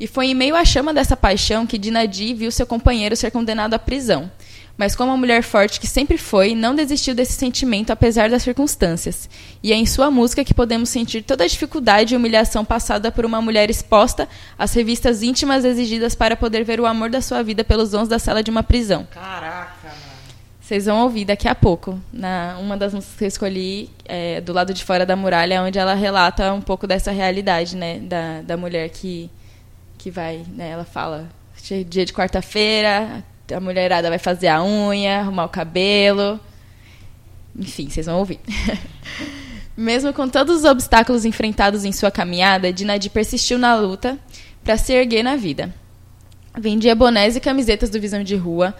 [0.00, 3.74] E foi em meio à chama dessa paixão que Dinadi viu seu companheiro ser condenado
[3.74, 4.30] à prisão.
[4.76, 9.28] Mas como a mulher forte que sempre foi, não desistiu desse sentimento apesar das circunstâncias.
[9.62, 13.24] E é em sua música que podemos sentir toda a dificuldade e humilhação passada por
[13.24, 14.28] uma mulher exposta
[14.58, 18.18] às revistas íntimas exigidas para poder ver o amor da sua vida pelos dons da
[18.18, 19.06] cela de uma prisão.
[19.12, 19.92] Caraca,
[20.60, 22.00] vocês vão ouvir daqui a pouco.
[22.10, 25.78] Na, uma das músicas que eu escolhi, é, do lado de fora da muralha, onde
[25.78, 27.98] ela relata um pouco dessa realidade, né?
[27.98, 29.30] Da, da mulher que,
[29.98, 30.70] que vai, né?
[30.70, 31.28] Ela fala,
[31.86, 33.22] dia de quarta-feira,
[33.52, 36.40] a mulherada vai fazer a unha, arrumar o cabelo.
[37.56, 38.40] Enfim, vocês vão ouvir.
[39.76, 44.18] Mesmo com todos os obstáculos enfrentados em sua caminhada, Dinadi persistiu na luta
[44.62, 45.74] para se erguer na vida.
[46.56, 48.74] Vendia bonés e camisetas do Visão de Rua,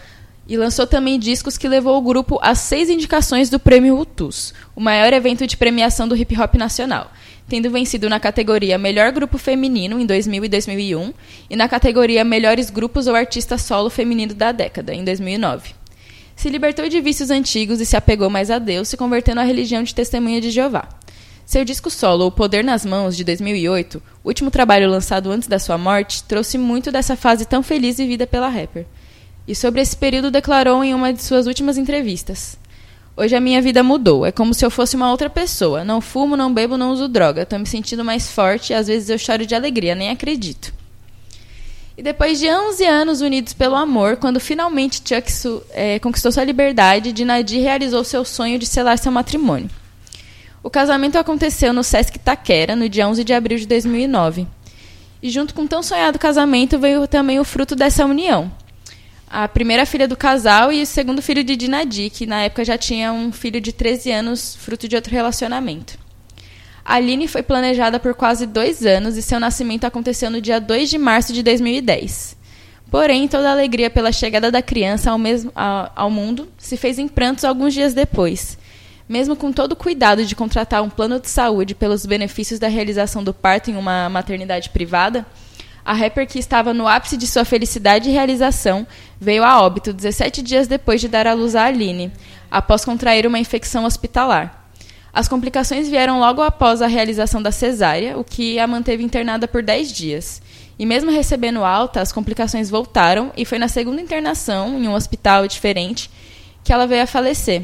[0.46, 4.80] e lançou também discos que levou o grupo a seis indicações do Prêmio Utus, o
[4.80, 7.10] maior evento de premiação do hip hop nacional,
[7.48, 11.14] tendo vencido na categoria Melhor Grupo Feminino em 2000 e 2001
[11.50, 15.74] e na categoria Melhores Grupos ou Artista Solo Feminino da Década em 2009.
[16.36, 19.82] Se libertou de vícios antigos e se apegou mais a Deus, se convertendo à religião
[19.82, 20.88] de Testemunha de Jeová.
[21.46, 25.76] Seu disco solo, O Poder nas Mãos, de 2008, último trabalho lançado antes da sua
[25.76, 28.86] morte, trouxe muito dessa fase tão feliz vivida pela rapper.
[29.46, 32.58] E sobre esse período declarou em uma de suas últimas entrevistas:
[33.16, 34.26] Hoje a minha vida mudou.
[34.26, 35.84] É como se eu fosse uma outra pessoa.
[35.84, 37.42] Não fumo, não bebo, não uso droga.
[37.42, 40.72] Estou me sentindo mais forte e às vezes eu choro de alegria, nem acredito.
[41.96, 45.30] E depois de 11 anos unidos pelo amor, quando finalmente Chuck
[45.70, 49.70] é, conquistou sua liberdade, Dinadi realizou seu sonho de selar seu matrimônio.
[50.60, 54.44] O casamento aconteceu no Sesc Taquera, no dia 11 de abril de 2009.
[55.22, 58.50] E junto com tão sonhado casamento veio também o fruto dessa união,
[59.34, 62.78] a primeira filha do casal e o segundo filho de Dinadi, que na época já
[62.78, 65.98] tinha um filho de 13 anos, fruto de outro relacionamento.
[66.84, 70.88] A Aline foi planejada por quase dois anos e seu nascimento aconteceu no dia 2
[70.88, 72.36] de março de 2010.
[72.88, 76.96] Porém, toda a alegria pela chegada da criança ao, mesmo, ao, ao mundo se fez
[77.00, 78.56] em prantos alguns dias depois.
[79.08, 83.24] Mesmo com todo o cuidado de contratar um plano de saúde pelos benefícios da realização
[83.24, 85.26] do parto em uma maternidade privada,
[85.84, 88.86] a rapper que estava no ápice de sua felicidade e realização
[89.20, 92.10] veio a óbito 17 dias depois de dar à luz a Aline,
[92.50, 94.64] após contrair uma infecção hospitalar.
[95.12, 99.62] As complicações vieram logo após a realização da cesárea, o que a manteve internada por
[99.62, 100.42] 10 dias.
[100.76, 105.46] E mesmo recebendo alta, as complicações voltaram e foi na segunda internação, em um hospital
[105.46, 106.10] diferente,
[106.64, 107.62] que ela veio a falecer.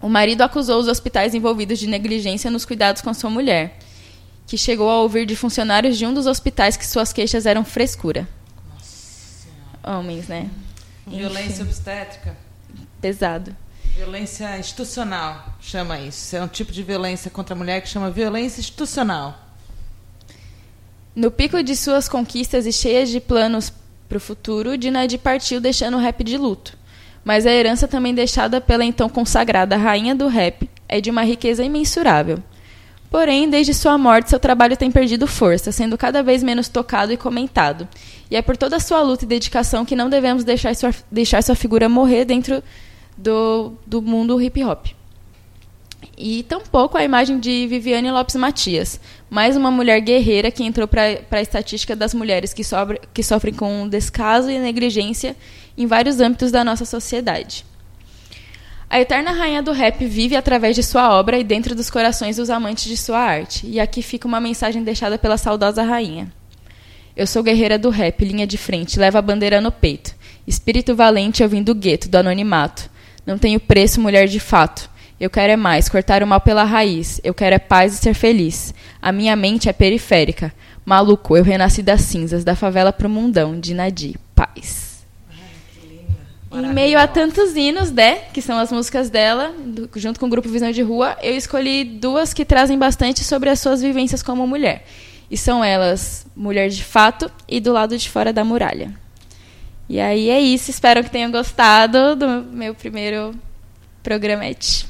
[0.00, 3.78] O marido acusou os hospitais envolvidos de negligência nos cuidados com sua mulher
[4.48, 8.26] que chegou a ouvir de funcionários de um dos hospitais que suas queixas eram frescura.
[8.72, 9.46] Nossa.
[9.84, 10.48] Homens, né?
[11.06, 11.64] Violência Enfim.
[11.64, 12.34] obstétrica.
[12.98, 13.54] Pesado.
[13.94, 16.34] Violência institucional, chama isso.
[16.34, 19.38] É um tipo de violência contra a mulher que chama violência institucional.
[21.14, 23.70] No pico de suas conquistas e cheias de planos
[24.08, 26.78] para o futuro, Dinadi partiu deixando o rap de luto.
[27.22, 31.62] Mas a herança também deixada pela então consagrada rainha do rap é de uma riqueza
[31.62, 32.42] imensurável.
[33.10, 37.16] Porém, desde sua morte, seu trabalho tem perdido força, sendo cada vez menos tocado e
[37.16, 37.88] comentado.
[38.30, 41.54] E é por toda sua luta e dedicação que não devemos deixar sua, deixar sua
[41.54, 42.62] figura morrer dentro
[43.16, 44.86] do, do mundo hip hop.
[46.16, 51.18] E tampouco a imagem de Viviane Lopes Matias, mais uma mulher guerreira que entrou para
[51.30, 55.36] a estatística das mulheres que, sobre, que sofrem com descaso e negligência
[55.76, 57.64] em vários âmbitos da nossa sociedade.
[58.90, 62.48] A eterna rainha do rap vive através de sua obra e dentro dos corações dos
[62.48, 63.66] amantes de sua arte.
[63.66, 66.32] E aqui fica uma mensagem deixada pela saudosa rainha.
[67.14, 70.14] Eu sou guerreira do rap, linha de frente, levo a bandeira no peito.
[70.46, 72.88] Espírito valente, eu vim do gueto, do anonimato.
[73.26, 74.88] Não tenho preço, mulher de fato.
[75.20, 77.20] Eu quero é mais, cortar o mal pela raiz.
[77.22, 78.72] Eu quero é paz e ser feliz.
[79.02, 80.50] A minha mente é periférica.
[80.82, 84.16] Maluco, eu renasci das cinzas, da favela pro mundão, de Nadi.
[84.34, 84.87] Paz.
[86.50, 90.30] Em meio a tantos hinos, né, que são as músicas dela, do, junto com o
[90.30, 94.46] grupo Visão de Rua, eu escolhi duas que trazem bastante sobre as suas vivências como
[94.46, 94.84] mulher.
[95.30, 98.94] E são elas Mulher de Fato e Do Lado de Fora da Muralha.
[99.88, 103.34] E aí é isso, espero que tenham gostado do meu primeiro
[104.02, 104.86] programete.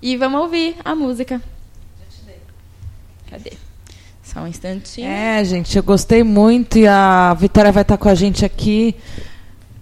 [0.00, 1.42] E vamos ouvir a música.
[3.28, 3.52] Cadê?
[4.22, 5.08] Só um instantinho.
[5.08, 8.94] É, gente, eu gostei muito e a Vitória vai estar com a gente aqui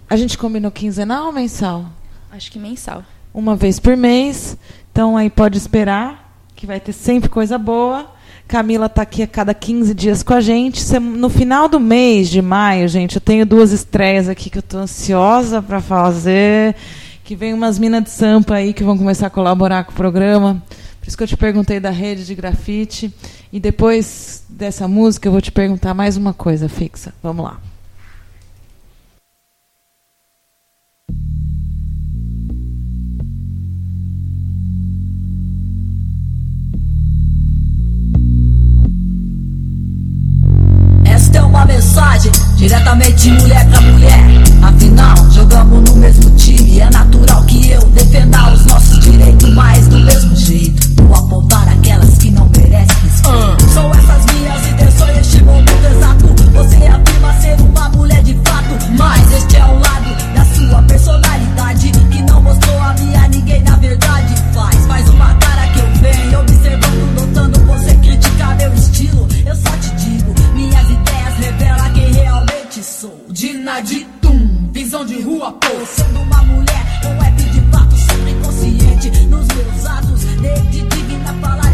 [0.09, 1.85] a gente combinou quinzenal ou mensal?
[2.31, 3.03] Acho que mensal.
[3.33, 4.57] Uma vez por mês.
[4.91, 8.13] Então aí pode esperar, que vai ter sempre coisa boa.
[8.47, 10.83] Camila está aqui a cada 15 dias com a gente.
[10.99, 14.81] No final do mês de maio, gente, eu tenho duas estreias aqui que eu estou
[14.81, 16.75] ansiosa para fazer.
[17.23, 20.61] Que vem umas minas de sampa aí que vão começar a colaborar com o programa.
[20.99, 23.11] Por isso que eu te perguntei da rede de grafite.
[23.51, 27.13] E depois dessa música, eu vou te perguntar mais uma coisa fixa.
[27.23, 27.59] Vamos lá.
[41.45, 44.19] Uma mensagem diretamente mulher pra mulher.
[44.61, 46.79] Afinal, jogamos no mesmo time.
[46.79, 51.03] É natural que eu defenda os nossos direitos, mas do mesmo jeito.
[51.03, 53.63] Vou apontar aquelas que não merecem respeito.
[53.63, 54.04] Uh.
[73.05, 73.25] Sou.
[73.29, 75.85] Dina de Tum, visão de rua, pô.
[75.85, 80.21] Sendo uma mulher com web de fato, sempre consciente nos meus atos.
[80.41, 81.64] Desde digna falar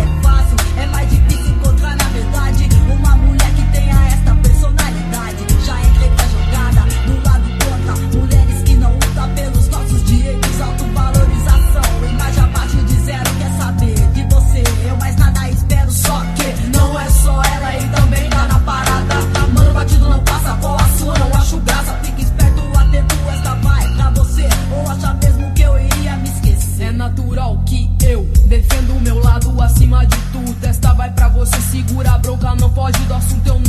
[29.92, 30.66] acima de tudo.
[30.66, 33.48] Esta vai pra você, segura a bronca, não pode do assunto.
[33.48, 33.61] Eu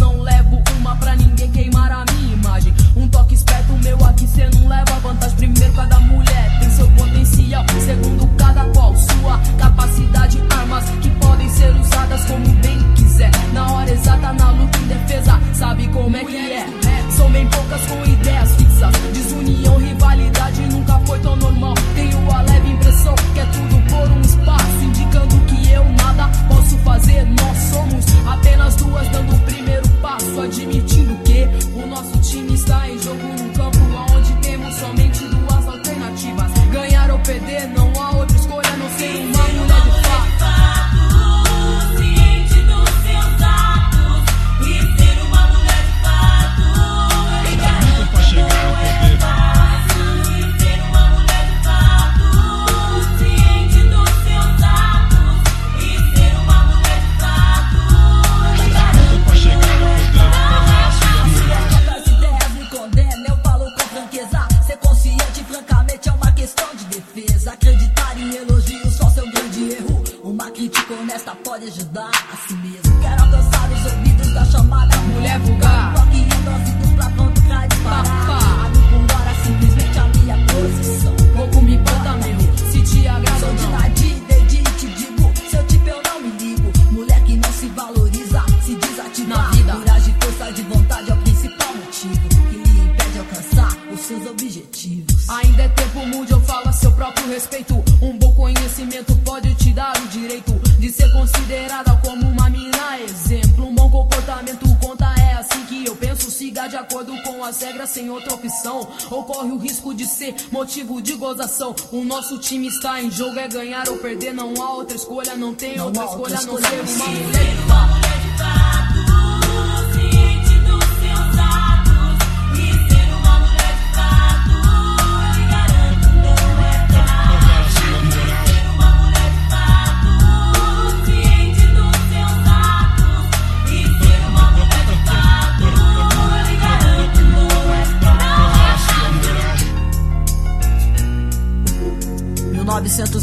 [97.62, 97.84] conceito.
[98.01, 103.66] Um bom conhecimento pode te dar o direito de ser considerada como uma mina exemplo.
[103.66, 106.30] Um bom comportamento conta é assim que eu penso.
[106.30, 108.89] Siga de acordo com as regras sem outra opção.
[109.10, 111.74] Ocorre o risco de ser motivo de gozação.
[111.90, 114.32] O nosso time está em jogo, é ganhar ou perder.
[114.32, 117.52] Não há outra escolha, não tem não outra, escolha, outra escolha, não ser uma mulher
[117.66, 118.81] de.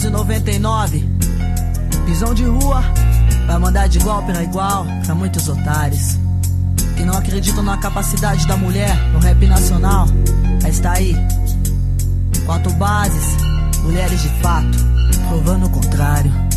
[0.09, 1.07] 1999.
[2.05, 2.81] Visão de rua
[3.45, 6.17] vai mandar de igual pra igual pra muitos otários.
[6.97, 10.07] Que não acreditam na capacidade da mulher no rap nacional.
[10.61, 11.15] Mas está aí.
[12.45, 13.37] Quatro bases,
[13.83, 14.77] mulheres de fato,
[15.29, 16.48] provando o contrário.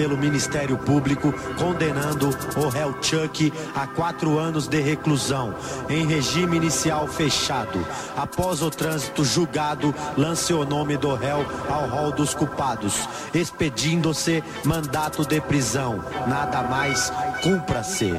[0.00, 5.54] pelo Ministério Público, condenando o réu Chuck a quatro anos de reclusão,
[5.90, 7.86] em regime inicial fechado.
[8.16, 15.22] Após o trânsito julgado, lance o nome do réu ao rol dos culpados, expedindo-se mandato
[15.22, 16.02] de prisão.
[16.26, 17.12] Nada mais,
[17.42, 18.18] cumpra-se.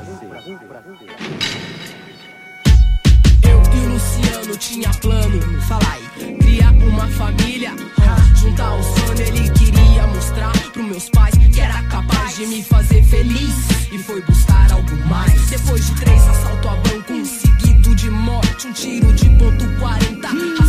[3.90, 6.02] Luciano tinha plano, falai,
[6.40, 7.72] criar uma família,
[8.36, 11.41] juntar o sono ele queria mostrar pros meus pais
[12.02, 13.56] capaz de me fazer feliz
[13.92, 15.50] e foi buscar algo mais.
[15.50, 20.61] Depois de três assalto a banco, um seguido de morte, um tiro de ponto 40.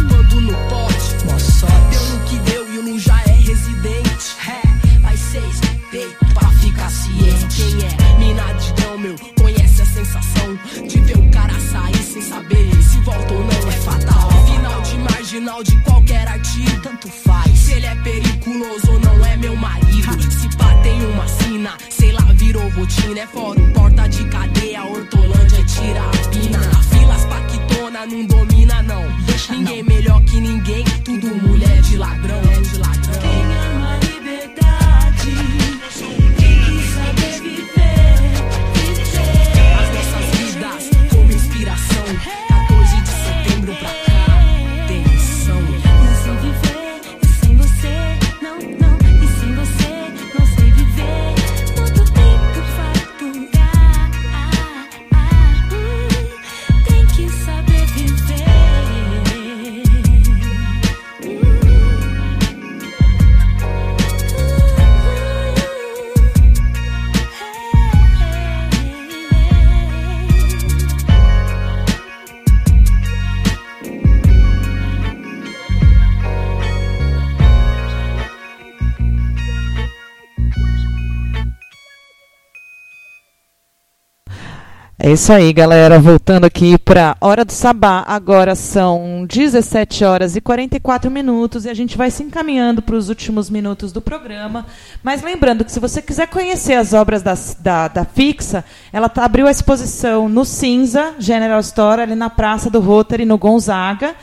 [85.12, 85.98] É isso aí, galera.
[85.98, 88.02] Voltando aqui para Hora do Sabá.
[88.06, 93.10] Agora são 17 horas e 44 minutos e a gente vai se encaminhando para os
[93.10, 94.64] últimos minutos do programa.
[95.02, 99.26] Mas lembrando que se você quiser conhecer as obras da, da, da Fixa, ela tá,
[99.26, 104.14] abriu a exposição no Cinza General Store, ali na Praça do Rotary, no Gonzaga.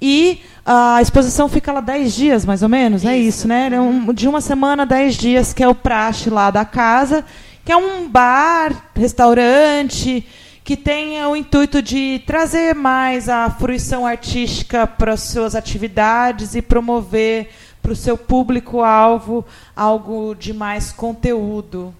[0.00, 3.10] E a exposição fica lá 10 dias, mais ou menos, isso.
[3.10, 3.68] é isso, né?
[3.68, 7.26] É de uma semana, 10 dias, que é o praxe lá da casa
[7.64, 10.26] que é um bar, restaurante,
[10.64, 16.62] que tem o intuito de trazer mais a fruição artística para as suas atividades e
[16.62, 17.50] promover
[17.82, 21.94] para o seu público-alvo algo de mais conteúdo.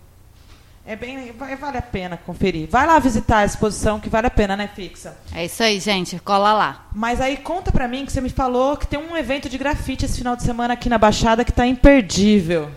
[0.87, 2.69] É bem, vale a pena conferir.
[2.69, 5.16] Vai lá visitar a exposição que vale a pena, né, Fixa?
[5.32, 6.19] É isso aí, gente.
[6.19, 6.87] Cola lá.
[6.93, 10.05] Mas aí conta pra mim que você me falou que tem um evento de grafite
[10.05, 12.70] esse final de semana aqui na Baixada que está imperdível.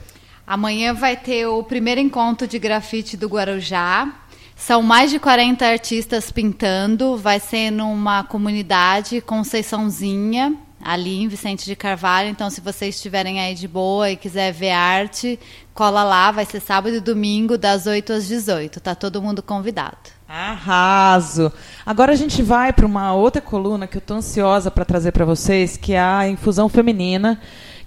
[0.45, 4.13] Amanhã vai ter o primeiro encontro de grafite do Guarujá.
[4.57, 7.15] São mais de 40 artistas pintando.
[7.15, 10.53] Vai ser numa comunidade Conceiçãozinha,
[10.83, 12.27] ali em Vicente de Carvalho.
[12.27, 15.39] Então, se vocês estiverem aí de boa e quiser ver arte,
[15.73, 16.29] cola lá.
[16.29, 18.81] Vai ser sábado e domingo, das 8 às 18.
[18.81, 19.97] Tá todo mundo convidado.
[20.27, 21.53] Arraso!
[21.85, 25.23] Agora a gente vai para uma outra coluna que eu estou ansiosa para trazer para
[25.23, 27.39] vocês, que é a infusão feminina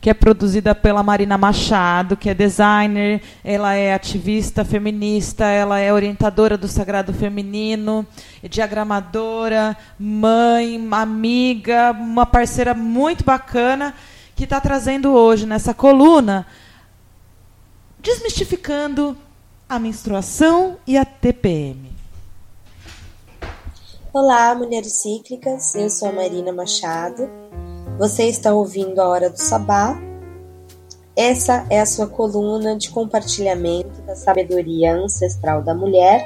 [0.06, 5.92] que é produzida pela Marina Machado, que é designer, ela é ativista feminista, ela é
[5.92, 8.06] orientadora do Sagrado Feminino,
[8.40, 13.96] é diagramadora, mãe, amiga, uma parceira muito bacana,
[14.36, 16.46] que está trazendo hoje nessa coluna
[17.98, 19.16] desmistificando
[19.68, 21.90] a menstruação e a TPM.
[24.12, 25.74] Olá, mulheres cíclicas.
[25.74, 27.28] Eu sou a Marina Machado
[27.98, 29.98] você está ouvindo a Hora do Sabá.
[31.16, 36.22] Essa é a sua coluna de compartilhamento da sabedoria ancestral da mulher,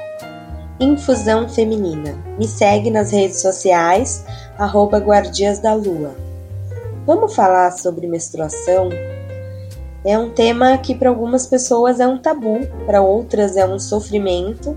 [0.81, 2.13] Infusão Feminina.
[2.37, 4.25] Me segue nas redes sociais,
[4.57, 6.13] arroba Guardias da Lua.
[7.05, 8.89] Vamos falar sobre menstruação?
[10.03, 14.75] É um tema que para algumas pessoas é um tabu, para outras é um sofrimento,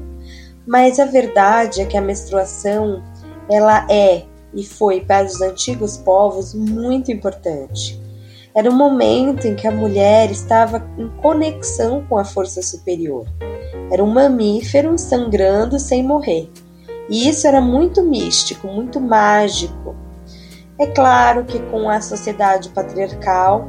[0.65, 3.03] mas a verdade é que a menstruação
[3.51, 8.01] ela é e foi para os antigos povos muito importante.
[8.55, 13.27] Era um momento em que a mulher estava em conexão com a força superior.
[13.91, 16.49] Era um mamífero sangrando sem morrer.
[17.09, 19.97] E isso era muito místico, muito mágico.
[20.79, 23.69] É claro que com a sociedade patriarcal,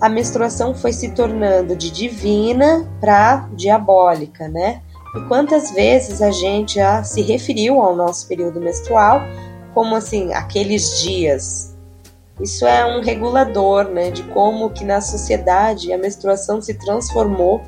[0.00, 4.80] a menstruação foi se tornando de divina para diabólica, né?
[5.16, 9.20] E quantas vezes a gente já se referiu ao nosso período menstrual
[9.74, 11.76] como assim, aqueles dias.
[12.40, 17.60] Isso é um regulador, né, de como que na sociedade a menstruação se transformou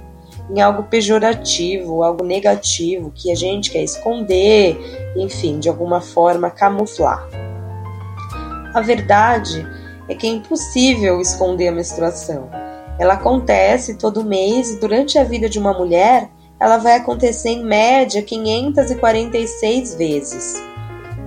[0.51, 4.79] em algo pejorativo, algo negativo, que a gente quer esconder,
[5.17, 7.27] enfim, de alguma forma camuflar.
[8.75, 9.67] A verdade
[10.09, 12.51] é que é impossível esconder a menstruação.
[12.99, 17.65] Ela acontece todo mês e durante a vida de uma mulher, ela vai acontecer em
[17.65, 20.72] média 546 vezes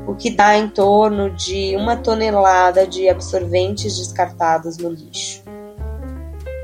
[0.07, 5.43] o que dá em torno de uma tonelada de absorventes descartados no lixo.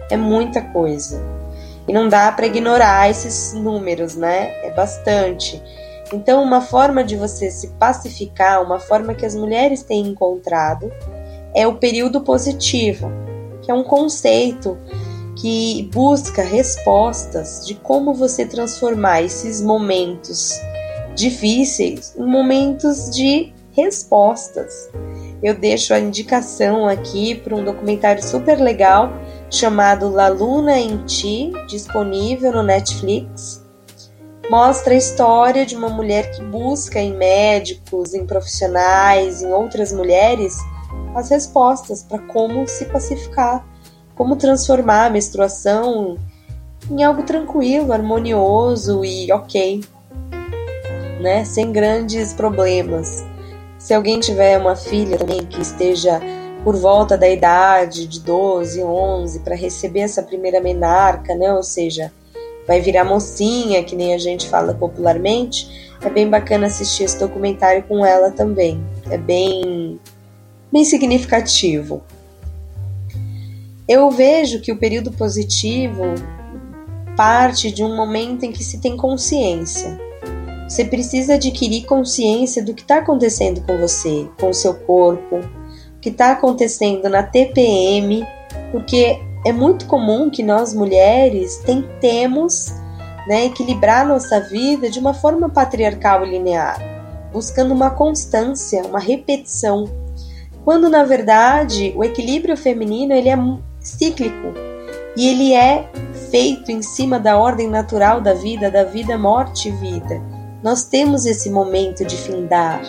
[0.10, 1.22] É muita coisa.
[1.88, 4.52] E não dá para ignorar esses números, né?
[4.64, 5.62] É bastante.
[6.14, 10.92] Então, uma forma de você se pacificar, uma forma que as mulheres têm encontrado,
[11.56, 13.10] é o período positivo,
[13.62, 14.78] que é um conceito
[15.36, 20.60] que busca respostas de como você transformar esses momentos
[21.16, 24.90] difíceis momentos de respostas.
[25.42, 29.12] Eu deixo a indicação aqui para um documentário super legal
[29.50, 33.66] chamado La Luna em Ti, disponível no Netflix.
[34.50, 40.58] Mostra a história de uma mulher que busca em médicos, em profissionais, em outras mulheres,
[41.16, 43.66] as respostas para como se pacificar,
[44.16, 46.18] como transformar a menstruação
[46.90, 49.82] em algo tranquilo, harmonioso e ok
[51.22, 51.46] né?
[51.46, 53.24] Sem grandes problemas.
[53.78, 56.22] Se alguém tiver uma filha também que esteja
[56.64, 61.54] por volta da idade de 12, 11 para receber essa primeira menarca, né?
[61.54, 62.12] Ou seja,
[62.68, 65.96] vai virar mocinha, que nem a gente fala popularmente.
[66.04, 68.84] É bem bacana assistir esse documentário com ela também.
[69.10, 70.00] É bem
[70.72, 72.02] bem significativo.
[73.88, 76.04] Eu vejo que o período positivo
[77.18, 80.00] parte de um momento em que se tem consciência.
[80.72, 85.40] Você precisa adquirir consciência do que está acontecendo com você, com o seu corpo,
[85.98, 88.26] o que está acontecendo na TPM,
[88.72, 92.74] porque é muito comum que nós mulheres tentemos
[93.28, 96.80] né, equilibrar nossa vida de uma forma patriarcal e linear,
[97.34, 99.90] buscando uma constância, uma repetição,
[100.64, 103.38] quando na verdade o equilíbrio feminino ele é
[103.82, 104.54] cíclico
[105.18, 105.92] e ele é
[106.32, 110.41] feito em cima da ordem natural da vida, da vida, morte e vida.
[110.64, 112.82] Nós temos esse momento de findar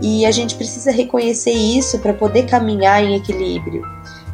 [0.00, 3.82] e a gente precisa reconhecer isso para poder caminhar em equilíbrio.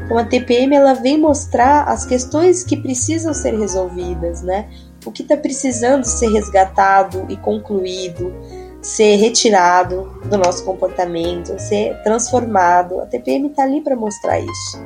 [0.04, 4.68] Então a TPM ela vem mostrar as questões que precisam ser resolvidas, né?
[5.04, 8.32] O que está precisando ser resgatado e concluído,
[8.80, 13.00] ser retirado do nosso comportamento, ser transformado.
[13.00, 14.80] A TPM está ali para mostrar isso.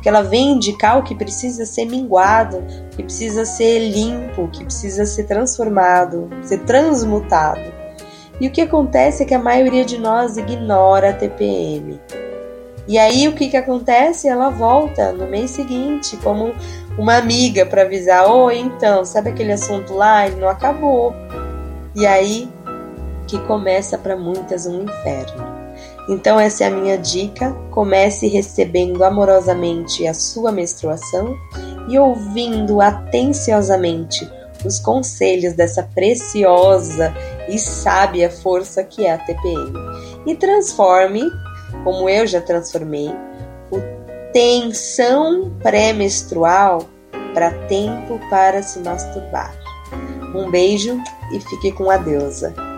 [0.00, 2.64] Porque ela vem indicar o que precisa ser minguado,
[2.96, 7.70] que precisa ser limpo, que precisa ser transformado, ser transmutado.
[8.40, 12.00] E o que acontece é que a maioria de nós ignora a TPM.
[12.88, 14.26] E aí o que, que acontece?
[14.26, 16.54] Ela volta no mês seguinte como
[16.96, 20.26] uma amiga para avisar: Oi, então, sabe aquele assunto lá?
[20.26, 21.14] Ele não acabou.
[21.94, 22.50] E aí
[23.26, 25.59] que começa para muitas um inferno.
[26.10, 27.52] Então, essa é a minha dica.
[27.70, 31.38] Comece recebendo amorosamente a sua menstruação
[31.88, 34.28] e ouvindo atenciosamente
[34.64, 37.14] os conselhos dessa preciosa
[37.48, 39.72] e sábia força que é a TPM.
[40.26, 41.22] E transforme,
[41.84, 43.08] como eu já transformei,
[43.70, 43.78] o
[44.32, 46.88] tensão pré-menstrual
[47.32, 49.54] para tempo para se masturbar.
[50.34, 51.00] Um beijo
[51.32, 52.69] e fique com a deusa.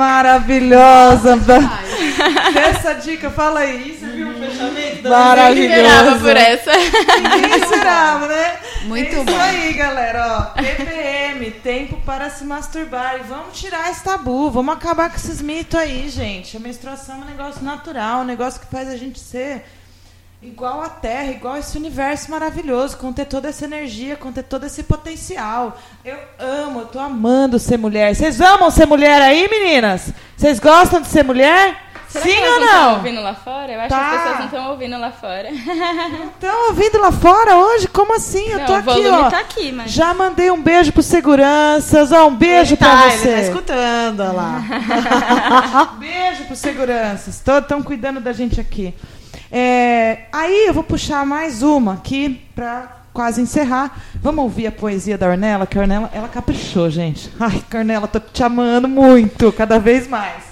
[0.00, 1.36] Maravilhosa.
[2.56, 3.98] Essa dica, fala aí.
[3.98, 5.08] Você viu o fechamento?
[5.08, 6.20] Maravilhoso.
[6.20, 6.72] por essa.
[6.72, 8.56] Ninguém esperava, né?
[8.84, 9.30] Muito é bom.
[9.30, 10.52] Isso aí, galera.
[10.56, 13.16] Ó, TPM, tempo para se masturbar.
[13.20, 14.50] E vamos tirar esse tabu.
[14.50, 16.56] Vamos acabar com esses mitos aí, gente.
[16.56, 19.66] A menstruação é um negócio natural, um negócio que faz a gente ser
[20.42, 24.82] igual à Terra, igual a esse universo maravilhoso, conter toda essa energia, conter todo esse
[24.82, 25.78] potencial.
[26.04, 28.14] Eu amo, eu tô amando ser mulher.
[28.14, 30.12] Vocês amam ser mulher aí, meninas?
[30.36, 31.76] Vocês gostam de ser mulher?
[32.08, 33.70] Será Sim ou não estão ouvindo lá fora?
[33.72, 33.98] Eu acho Tá.
[34.00, 35.48] que as pessoas não estão ouvindo lá fora.
[35.48, 37.86] Estão ouvindo lá fora hoje?
[37.86, 38.48] Como assim?
[38.48, 39.30] Eu Não, tô aqui, ó.
[39.30, 43.10] tá aqui, mas- Já mandei um beijo pros seguranças, ó, um beijo Ele pra tá,
[43.10, 43.28] você.
[43.28, 45.94] ele tá escutando, olha lá.
[46.00, 47.28] Beijo pros seguranças.
[47.36, 48.92] Estão cuidando da gente aqui.
[49.50, 54.00] É, aí eu vou puxar mais uma aqui para quase encerrar.
[54.14, 57.32] Vamos ouvir a poesia da Ornella, que a Ornella ela caprichou, gente.
[57.40, 60.44] Ai, Ornella, tô te amando muito, cada vez mais.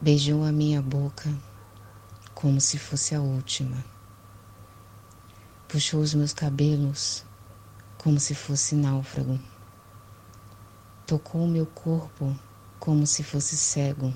[0.00, 1.28] Beijou a minha boca
[2.34, 3.84] como se fosse a última.
[5.68, 7.24] Puxou os meus cabelos
[7.98, 9.38] como se fosse náufrago.
[11.06, 12.36] Tocou o meu corpo
[12.80, 14.12] como se fosse cego.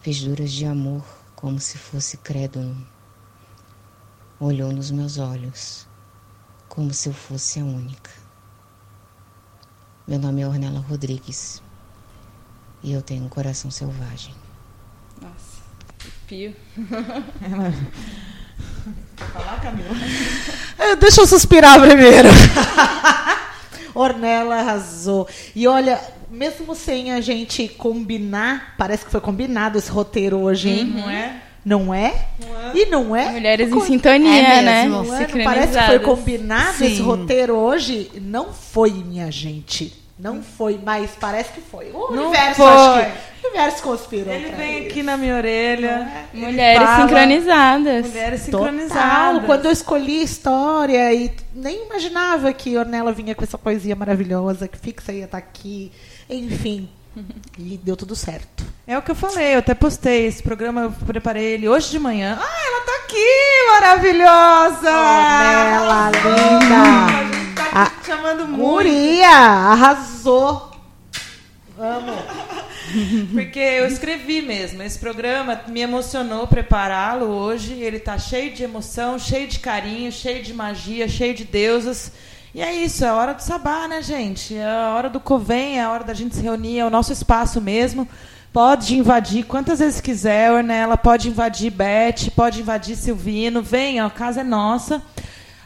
[0.00, 1.04] Fez de amor
[1.34, 2.76] como se fosse crédulo.
[4.38, 5.88] Olhou nos meus olhos
[6.68, 8.10] como se eu fosse a única.
[10.06, 11.60] Meu nome é Ornella Rodrigues
[12.82, 14.34] e eu tenho um coração selvagem.
[15.20, 15.62] Nossa,
[16.28, 16.54] pio.
[19.32, 19.90] falar, Camila?
[20.78, 22.28] Eh, Deixa eu suspirar primeiro.
[23.94, 25.28] Ornella arrasou.
[25.54, 26.00] E olha,
[26.30, 30.84] mesmo sem a gente combinar, parece que foi combinado esse roteiro hoje, hein?
[30.84, 31.00] Uhum.
[31.02, 31.42] Não é?
[31.64, 32.72] Não é?
[32.74, 33.30] E não é?
[33.32, 34.82] Mulheres em sintonia, É né?
[34.84, 35.02] mesmo.
[35.04, 35.26] Não é?
[35.26, 37.02] Não parece que foi combinado esse Sim.
[37.02, 38.10] roteiro hoje?
[38.22, 39.92] Não foi, minha gente.
[40.18, 41.90] Não foi, mas parece que foi.
[41.92, 42.66] O Não universo, foi.
[42.66, 43.29] acho que.
[43.44, 44.32] O universo conspirou.
[44.32, 44.86] Ele vem isso.
[44.90, 46.08] aqui na minha orelha.
[46.32, 48.06] ele Mulheres fala- sincronizadas.
[48.06, 48.60] Mulheres Total.
[48.68, 49.44] sincronizadas.
[49.46, 54.68] Quando eu escolhi a história e nem imaginava que Ornella vinha com essa poesia maravilhosa,
[54.68, 55.90] que Fixa ia estar aqui,
[56.28, 56.88] enfim.
[57.58, 58.64] E deu tudo certo.
[58.86, 61.98] É o que eu falei, eu até postei esse programa, eu preparei ele hoje de
[61.98, 62.38] manhã.
[62.40, 64.90] Ah, ela tá aqui, maravilhosa!
[64.90, 67.70] Ornella, linda!
[67.70, 68.60] Tá aqui chamando muito.
[68.62, 70.70] Guria, arrasou!
[71.78, 72.12] Amo!
[73.32, 74.82] Porque eu escrevi mesmo.
[74.82, 77.74] Esse programa me emocionou prepará-lo hoje.
[77.74, 82.12] Ele tá cheio de emoção, cheio de carinho, cheio de magia, cheio de deusas.
[82.54, 84.56] E é isso, é a hora do sabá, né, gente?
[84.56, 87.12] É a hora do Covém, é a hora da gente se reunir, é o nosso
[87.12, 88.08] espaço mesmo.
[88.52, 93.62] Pode invadir quantas vezes quiser, Ornella, pode invadir Beth, pode invadir Silvino.
[93.62, 95.00] Venha, a casa é nossa.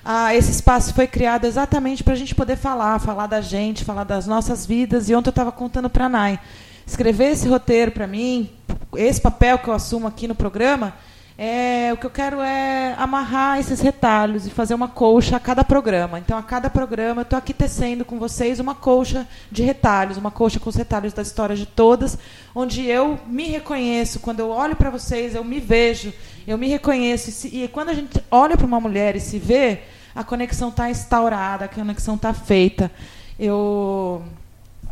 [0.04, 4.04] Ah, esse espaço foi criado exatamente para a gente poder falar, falar da gente, falar
[4.04, 5.08] das nossas vidas.
[5.08, 6.38] E ontem eu estava contando para a Nai.
[6.86, 8.50] Escrever esse roteiro para mim,
[8.96, 10.92] esse papel que eu assumo aqui no programa,
[11.36, 15.64] É, o que eu quero é amarrar esses retalhos e fazer uma colcha a cada
[15.64, 16.20] programa.
[16.20, 20.30] Então, a cada programa, eu estou aqui tecendo com vocês uma colcha de retalhos, uma
[20.30, 22.16] colcha com os retalhos da história de todas,
[22.54, 24.20] onde eu me reconheço.
[24.20, 26.12] Quando eu olho para vocês, eu me vejo,
[26.46, 27.30] eu me reconheço.
[27.30, 29.80] E, se, e quando a gente olha para uma mulher e se vê,
[30.14, 32.92] a conexão está instaurada, a conexão está feita.
[33.36, 34.22] Eu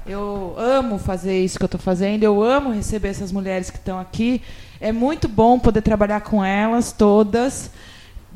[0.07, 3.99] eu amo fazer isso que eu estou fazendo, eu amo receber essas mulheres que estão
[3.99, 4.43] aqui.
[4.81, 7.71] É muito bom poder trabalhar com elas todas.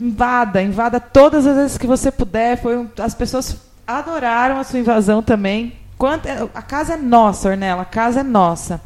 [0.00, 2.60] Invada, invada todas as vezes que você puder.
[2.60, 3.56] Foi as pessoas
[3.86, 5.74] adoraram a sua invasão também.
[5.98, 8.80] Quanto, a casa é nossa, Ornella, a casa é nossa.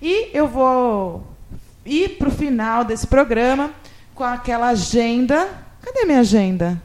[0.00, 1.26] E eu vou
[1.84, 3.70] ir para o final desse programa
[4.14, 5.48] com aquela agenda.
[5.80, 6.80] Cadê minha agenda?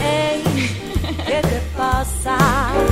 [0.00, 2.91] Ei, que te passa?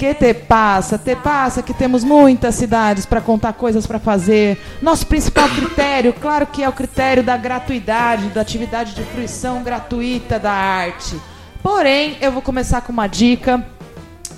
[0.00, 0.96] Que te passa?
[0.96, 4.58] Te passa que temos muitas cidades para contar coisas para fazer.
[4.80, 10.38] Nosso principal critério, claro que é o critério da gratuidade, da atividade de fruição gratuita
[10.38, 11.20] da arte.
[11.62, 13.62] Porém, eu vou começar com uma dica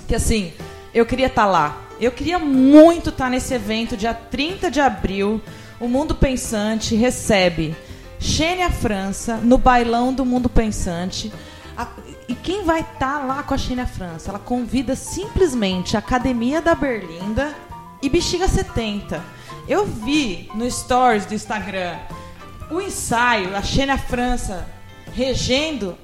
[0.05, 0.51] que assim,
[0.93, 1.77] eu queria estar tá lá.
[1.97, 5.41] Eu queria muito estar tá nesse evento dia 30 de abril.
[5.79, 7.73] O Mundo Pensante recebe
[8.19, 11.31] Xênia França no bailão do Mundo Pensante.
[11.77, 11.87] A,
[12.27, 14.29] e quem vai estar tá lá com a Xênia França?
[14.29, 17.53] Ela convida simplesmente a Academia da Berlinda
[18.01, 19.21] e Bexiga 70.
[19.67, 21.97] Eu vi no stories do Instagram
[22.69, 24.67] o ensaio, a Xênia França
[25.13, 25.97] regendo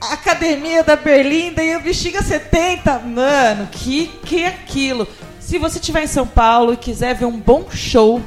[0.00, 3.00] a Academia da Berlinda e o Bexiga 70.
[3.00, 5.06] Mano, que que é aquilo?
[5.38, 8.22] Se você estiver em São Paulo e quiser ver um bom show,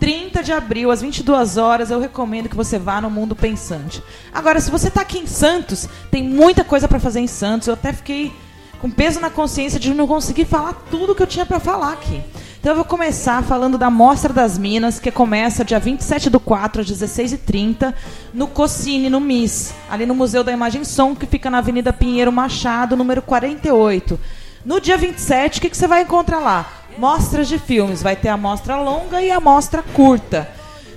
[0.00, 4.02] 30 de abril, às 22 horas, eu recomendo que você vá no Mundo Pensante.
[4.32, 7.68] Agora, se você está aqui em Santos, tem muita coisa para fazer em Santos.
[7.68, 8.32] Eu até fiquei
[8.80, 12.22] com peso na consciência de não conseguir falar tudo que eu tinha para falar aqui.
[12.60, 16.82] Então eu vou começar falando da Mostra das Minas, que começa dia 27 do 4
[16.82, 17.94] às 16h30,
[18.34, 22.32] no Cocine, no MIS, ali no Museu da Imagem Som, que fica na Avenida Pinheiro
[22.32, 24.18] Machado, número 48.
[24.64, 26.77] No dia 27, o que, que você vai encontrar lá?
[26.98, 28.02] Mostras de filmes.
[28.02, 30.48] Vai ter a mostra longa e a mostra curta.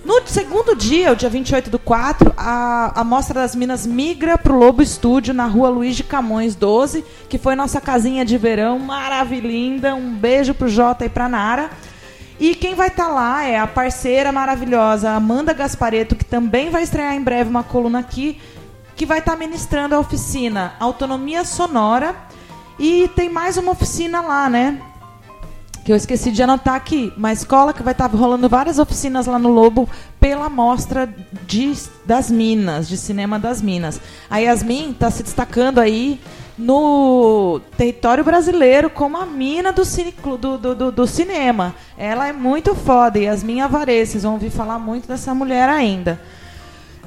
[0.03, 4.51] No segundo dia, o dia 28 do 4, a, a Mostra das Minas migra para
[4.51, 8.79] o Lobo Estúdio, na rua Luiz de Camões 12, que foi nossa casinha de verão
[8.79, 9.93] maravilhinda.
[9.93, 11.69] Um beijo para o Jota e para Nara.
[12.39, 16.81] E quem vai estar tá lá é a parceira maravilhosa Amanda Gaspareto, que também vai
[16.81, 18.41] estrear em breve uma coluna aqui,
[18.95, 22.15] que vai estar tá ministrando a oficina Autonomia Sonora.
[22.79, 24.81] E tem mais uma oficina lá, né?
[25.83, 29.39] Que eu esqueci de anotar aqui, uma escola que vai estar rolando várias oficinas lá
[29.39, 29.89] no Lobo
[30.19, 31.13] pela mostra
[31.47, 31.73] de,
[32.05, 33.99] das Minas, de cinema das Minas.
[34.29, 36.19] A Yasmin está se destacando aí
[36.57, 41.75] no território brasileiro como a mina do, cine, do, do, do cinema.
[41.97, 46.21] Ela é muito foda, Yasmin Avarez, vocês vão ouvir falar muito dessa mulher ainda.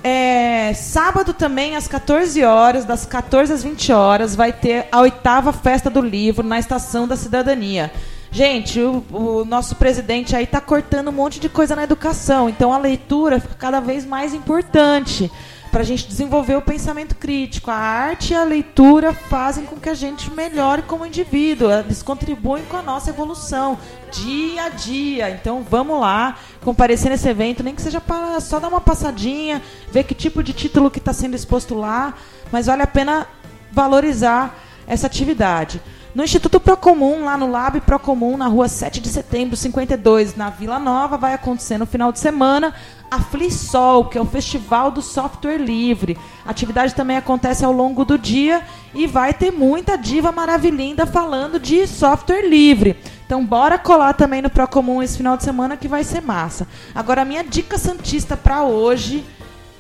[0.02, 5.51] É, sábado também, às 14 horas, das 14 às 20 horas, vai ter a oitava
[5.52, 7.90] festa do livro na Estação da Cidadania.
[8.35, 12.73] Gente, o, o nosso presidente aí está cortando um monte de coisa na educação, então
[12.73, 15.31] a leitura fica cada vez mais importante
[15.70, 17.70] para a gente desenvolver o pensamento crítico.
[17.70, 22.65] A arte e a leitura fazem com que a gente melhore como indivíduo, eles contribuem
[22.65, 23.78] com a nossa evolução
[24.11, 25.31] dia a dia.
[25.31, 29.62] Então vamos lá, comparecer nesse evento, nem que seja para só dar uma passadinha,
[29.93, 32.15] ver que tipo de título que está sendo exposto lá,
[32.51, 33.28] mas vale a pena
[33.70, 34.59] valorizar
[34.89, 35.81] essa atividade.
[36.15, 40.78] No Instituto Procomum, lá no Lab Procomum, na rua 7 de setembro, 52, na Vila
[40.78, 42.73] Nova, vai acontecer no final de semana
[43.11, 46.16] a FliSol, que é o Festival do Software Livre.
[46.47, 48.62] A atividade também acontece ao longo do dia
[48.95, 52.97] e vai ter muita diva maravilhinda falando de software livre.
[53.27, 56.69] Então bora colar também no Procomum esse final de semana que vai ser massa.
[56.95, 59.24] Agora a minha dica santista para hoje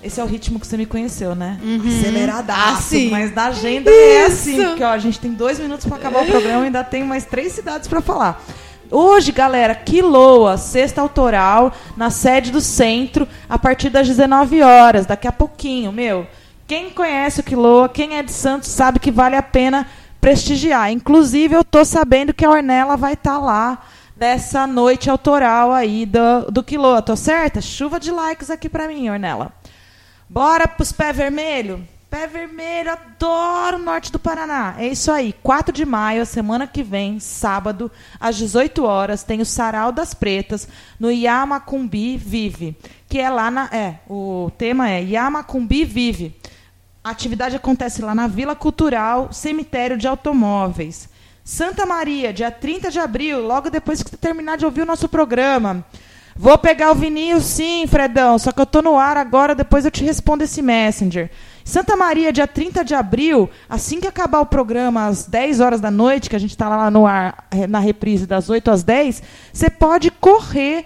[0.04, 1.58] esse é o ritmo que você me conheceu, né?
[1.62, 1.82] Uhum.
[1.86, 2.94] Aceleradaço.
[2.94, 4.00] Ah, mas da agenda Isso.
[4.00, 4.64] é assim.
[4.66, 7.24] Porque ó, a gente tem dois minutos para acabar o programa e ainda tem mais
[7.24, 8.44] três cidades para falar.
[8.90, 15.26] Hoje, galera, Quiloa, sexta autoral, na sede do centro, a partir das 19 horas, daqui
[15.26, 16.26] a pouquinho, meu.
[16.66, 19.86] Quem conhece o Quiloa, quem é de Santos, sabe que vale a pena
[20.20, 20.92] prestigiar.
[20.92, 23.82] Inclusive, eu tô sabendo que a Ornella vai estar tá lá
[24.16, 27.02] nessa noite autoral aí do, do Quiloa.
[27.02, 27.60] Tô certa?
[27.60, 29.52] Chuva de likes aqui para mim, Ornella.
[30.34, 31.86] Bora pros pé vermelho?
[32.10, 34.74] Pé vermelho, adoro o norte do Paraná.
[34.76, 35.32] É isso aí.
[35.32, 37.88] 4 de maio, semana que vem, sábado,
[38.18, 40.66] às 18 horas, tem o Sarau das Pretas
[40.98, 42.76] no Yamacumbi Vive,
[43.08, 46.34] que é lá na é, o tema é Yamacumbi Vive.
[47.04, 51.08] A atividade acontece lá na Vila Cultural Cemitério de Automóveis.
[51.44, 55.08] Santa Maria, dia 30 de abril, logo depois que você terminar de ouvir o nosso
[55.08, 55.84] programa.
[56.36, 59.90] Vou pegar o vinil, sim, Fredão, só que eu tô no ar agora, depois eu
[59.90, 61.30] te respondo esse Messenger.
[61.64, 65.90] Santa Maria, dia 30 de abril, assim que acabar o programa às 10 horas da
[65.90, 69.22] noite, que a gente está lá no ar eh, na reprise das 8 às 10,
[69.52, 70.84] você pode correr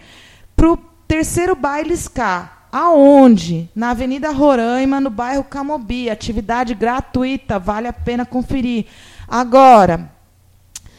[0.55, 0.77] para o
[1.09, 2.51] terceiro baile Ska.
[2.71, 3.71] Aonde?
[3.75, 6.11] Na Avenida Roraima, no bairro Camobi.
[6.11, 8.85] Atividade gratuita, vale a pena conferir.
[9.27, 10.11] Agora,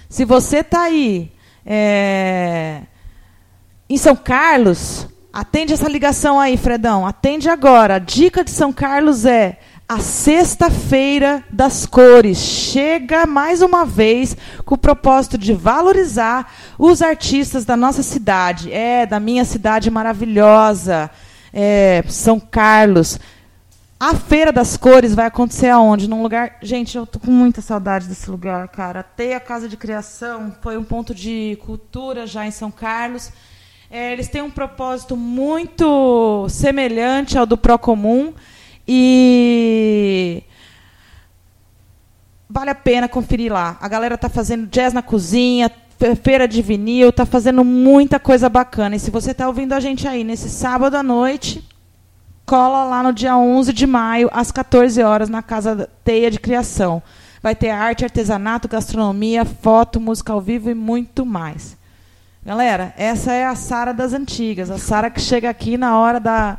[0.10, 1.32] se você está aí
[1.64, 2.82] é,
[3.90, 7.08] em São Carlos, atende essa ligação aí, Fredão.
[7.08, 7.96] Atende agora.
[7.96, 9.58] A dica de São Carlos é
[9.88, 17.66] a Sexta-feira das Cores chega mais uma vez com o propósito de valorizar os artistas
[17.66, 21.10] da nossa cidade, é, da minha cidade maravilhosa,
[21.52, 23.20] é, São Carlos.
[24.00, 26.08] A Feira das Cores vai acontecer aonde?
[26.08, 26.58] Num lugar.
[26.62, 29.00] Gente, eu tô com muita saudade desse lugar, cara.
[29.00, 33.32] Até a Casa de Criação foi um ponto de cultura já em São Carlos.
[33.92, 38.34] É, eles têm um propósito muito semelhante ao do Procomum.
[38.88, 40.44] E
[42.48, 43.78] vale a pena conferir lá.
[43.82, 45.72] A galera tá fazendo jazz na cozinha,
[46.22, 48.96] feira de vinil, tá fazendo muita coisa bacana.
[48.96, 51.68] E se você tá ouvindo a gente aí nesse sábado à noite,
[52.46, 57.02] cola lá no dia 11 de maio, às 14 horas, na Casa Teia de Criação.
[57.42, 61.79] Vai ter arte, artesanato, gastronomia, foto, música ao vivo e muito mais.
[62.46, 66.58] Galera, essa é a Sara das antigas, a Sara que chega aqui na hora da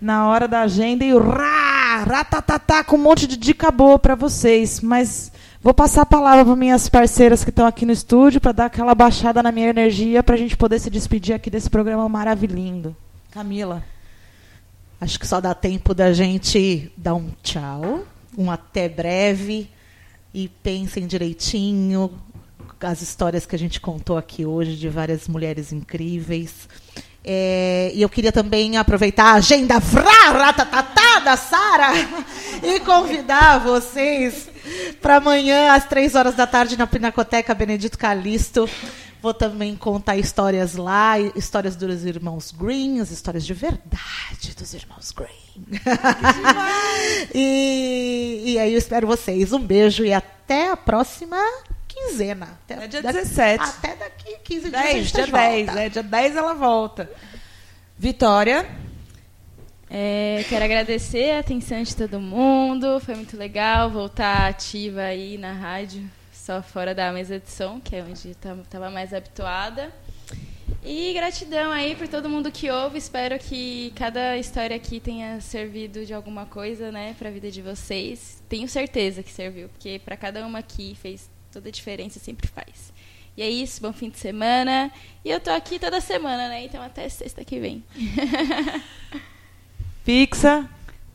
[0.00, 4.80] na hora da agenda e rá, ratatatá, com um monte de dica boa para vocês.
[4.80, 5.30] Mas
[5.62, 8.94] vou passar a palavra para minhas parceiras que estão aqui no estúdio para dar aquela
[8.94, 12.96] baixada na minha energia para a gente poder se despedir aqui desse programa maravilhoso.
[13.30, 13.84] Camila.
[15.00, 18.04] Acho que só dá tempo da gente dar um tchau,
[18.36, 19.70] um até breve
[20.32, 22.10] e pensem direitinho
[22.80, 26.68] as histórias que a gente contou aqui hoje de várias mulheres incríveis.
[27.22, 30.52] É, e eu queria também aproveitar a agenda vrá,
[31.20, 31.92] da Sara
[32.62, 34.48] e convidar vocês
[35.02, 38.68] para amanhã, às três horas da tarde, na Pinacoteca Benedito Calixto.
[39.22, 45.12] Vou também contar histórias lá, histórias dos irmãos Green, as histórias de verdade dos irmãos
[45.12, 45.28] Green.
[47.34, 49.52] e, e aí eu espero vocês.
[49.52, 51.36] Um beijo e até a próxima
[52.08, 52.58] quinzena.
[52.64, 53.62] Até, é dia 17.
[53.62, 55.12] Até daqui 15 10, dias.
[55.12, 57.10] Dia 10, é, dia 10 ela volta.
[57.98, 58.66] Vitória.
[59.92, 63.00] É, quero agradecer a atenção de todo mundo.
[63.00, 67.96] Foi muito legal voltar ativa aí na rádio, só fora da mesa de som, que
[67.96, 69.92] é onde estava mais habituada.
[70.82, 72.98] E gratidão aí por todo mundo que ouve.
[72.98, 77.60] Espero que cada história aqui tenha servido de alguma coisa, né, para a vida de
[77.60, 78.42] vocês.
[78.48, 82.92] Tenho certeza que serviu, porque para cada uma aqui fez toda a diferença, sempre faz.
[83.36, 84.90] E é isso, bom fim de semana.
[85.24, 86.64] E eu tô aqui toda semana, né?
[86.64, 87.84] Então até sexta que vem.
[90.04, 90.68] Fixa.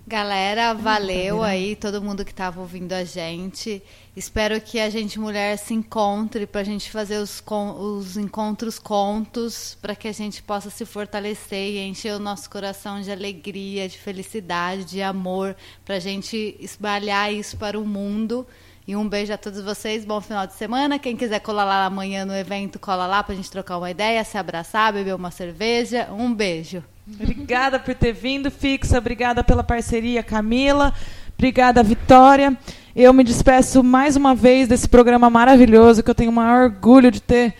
[0.08, 3.82] Galera, valeu aí todo mundo que estava ouvindo a gente.
[4.16, 7.44] Espero que a gente mulher se encontre para a gente fazer os,
[7.80, 13.02] os encontros contos, para que a gente possa se fortalecer e encher o nosso coração
[13.02, 18.46] de alegria, de felicidade, de amor, para a gente espalhar isso para o mundo.
[18.88, 21.00] E um beijo a todos vocês, bom final de semana.
[21.00, 24.38] Quem quiser colar lá amanhã no evento, cola lá pra gente trocar uma ideia, se
[24.38, 26.08] abraçar, beber uma cerveja.
[26.12, 26.84] Um beijo.
[27.12, 29.00] Obrigada por ter vindo, Fixa.
[29.00, 30.94] Obrigada pela parceria, Camila.
[31.36, 32.56] Obrigada, Vitória.
[32.96, 37.10] Eu me despeço mais uma vez desse programa maravilhoso que eu tenho o maior orgulho
[37.10, 37.56] de ter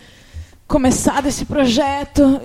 [0.66, 2.40] começado esse projeto.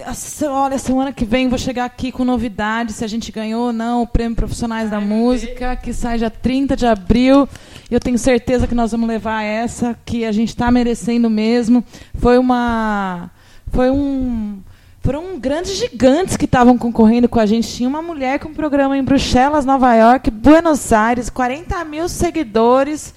[0.48, 4.04] Olha, semana que vem vou chegar aqui com novidades, se a gente ganhou ou não
[4.04, 7.50] o Prêmio Profissionais da Música, que sai dia 30 de abril.
[7.90, 11.84] Eu tenho certeza que nós vamos levar essa, que a gente está merecendo mesmo.
[12.16, 13.32] Foi uma.
[13.72, 14.60] Foi um.
[15.02, 17.68] Foram grandes gigantes que estavam concorrendo com a gente.
[17.68, 23.16] Tinha uma mulher com um programa em Bruxelas, Nova York, Buenos Aires, 40 mil seguidores.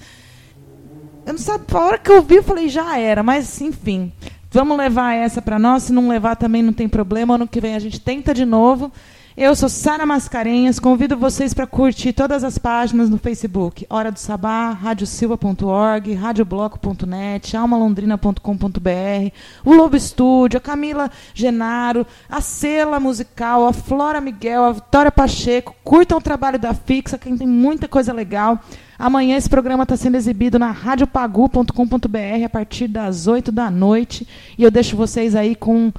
[1.27, 4.11] Eu não sabia, a hora que eu vi, eu falei, já era, mas enfim.
[4.55, 5.83] Vamos levar essa para nós.
[5.83, 7.35] Se não levar também não tem problema.
[7.35, 8.89] Ano que vem a gente tenta de novo.
[9.37, 14.17] Eu sou Sara Mascarenhas, convido vocês para curtir todas as páginas no Facebook, Hora do
[14.17, 19.31] Sabá, radiosilva.org, radiobloco.net, almalondrina.com.br,
[19.65, 25.75] o Lobo Estúdio, a Camila Genaro, a Cela Musical, a Flora Miguel, a Vitória Pacheco,
[25.83, 28.57] curtam o trabalho da Fixa, que tem muita coisa legal.
[28.97, 34.25] Amanhã esse programa está sendo exibido na radiopagu.com.br a partir das 8 da noite.
[34.57, 35.91] E eu deixo vocês aí com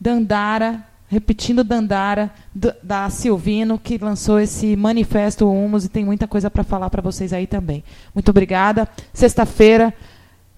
[0.00, 2.30] Dandara, repetindo Dandara,
[2.82, 7.32] da Silvino, que lançou esse manifesto Humus e tem muita coisa para falar para vocês
[7.32, 7.84] aí também.
[8.14, 8.88] Muito obrigada.
[9.12, 9.94] Sexta-feira,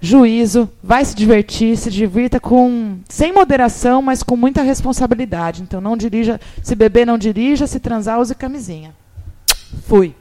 [0.00, 5.62] juízo, vai se divertir, se divirta com sem moderação, mas com muita responsabilidade.
[5.62, 8.94] Então não dirija, se beber não dirija, se transar use camisinha.
[9.86, 10.14] Fui.